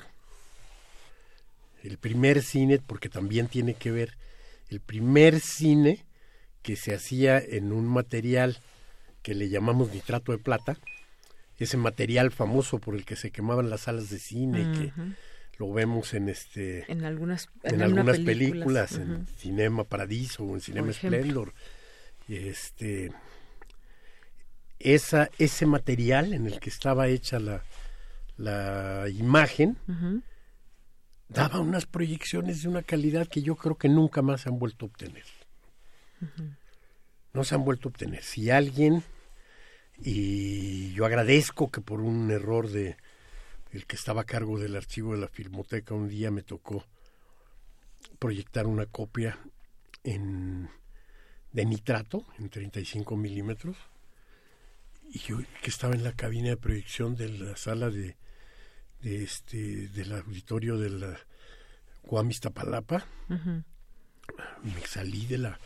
[1.83, 4.17] el primer cine porque también tiene que ver
[4.69, 6.05] el primer cine
[6.61, 8.57] que se hacía en un material
[9.23, 10.77] que le llamamos nitrato de plata,
[11.57, 14.91] ese material famoso por el que se quemaban las salas de cine, que
[15.57, 20.93] lo vemos en este en algunas en, algunas películas, en Cinema Paradiso o en Cinema
[20.93, 21.53] Splendor.
[22.27, 23.11] Este
[24.79, 27.63] esa ese material en el que estaba hecha la
[28.35, 29.77] la imagen
[31.29, 34.85] daba unas proyecciones de una calidad que yo creo que nunca más se han vuelto
[34.85, 35.25] a obtener.
[37.33, 38.23] No se han vuelto a obtener.
[38.23, 39.03] Si alguien
[40.01, 42.97] y yo agradezco que por un error de
[43.71, 46.85] el que estaba a cargo del archivo de la filmoteca un día me tocó
[48.19, 49.39] proyectar una copia
[50.03, 50.69] en
[51.51, 53.77] de nitrato en 35 milímetros
[55.09, 58.15] y yo que estaba en la cabina de proyección de la sala de,
[59.01, 61.19] de este del auditorio de la
[62.03, 63.05] Guamistapalapa
[64.63, 65.59] me salí de la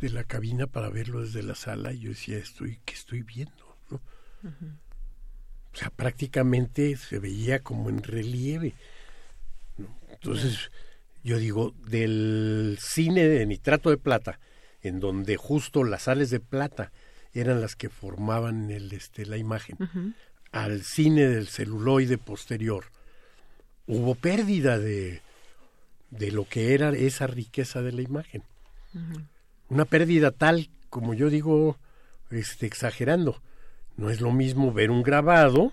[0.00, 3.76] de la cabina para verlo desde la sala y yo decía, estoy, ¿qué estoy viendo?
[3.90, 4.00] ¿no?
[5.72, 8.74] O sea, prácticamente se veía como en relieve.
[10.08, 10.70] Entonces,
[11.22, 14.40] yo digo, del cine de nitrato de plata,
[14.82, 16.90] en donde justo las sales de plata
[17.32, 19.76] eran las que formaban el, este, la imagen,
[20.50, 22.86] al cine del celuloide posterior,
[23.86, 25.20] hubo pérdida de,
[26.10, 28.42] de lo que era esa riqueza de la imagen
[29.70, 31.78] una pérdida tal, como yo digo,
[32.30, 33.40] este, exagerando.
[33.96, 35.72] No es lo mismo ver un grabado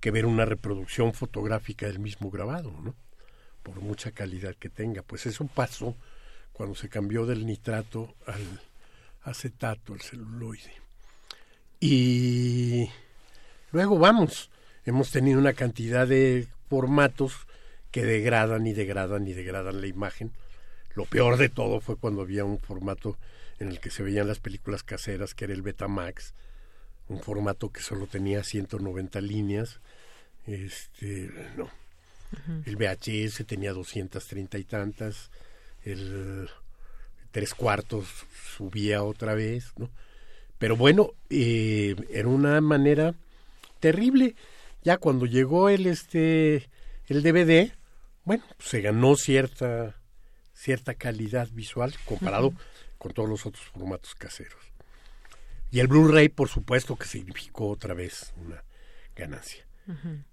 [0.00, 2.94] que ver una reproducción fotográfica del mismo grabado, ¿no?
[3.62, 5.02] Por mucha calidad que tenga.
[5.02, 5.94] Pues eso pasó
[6.52, 8.60] cuando se cambió del nitrato al
[9.22, 10.72] acetato, al celuloide.
[11.78, 12.88] Y
[13.72, 14.50] luego vamos,
[14.84, 17.46] hemos tenido una cantidad de formatos
[17.90, 20.32] que degradan y degradan y degradan la imagen
[21.00, 23.16] Lo peor de todo fue cuando había un formato
[23.58, 26.34] en el que se veían las películas caseras, que era el Betamax,
[27.08, 29.80] un formato que solo tenía 190 líneas.
[30.46, 31.70] Este, no.
[32.66, 35.30] El VHS tenía 230 y tantas.
[35.86, 36.50] El
[37.30, 38.06] tres cuartos
[38.58, 39.88] subía otra vez, ¿no?
[40.58, 43.14] Pero bueno, eh, era una manera
[43.78, 44.34] terrible.
[44.82, 46.68] Ya cuando llegó el este
[47.06, 47.72] el DVD,
[48.24, 49.96] bueno, se ganó cierta
[50.60, 52.52] cierta calidad visual comparado
[52.98, 54.60] con todos los otros formatos caseros.
[55.70, 58.62] Y el Blu-ray, por supuesto, que significó otra vez una
[59.16, 59.66] ganancia.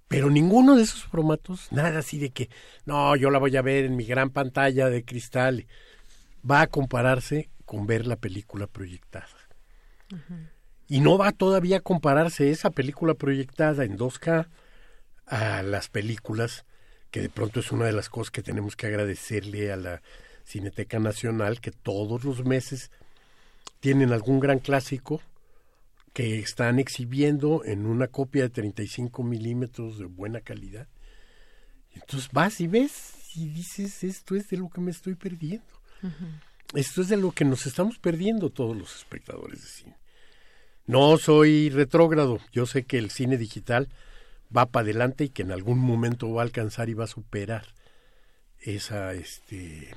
[0.08, 2.50] Pero ninguno de esos formatos, nada así de que,
[2.86, 5.66] no, yo la voy a ver en mi gran pantalla de cristal,
[6.50, 9.28] va a compararse con ver la película proyectada.
[10.88, 14.48] Y no va todavía a compararse esa película proyectada en 2K
[15.26, 16.66] a las películas,
[17.12, 20.02] que de pronto es una de las cosas que tenemos que agradecerle a la
[20.46, 22.92] Cineteca Nacional, que todos los meses
[23.80, 25.22] tienen algún gran clásico
[26.14, 30.88] que están exhibiendo en una copia de 35 milímetros de buena calidad.
[31.94, 35.66] Entonces vas y ves y dices, esto es de lo que me estoy perdiendo.
[36.74, 39.98] Esto es de lo que nos estamos perdiendo todos los espectadores de cine.
[40.86, 43.90] No soy retrógrado, yo sé que el cine digital
[44.56, 47.66] va para adelante y que en algún momento va a alcanzar y va a superar
[48.60, 49.96] esa este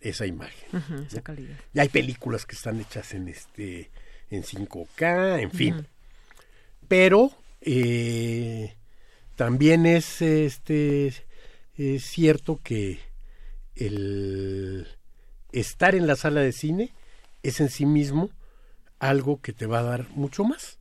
[0.00, 0.68] esa imagen.
[1.06, 1.56] esa calidad.
[1.72, 3.90] Y hay películas que están hechas en este
[4.30, 5.86] en 5K, en fin.
[6.88, 8.74] Pero eh,
[9.36, 11.12] también es este
[11.76, 13.00] es cierto que
[13.76, 14.86] el
[15.52, 16.92] estar en la sala de cine
[17.42, 18.30] es en sí mismo
[18.98, 20.78] algo que te va a dar mucho más.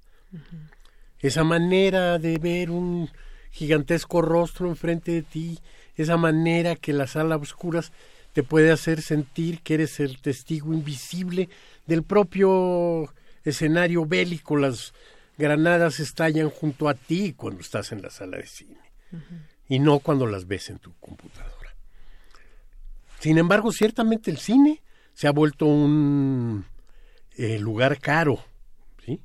[1.21, 3.09] Esa manera de ver un
[3.51, 5.59] gigantesco rostro enfrente de ti,
[5.95, 7.91] esa manera que la sala oscuras
[8.33, 11.49] te puede hacer sentir que eres el testigo invisible
[11.85, 14.57] del propio escenario bélico.
[14.57, 14.93] Las
[15.37, 18.79] granadas estallan junto a ti cuando estás en la sala de cine
[19.67, 21.75] y no cuando las ves en tu computadora.
[23.19, 24.81] Sin embargo, ciertamente el cine
[25.13, 26.65] se ha vuelto un
[27.37, 28.43] eh, lugar caro,
[29.05, 29.21] ¿sí?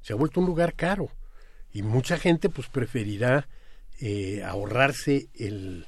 [0.00, 1.10] Se ha vuelto un lugar caro
[1.76, 3.48] y mucha gente pues preferirá
[4.00, 5.84] eh, ahorrarse el,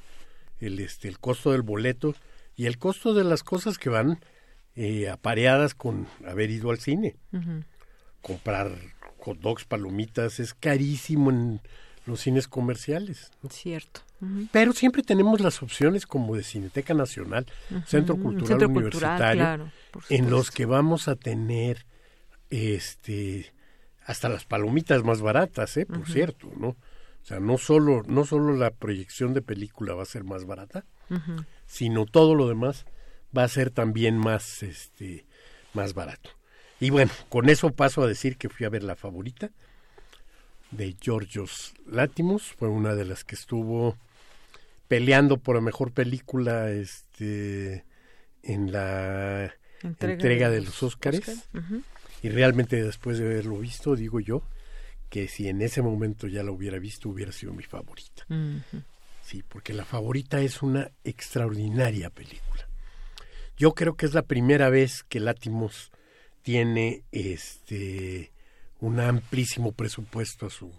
[0.59, 2.13] el, este, el costo del boleto
[2.55, 4.19] y el costo de las cosas que van
[4.75, 7.15] eh, apareadas con haber ido al cine.
[8.21, 8.71] Comprar
[9.17, 11.59] hot dogs, palomitas, es carísimo en
[12.05, 13.31] los cines comerciales.
[13.49, 14.01] Cierto.
[14.51, 17.47] Pero siempre tenemos las opciones como de Cineteca Nacional,
[17.87, 19.71] Centro Cultural Universitario,
[20.09, 21.87] en los que vamos a tener
[22.51, 23.51] este
[24.05, 25.85] hasta las palomitas más baratas, ¿eh?
[25.85, 26.69] por cierto, ¿no?
[26.69, 30.85] O sea, no solo, no solo la proyección de película va a ser más barata,
[31.65, 32.85] sino todo lo demás
[33.37, 35.25] va a ser también más, este,
[35.73, 36.31] más barato.
[36.79, 39.51] Y bueno, con eso paso a decir que fui a ver la favorita
[40.71, 43.97] de Georgios Látimos, fue una de las que estuvo
[44.87, 47.85] peleando por la mejor película este
[48.43, 49.53] en la
[49.83, 51.49] entrega, de los Óscares.
[52.21, 54.43] Y realmente después de haberlo visto, digo yo,
[55.09, 58.25] que si en ese momento ya la hubiera visto, hubiera sido mi favorita.
[59.23, 62.67] Sí, porque la favorita es una extraordinaria película.
[63.57, 65.91] Yo creo que es la primera vez que Látimos
[66.41, 68.31] tiene este
[68.79, 70.71] un amplísimo presupuesto a su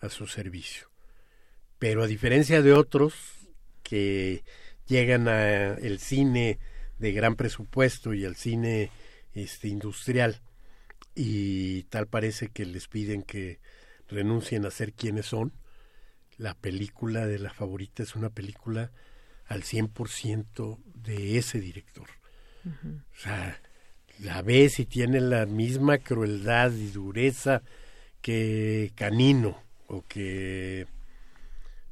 [0.00, 0.88] a su servicio.
[1.78, 3.14] Pero a diferencia de otros
[3.82, 4.44] que
[4.86, 6.58] llegan a el cine
[6.98, 8.90] de gran presupuesto y al cine
[9.34, 10.40] este industrial
[11.14, 13.60] y tal parece que les piden que
[14.08, 15.52] renuncien a ser quienes son.
[16.38, 18.90] La película de la favorita es una película
[19.46, 22.08] al 100% de ese director.
[22.64, 23.60] O sea,
[24.20, 27.62] la ves y tiene la misma crueldad y dureza
[28.20, 30.86] que Canino o que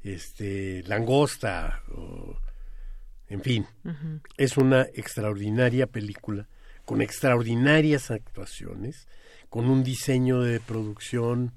[0.02, 2.38] este Langosta o
[3.28, 3.66] en fin,
[4.36, 6.48] es una extraordinaria película
[6.90, 9.06] con extraordinarias actuaciones,
[9.48, 11.52] con un diseño de producción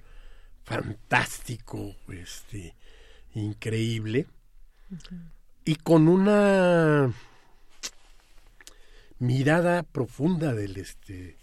[0.64, 2.76] fantástico, este,
[3.34, 4.28] increíble,
[5.66, 7.12] y con una
[9.18, 11.36] mirada profunda del este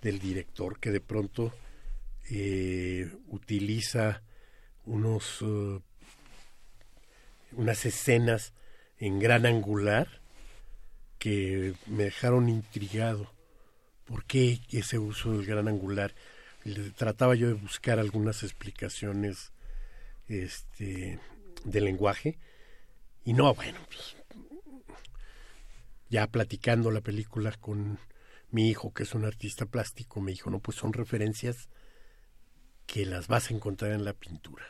[0.00, 1.52] del director que de pronto
[2.30, 4.22] eh, utiliza
[4.84, 5.82] unos uh,
[7.50, 8.52] unas escenas
[8.96, 10.22] en gran angular
[11.24, 13.32] que me dejaron intrigado.
[14.04, 16.14] ¿Por qué ese uso del gran angular?
[16.96, 19.50] Trataba yo de buscar algunas explicaciones
[20.28, 21.18] este,
[21.64, 22.36] del lenguaje
[23.24, 24.16] y no, bueno, pues,
[26.10, 27.98] ya platicando la película con
[28.50, 31.70] mi hijo, que es un artista plástico, me dijo, no, pues son referencias
[32.84, 34.66] que las vas a encontrar en la pintura.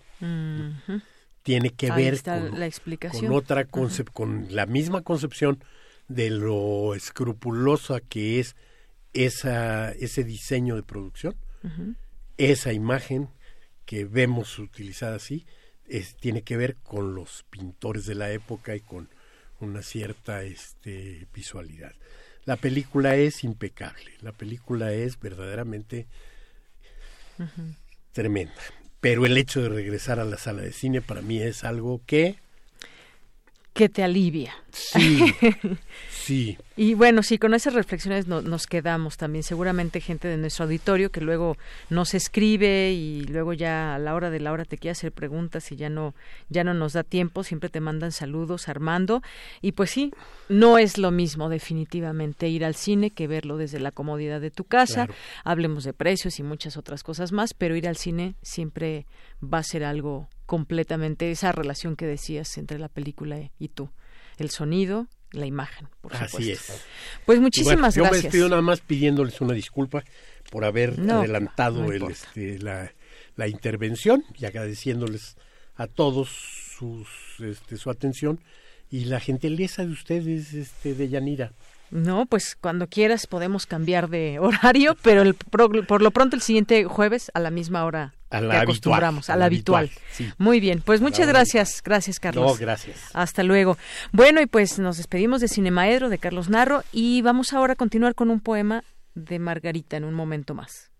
[1.43, 3.26] Tiene que ver con, la explicación.
[3.26, 5.59] con otra concep con la misma concepción
[6.09, 8.56] de lo escrupulosa que es
[9.12, 11.35] esa, ese diseño de producción,
[12.36, 13.28] esa imagen
[13.86, 15.47] que vemos utilizada así,
[15.86, 19.09] es, tiene que ver con los pintores de la época y con
[19.60, 21.93] una cierta este, visualidad.
[22.44, 26.06] La película es impecable, la película es verdaderamente
[28.12, 28.60] tremenda.
[29.01, 32.36] Pero el hecho de regresar a la sala de cine para mí es algo que
[33.74, 34.55] que te alivia.
[34.70, 35.34] Sí,
[36.10, 36.59] sí.
[36.76, 39.42] Y bueno, sí, con esas reflexiones nos quedamos también.
[39.42, 41.56] Seguramente gente de nuestro auditorio que luego
[41.90, 45.70] nos escribe y luego ya a la hora de la hora te quiere hacer preguntas
[45.72, 46.14] y ya no,
[46.48, 47.42] ya no nos da tiempo.
[47.42, 49.22] Siempre te mandan saludos, Armando.
[49.60, 50.12] Y pues sí,
[50.48, 54.64] no es lo mismo definitivamente ir al cine que verlo desde la comodidad de tu
[54.64, 55.09] casa.
[55.42, 59.06] Hablemos de precios y muchas otras cosas más, pero ir al cine siempre
[59.42, 63.90] va a ser algo completamente esa relación que decías entre la película y tú,
[64.38, 66.38] el sonido, la imagen, por supuesto.
[66.38, 66.84] Así es.
[67.24, 68.04] Pues muchísimas gracias.
[68.04, 70.04] Yo me despido nada más pidiéndoles una disculpa
[70.50, 72.92] por haber adelantado el, este, la,
[73.36, 75.36] la, intervención y agradeciéndoles
[75.74, 76.28] a todos
[76.78, 77.08] sus,
[77.40, 78.40] este, su atención
[78.90, 81.52] y la gentileza de ustedes, este, de Yanira.
[81.90, 86.85] No, pues cuando quieras podemos cambiar de horario, pero el, por, lo pronto el siguiente
[86.85, 89.90] jueves a la misma hora a la acostumbramos, a la habitual.
[90.39, 92.52] Muy bien, pues muchas gracias, gracias Carlos.
[92.52, 93.11] No, gracias.
[93.12, 93.78] Hasta luego.
[94.11, 98.16] Bueno, y pues nos despedimos de Cinemaedro de Carlos Narro y vamos ahora a continuar
[98.16, 98.82] con un poema
[99.15, 100.90] de Margarita en un momento más.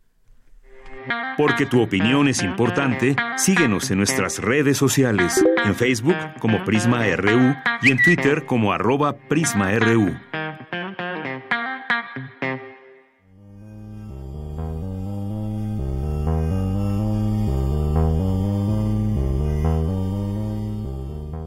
[1.37, 7.55] Porque tu opinión es importante, síguenos en nuestras redes sociales, en Facebook como Prisma RU
[7.83, 10.15] y en Twitter como arroba PrismaRU.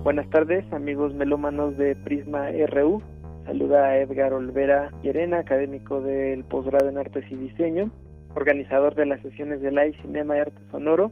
[0.03, 3.01] Buenas tardes, amigos melómanos de Prisma RU.
[3.45, 7.91] Saluda a Edgar Olvera Llerena, académico del posgrado en Artes y Diseño,
[8.37, 11.11] organizador de las sesiones de Live Cinema y Arte Sonoro.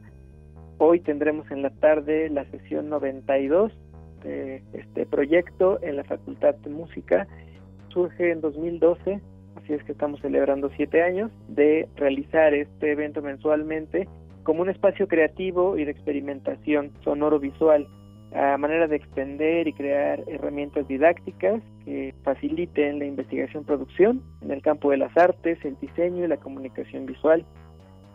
[0.78, 3.72] Hoy tendremos en la tarde la sesión 92
[4.22, 7.26] de este proyecto en la Facultad de Música.
[7.88, 9.20] Surge en 2012,
[9.56, 14.08] así es que estamos celebrando siete años de realizar este evento mensualmente
[14.44, 17.88] como un espacio creativo y de experimentación sonoro-visual
[18.36, 24.90] a manera de extender y crear herramientas didácticas que faciliten la investigación-producción en el campo
[24.90, 27.44] de las artes, el diseño y la comunicación visual.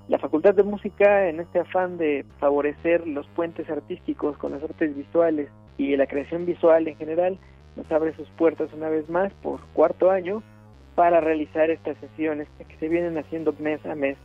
[0.07, 4.95] La Facultad de Música, en este afán de favorecer los puentes artísticos con las artes
[4.95, 7.39] visuales y la creación visual en general,
[7.75, 10.43] nos abre sus puertas una vez más por cuarto año
[10.93, 14.17] para realizar estas sesiones que se vienen haciendo mes a mes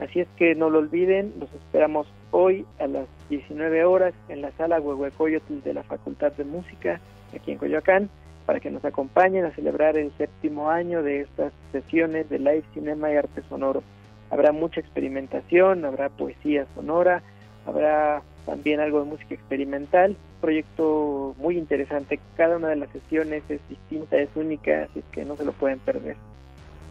[0.00, 4.50] Así es que no lo olviden, los esperamos hoy a las 19 horas en la
[4.52, 7.00] sala Huehuecoyotl de la Facultad de Música,
[7.32, 8.10] aquí en Coyoacán,
[8.44, 13.12] para que nos acompañen a celebrar el séptimo año de estas sesiones de live cinema
[13.12, 13.84] y arte sonoro.
[14.30, 17.22] Habrá mucha experimentación, habrá poesía sonora,
[17.66, 22.18] habrá también algo de música experimental, proyecto muy interesante.
[22.36, 25.78] Cada una de las sesiones es distinta, es única, así que no se lo pueden
[25.78, 26.16] perder.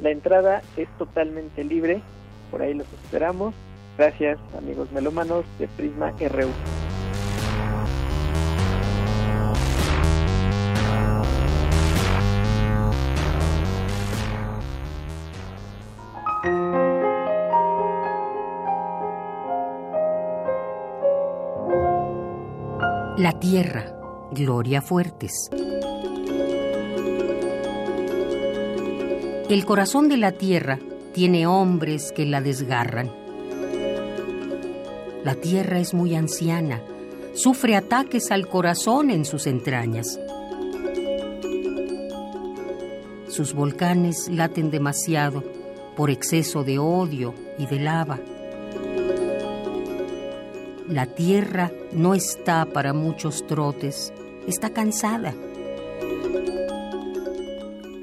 [0.01, 2.01] La entrada es totalmente libre
[2.53, 3.55] por ahí los esperamos.
[3.97, 6.49] Gracias amigos melómanos de Prisma RU.
[23.15, 23.95] La Tierra,
[24.31, 25.49] Gloria Fuertes.
[29.49, 30.79] El corazón de la Tierra
[31.13, 33.22] tiene hombres que la desgarran.
[35.23, 36.81] La tierra es muy anciana,
[37.33, 40.19] sufre ataques al corazón en sus entrañas.
[43.27, 45.43] Sus volcanes laten demasiado
[45.95, 48.19] por exceso de odio y de lava.
[50.87, 54.13] La tierra no está para muchos trotes,
[54.47, 55.33] está cansada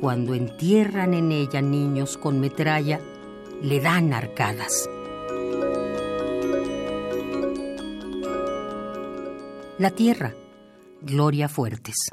[0.00, 3.00] cuando entierran en ella niños con metralla,
[3.62, 4.88] le dan arcadas.
[9.80, 10.34] La tierra,
[11.00, 12.10] Gloria Fuertes.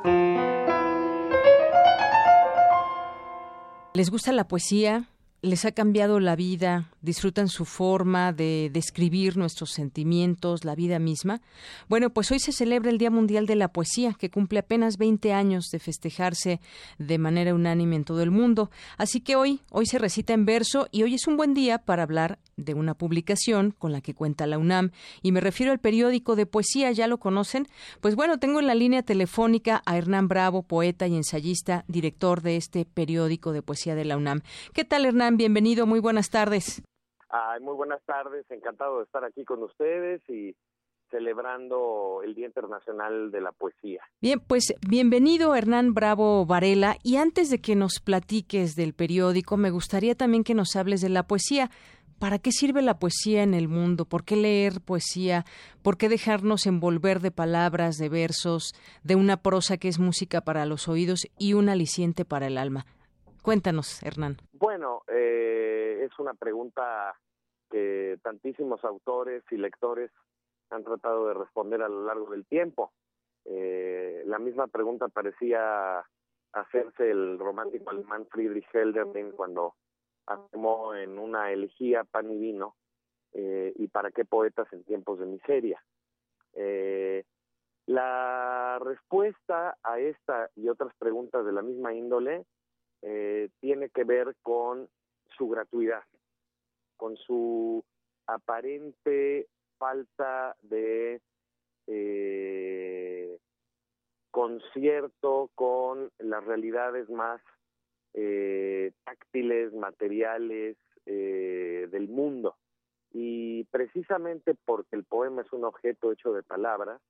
[3.93, 5.09] ¿Les gusta la poesía?
[5.41, 11.41] ¿Les ha cambiado la vida disfrutan su forma de describir nuestros sentimientos, la vida misma.
[11.87, 15.31] Bueno, pues hoy se celebra el Día Mundial de la Poesía, que cumple apenas 20
[15.31, 16.59] años de festejarse
[16.97, 18.69] de manera unánime en todo el mundo.
[18.97, 22.03] Así que hoy, hoy se recita en verso y hoy es un buen día para
[22.03, 26.35] hablar de una publicación con la que cuenta la UNAM y me refiero al periódico
[26.35, 27.67] de poesía, ya lo conocen.
[28.01, 32.57] Pues bueno, tengo en la línea telefónica a Hernán Bravo, poeta y ensayista, director de
[32.57, 34.41] este periódico de poesía de la UNAM.
[34.73, 35.37] ¿Qué tal Hernán?
[35.37, 36.81] Bienvenido, muy buenas tardes.
[37.29, 40.55] Ay, muy buenas tardes, encantado de estar aquí con ustedes y
[41.09, 44.01] celebrando el Día Internacional de la Poesía.
[44.21, 49.71] Bien, pues bienvenido Hernán Bravo Varela y antes de que nos platiques del periódico, me
[49.71, 51.69] gustaría también que nos hables de la poesía.
[52.19, 54.05] ¿Para qué sirve la poesía en el mundo?
[54.05, 55.45] ¿Por qué leer poesía?
[55.83, 58.73] ¿Por qué dejarnos envolver de palabras, de versos,
[59.03, 62.87] de una prosa que es música para los oídos y un aliciente para el alma?
[63.47, 64.35] Cuéntanos, Hernán.
[64.51, 67.17] Bueno, eh, es una pregunta
[67.71, 70.11] que tantísimos autores y lectores
[70.69, 72.91] han tratado de responder a lo largo del tiempo.
[73.45, 76.03] Eh, la misma pregunta parecía
[76.51, 79.75] hacerse el romántico alemán Friedrich Hölderlin cuando
[80.25, 82.75] afirmó en una elegía pan y vino
[83.31, 85.81] eh, y para qué poetas en tiempos de miseria.
[86.51, 87.23] Eh,
[87.85, 92.45] la respuesta a esta y otras preguntas de la misma índole
[93.01, 94.89] eh, tiene que ver con
[95.37, 96.03] su gratuidad,
[96.95, 97.83] con su
[98.25, 99.47] aparente
[99.77, 101.21] falta de
[104.37, 107.41] concierto con las realidades más
[108.13, 112.55] eh, táctiles, materiales eh, del mundo.
[113.11, 117.01] Y precisamente porque el poema es un objeto hecho de palabras,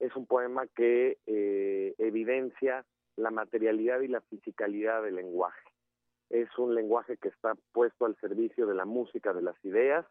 [0.00, 2.84] es un poema que eh, evidencia
[3.16, 5.68] la materialidad y la fisicalidad del lenguaje.
[6.30, 10.06] Es un lenguaje que está puesto al servicio de la música, de las ideas,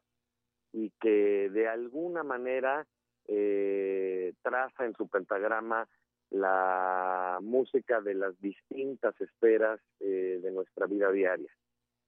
[0.71, 2.87] y que de alguna manera
[3.27, 5.87] eh, traza en su pentagrama
[6.31, 11.51] la música de las distintas esferas eh, de nuestra vida diaria.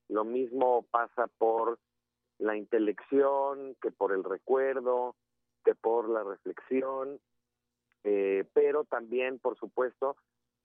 [0.10, 1.80] Lo mismo pasa por
[2.40, 5.15] la intelección, que por el recuerdo,
[5.64, 7.19] que por la reflexión,
[8.03, 10.18] eh, pero también, por supuesto,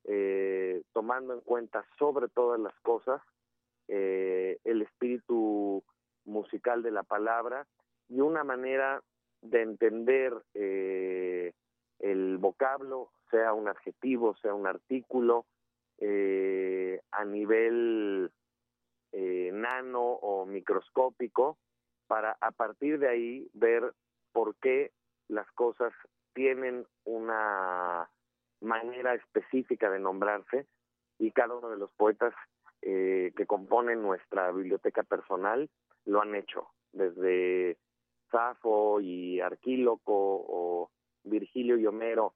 [0.05, 3.21] eh, tomando en cuenta sobre todas las cosas
[3.89, 5.85] el espíritu
[6.25, 7.67] musical de la palabra
[8.09, 9.03] y una manera
[9.43, 15.47] de entender el vocablo, sea un adjetivo, sea un artículo,
[15.99, 18.31] eh, a nivel
[19.13, 21.59] eh, nano o microscópico,
[22.09, 23.95] para a partir de ahí ver
[24.33, 24.91] por qué
[25.29, 25.93] las cosas
[26.35, 28.11] tienen una
[28.63, 30.67] manera específica de nombrarse
[31.19, 32.35] y cada uno de los poetas
[32.81, 35.69] eh, que componen nuestra biblioteca personal
[36.05, 37.79] lo han hecho, desde
[38.31, 40.91] Safo y Arquíloco o
[41.23, 42.35] Virgilio y Homero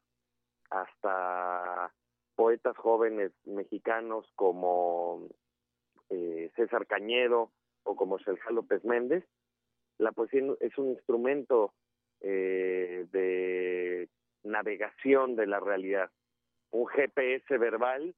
[0.70, 1.93] hasta
[2.36, 5.28] poetas jóvenes mexicanos como
[6.11, 7.51] eh, César Cañedo
[7.82, 9.24] o como Sergio López Méndez,
[9.98, 11.73] la poesía es un instrumento
[12.20, 14.09] eh, de
[14.47, 16.10] navegación de la realidad,
[16.70, 18.14] un GPS verbal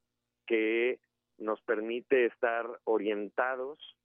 [0.47, 0.99] que
[1.39, 3.97] nos permite estar orientados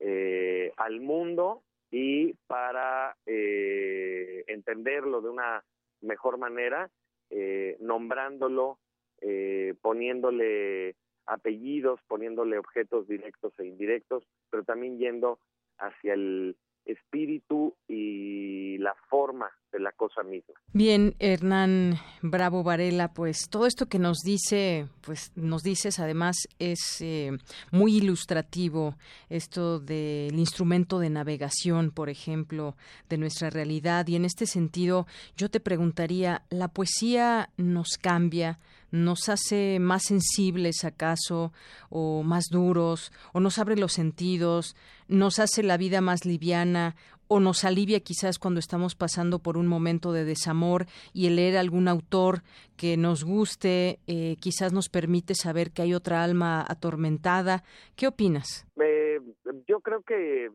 [0.00, 5.62] eh, al mundo y para entenderlo de una
[6.02, 6.90] mejor manera,
[7.30, 8.78] eh, nombrándolo,
[9.20, 10.96] eh, poniéndole
[11.26, 15.38] apellidos, poniéndole objetos directos e indirectos, pero también yendo
[15.78, 20.54] hacia el espíritu y la forma de la cosa misma.
[20.72, 27.00] Bien, Hernán Bravo Varela, pues todo esto que nos dice, pues nos dices además es
[27.00, 27.32] eh,
[27.70, 28.96] muy ilustrativo
[29.30, 32.76] esto del instrumento de navegación, por ejemplo,
[33.08, 35.06] de nuestra realidad y en este sentido
[35.36, 38.58] yo te preguntaría, ¿la poesía nos cambia?
[38.92, 41.52] Nos hace más sensibles acaso
[41.90, 44.76] o más duros o nos abre los sentidos,
[45.08, 46.94] nos hace la vida más liviana
[47.26, 51.56] o nos alivia quizás cuando estamos pasando por un momento de desamor y el leer
[51.56, 52.42] algún autor
[52.76, 57.64] que nos guste eh, quizás nos permite saber que hay otra alma atormentada.
[57.96, 58.66] ¿Qué opinas?
[58.78, 59.18] Eh,
[59.66, 60.50] yo creo que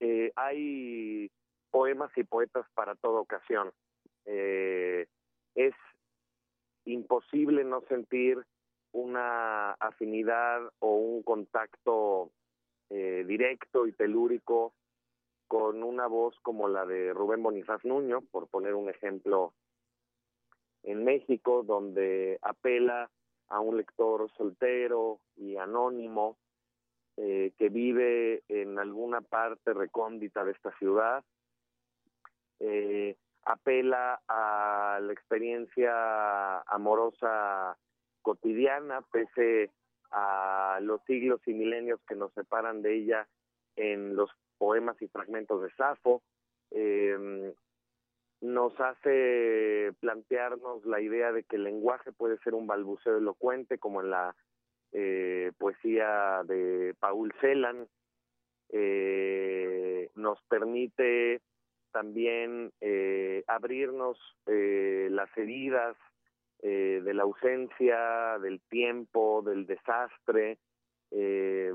[0.00, 1.30] eh, hay
[1.70, 3.70] poemas y poetas para toda ocasión.
[4.24, 5.74] es
[6.86, 8.38] imposible no sentir
[8.92, 12.30] una afinidad o un contacto
[12.88, 14.72] directo y telúrico
[15.48, 19.52] con una voz como la de Rubén Bonifaz Nuño, por poner un ejemplo
[20.82, 23.10] en México, donde apela
[23.48, 26.38] a un lector soltero y anónimo
[27.16, 31.24] eh, que vive en alguna parte recóndita de esta ciudad,
[32.60, 37.78] eh, apela a la experiencia amorosa
[38.20, 39.70] cotidiana, pese
[40.10, 43.28] a los siglos y milenios que nos separan de ella
[43.76, 46.22] en los poemas y fragmentos de Safo.
[46.72, 47.54] Eh,
[48.40, 54.02] nos hace plantearnos la idea de que el lenguaje puede ser un balbuceo elocuente, como
[54.02, 54.36] en la
[54.92, 57.88] eh, poesía de Paul Celan.
[58.70, 61.40] Eh, nos permite
[61.96, 65.96] también eh, abrirnos eh, las heridas
[66.60, 70.58] eh, de la ausencia, del tiempo, del desastre,
[71.10, 71.72] eh,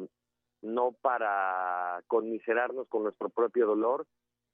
[0.61, 4.06] no para conmiserarnos con nuestro propio dolor,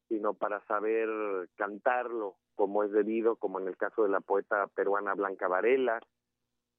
[0.07, 1.09] sino para saber
[1.57, 5.99] cantarlo como es debido, como en el caso de la poeta peruana Blanca Varela.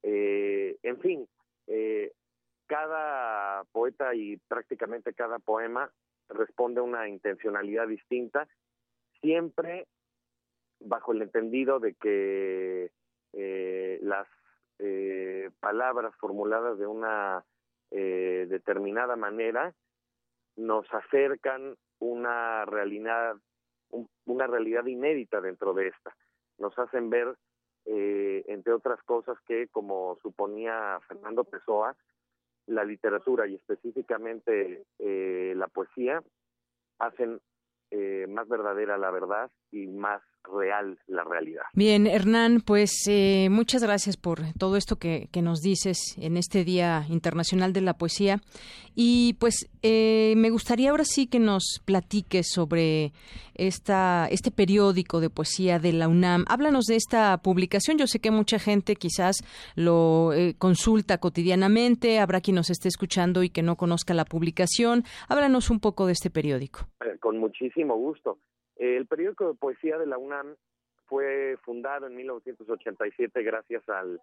[0.03, 1.29] Eh, en fin,
[1.67, 2.13] eh,
[2.67, 5.93] cada poeta y prácticamente cada poema
[6.31, 8.47] responde a una intencionalidad distinta,
[9.21, 9.87] siempre
[10.81, 12.91] bajo el entendido de que
[13.33, 14.29] eh, las
[14.79, 17.45] eh, palabras formuladas de una
[17.91, 19.75] eh, determinada manera
[20.57, 23.37] nos acercan una realidad
[23.91, 26.15] un, una realidad inédita dentro de esta.
[26.59, 27.35] Nos hacen ver
[27.87, 31.97] eh, entre otras cosas que como suponía Fernando Pessoa
[32.67, 36.23] la literatura y específicamente eh, la poesía
[36.99, 37.41] hacen
[37.91, 40.23] eh, más verdadera la verdad y más
[40.57, 41.63] real la realidad.
[41.75, 46.65] Bien, Hernán, pues eh, muchas gracias por todo esto que, que, nos dices en este
[46.65, 48.41] Día Internacional de la Poesía.
[49.01, 53.13] Y pues eh, me gustaría ahora sí que nos platiques sobre
[53.55, 56.45] esta, este periódico de poesía de la UNAM.
[56.49, 57.97] Háblanos de esta publicación.
[57.97, 59.45] Yo sé que mucha gente quizás
[59.77, 62.19] lo eh, consulta cotidianamente.
[62.19, 65.05] Habrá quien nos esté escuchando y que no conozca la publicación.
[65.29, 66.89] Háblanos un poco de este periódico.
[67.05, 68.39] Eh, con muchísimo gusto.
[68.79, 70.57] El periódico de poesía de la UNAM
[71.07, 74.21] fue fundado en 1987 gracias al,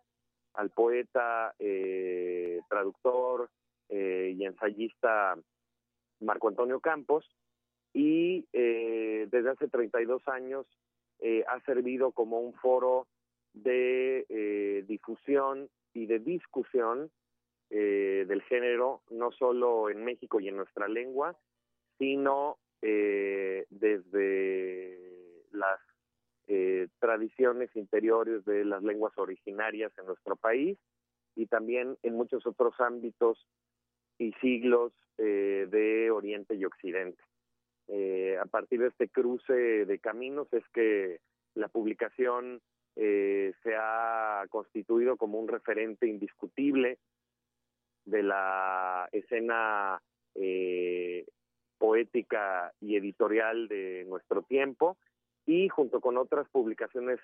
[0.73, 3.49] poeta, eh, traductor
[3.89, 5.35] eh, y ensayista
[6.19, 7.25] Marco Antonio Campos
[7.95, 10.67] y eh, desde hace 32 años
[11.19, 13.07] eh, ha servido como un foro
[13.53, 17.09] de eh, difusión y de discusión
[17.67, 21.35] del género, no solo en México y en nuestra lengua,
[21.97, 24.97] sino eh, desde
[25.51, 25.79] las
[26.47, 30.77] eh, tradiciones interiores de las lenguas originarias en nuestro país
[31.35, 33.47] y también en muchos otros ámbitos
[34.17, 37.21] y siglos eh, de Oriente y Occidente.
[37.87, 41.19] Eh, a partir de este cruce de caminos es que
[41.53, 42.61] la publicación
[42.97, 46.97] se ha constituido como un referente indiscutible
[48.05, 50.01] de la escena
[50.35, 51.25] eh,
[51.77, 54.97] poética y editorial de nuestro tiempo
[55.45, 57.19] y junto con otras publicaciones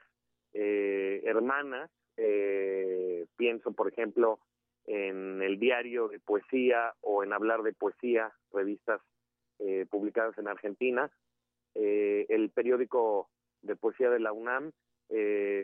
[0.54, 4.40] eh, hermanas, eh, pienso por ejemplo
[4.86, 9.02] en el diario de poesía o en hablar de poesía, revistas
[9.60, 11.10] eh, publicadas en Argentina,
[11.76, 13.30] eh, el periódico
[13.62, 14.72] de poesía de la UNAM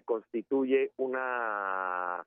[0.03, 2.25] constituye una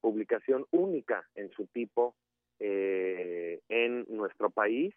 [0.00, 2.16] publicación única en su tipo
[2.58, 4.92] en nuestro país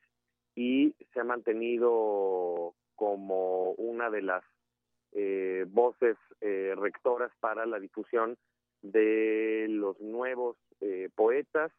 [0.55, 4.43] y se ha mantenido como una de las
[5.11, 8.37] eh, voces eh, rectoras para la difusión
[8.81, 11.71] de los nuevos eh, poetas,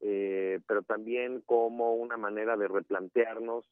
[0.00, 3.64] eh, pero también como una manera de replantearnos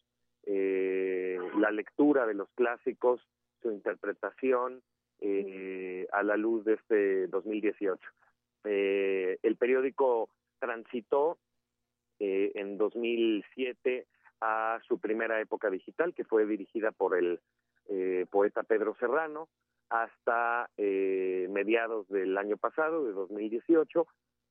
[0.45, 3.21] eh, la lectura de los clásicos,
[3.61, 4.83] su interpretación
[6.11, 8.01] a la luz de este 2018.
[8.65, 11.39] Eh, el periódico transitó
[12.19, 14.07] en 2007
[14.43, 17.39] a su primera época digital, que fue dirigida por el
[17.89, 19.49] eh, poeta Pedro Serrano,
[19.89, 24.05] hasta eh, mediados del año pasado, de 2018,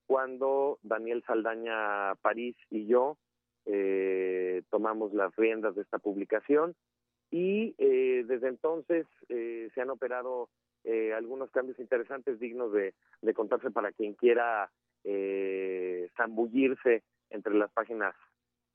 [0.07, 3.17] cuando Daniel Saldaña París y yo
[3.65, 6.73] eh, tomamos las riendas de esta publicación.
[7.33, 10.49] Y desde entonces se han operado
[11.15, 14.69] algunos cambios interesantes dignos de, de contarse para quien quiera
[16.17, 18.13] zambullirse entre las páginas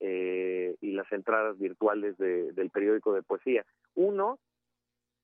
[0.01, 3.65] eh, y las entradas virtuales de, del periódico de poesía.
[3.95, 4.39] Uno,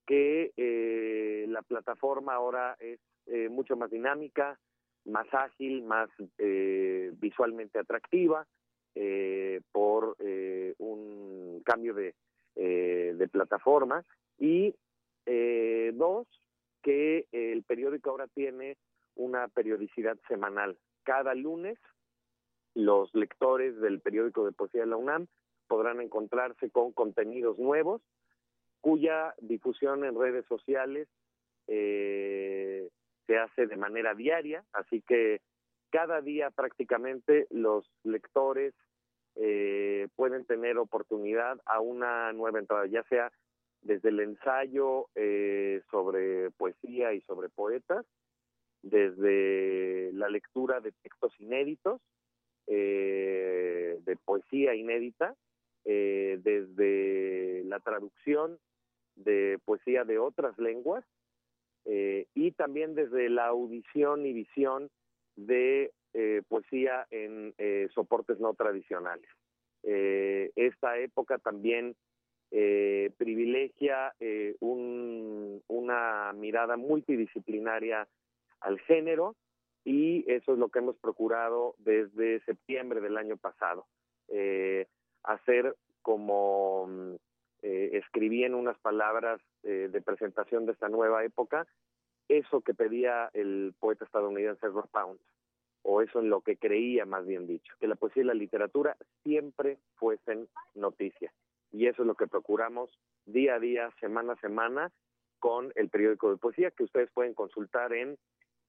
[0.07, 4.59] que eh, la plataforma ahora es eh, mucho más dinámica,
[5.05, 6.09] más ágil, más
[6.39, 8.47] eh, visualmente atractiva,
[8.95, 12.15] eh, por eh, un cambio de,
[12.55, 14.05] de plataforma.
[14.39, 14.75] Y
[15.95, 16.27] dos,
[16.83, 18.77] que el periódico ahora tiene
[19.15, 20.77] una periodicidad semanal.
[21.05, 21.79] Cada lunes
[22.75, 25.27] los lectores del periódico de poesía de la UNAM
[25.69, 28.03] podrán encontrarse con contenidos nuevos
[28.81, 31.09] cuya difusión en redes sociales
[31.69, 32.91] eh,
[33.27, 35.41] se hace de manera diaria, así que
[35.91, 38.75] cada día prácticamente los lectores
[39.37, 43.33] eh, pueden tener oportunidad a una nueva entrada, ya sea
[43.83, 48.05] desde el ensayo eh, sobre poesía y sobre poetas,
[48.83, 52.01] desde la lectura de textos inéditos,
[52.67, 55.35] eh, de poesía inédita,
[55.85, 58.59] eh, desde la traducción
[59.17, 61.05] de poesía de otras lenguas
[61.85, 64.91] eh, y también desde la audición y visión
[65.37, 69.29] de eh, poesía en eh, soportes no tradicionales.
[69.83, 71.97] esta época también
[73.17, 74.15] privilegia
[74.61, 78.07] un, una mirada multidisciplinaria
[78.61, 79.35] al género
[79.85, 83.87] y eso es lo que hemos procurado desde septiembre del año pasado.
[85.25, 86.89] hacer como
[87.63, 91.67] escribí en unas palabras de presentación de esta nueva época,
[92.29, 95.21] eso que pedía el poeta estadounidense Robert Pound,
[95.83, 98.97] o eso en lo que creía más bien dicho, que la poesía y la literatura
[99.23, 101.33] siempre fuesen noticias.
[101.73, 104.91] Y eso es lo que procuramos día a día, semana a semana,
[105.39, 108.17] con el periódico de poesía, que ustedes pueden consultar en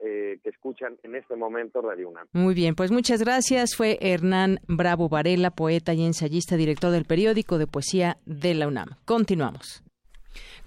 [0.00, 2.26] eh, que escuchan en este momento Radio UNAM.
[2.32, 3.74] Muy bien, pues muchas gracias.
[3.74, 8.90] Fue Hernán Bravo Varela, poeta y ensayista, director del periódico de poesía de la UNAM.
[9.04, 9.82] Continuamos.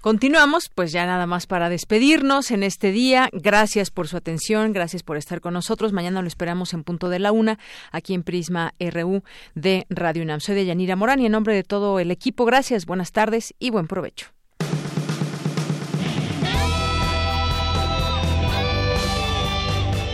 [0.02, 3.28] Continuamos, pues ya nada más para despedirnos en este día.
[3.32, 5.92] Gracias por su atención, gracias por estar con nosotros.
[5.92, 7.58] Mañana lo esperamos en punto de la una,
[7.92, 9.22] aquí en Prisma RU
[9.54, 10.40] de Radio UNAM.
[10.40, 13.70] Soy de Yanira Morán y en nombre de todo el equipo, gracias, buenas tardes y
[13.70, 14.32] buen provecho.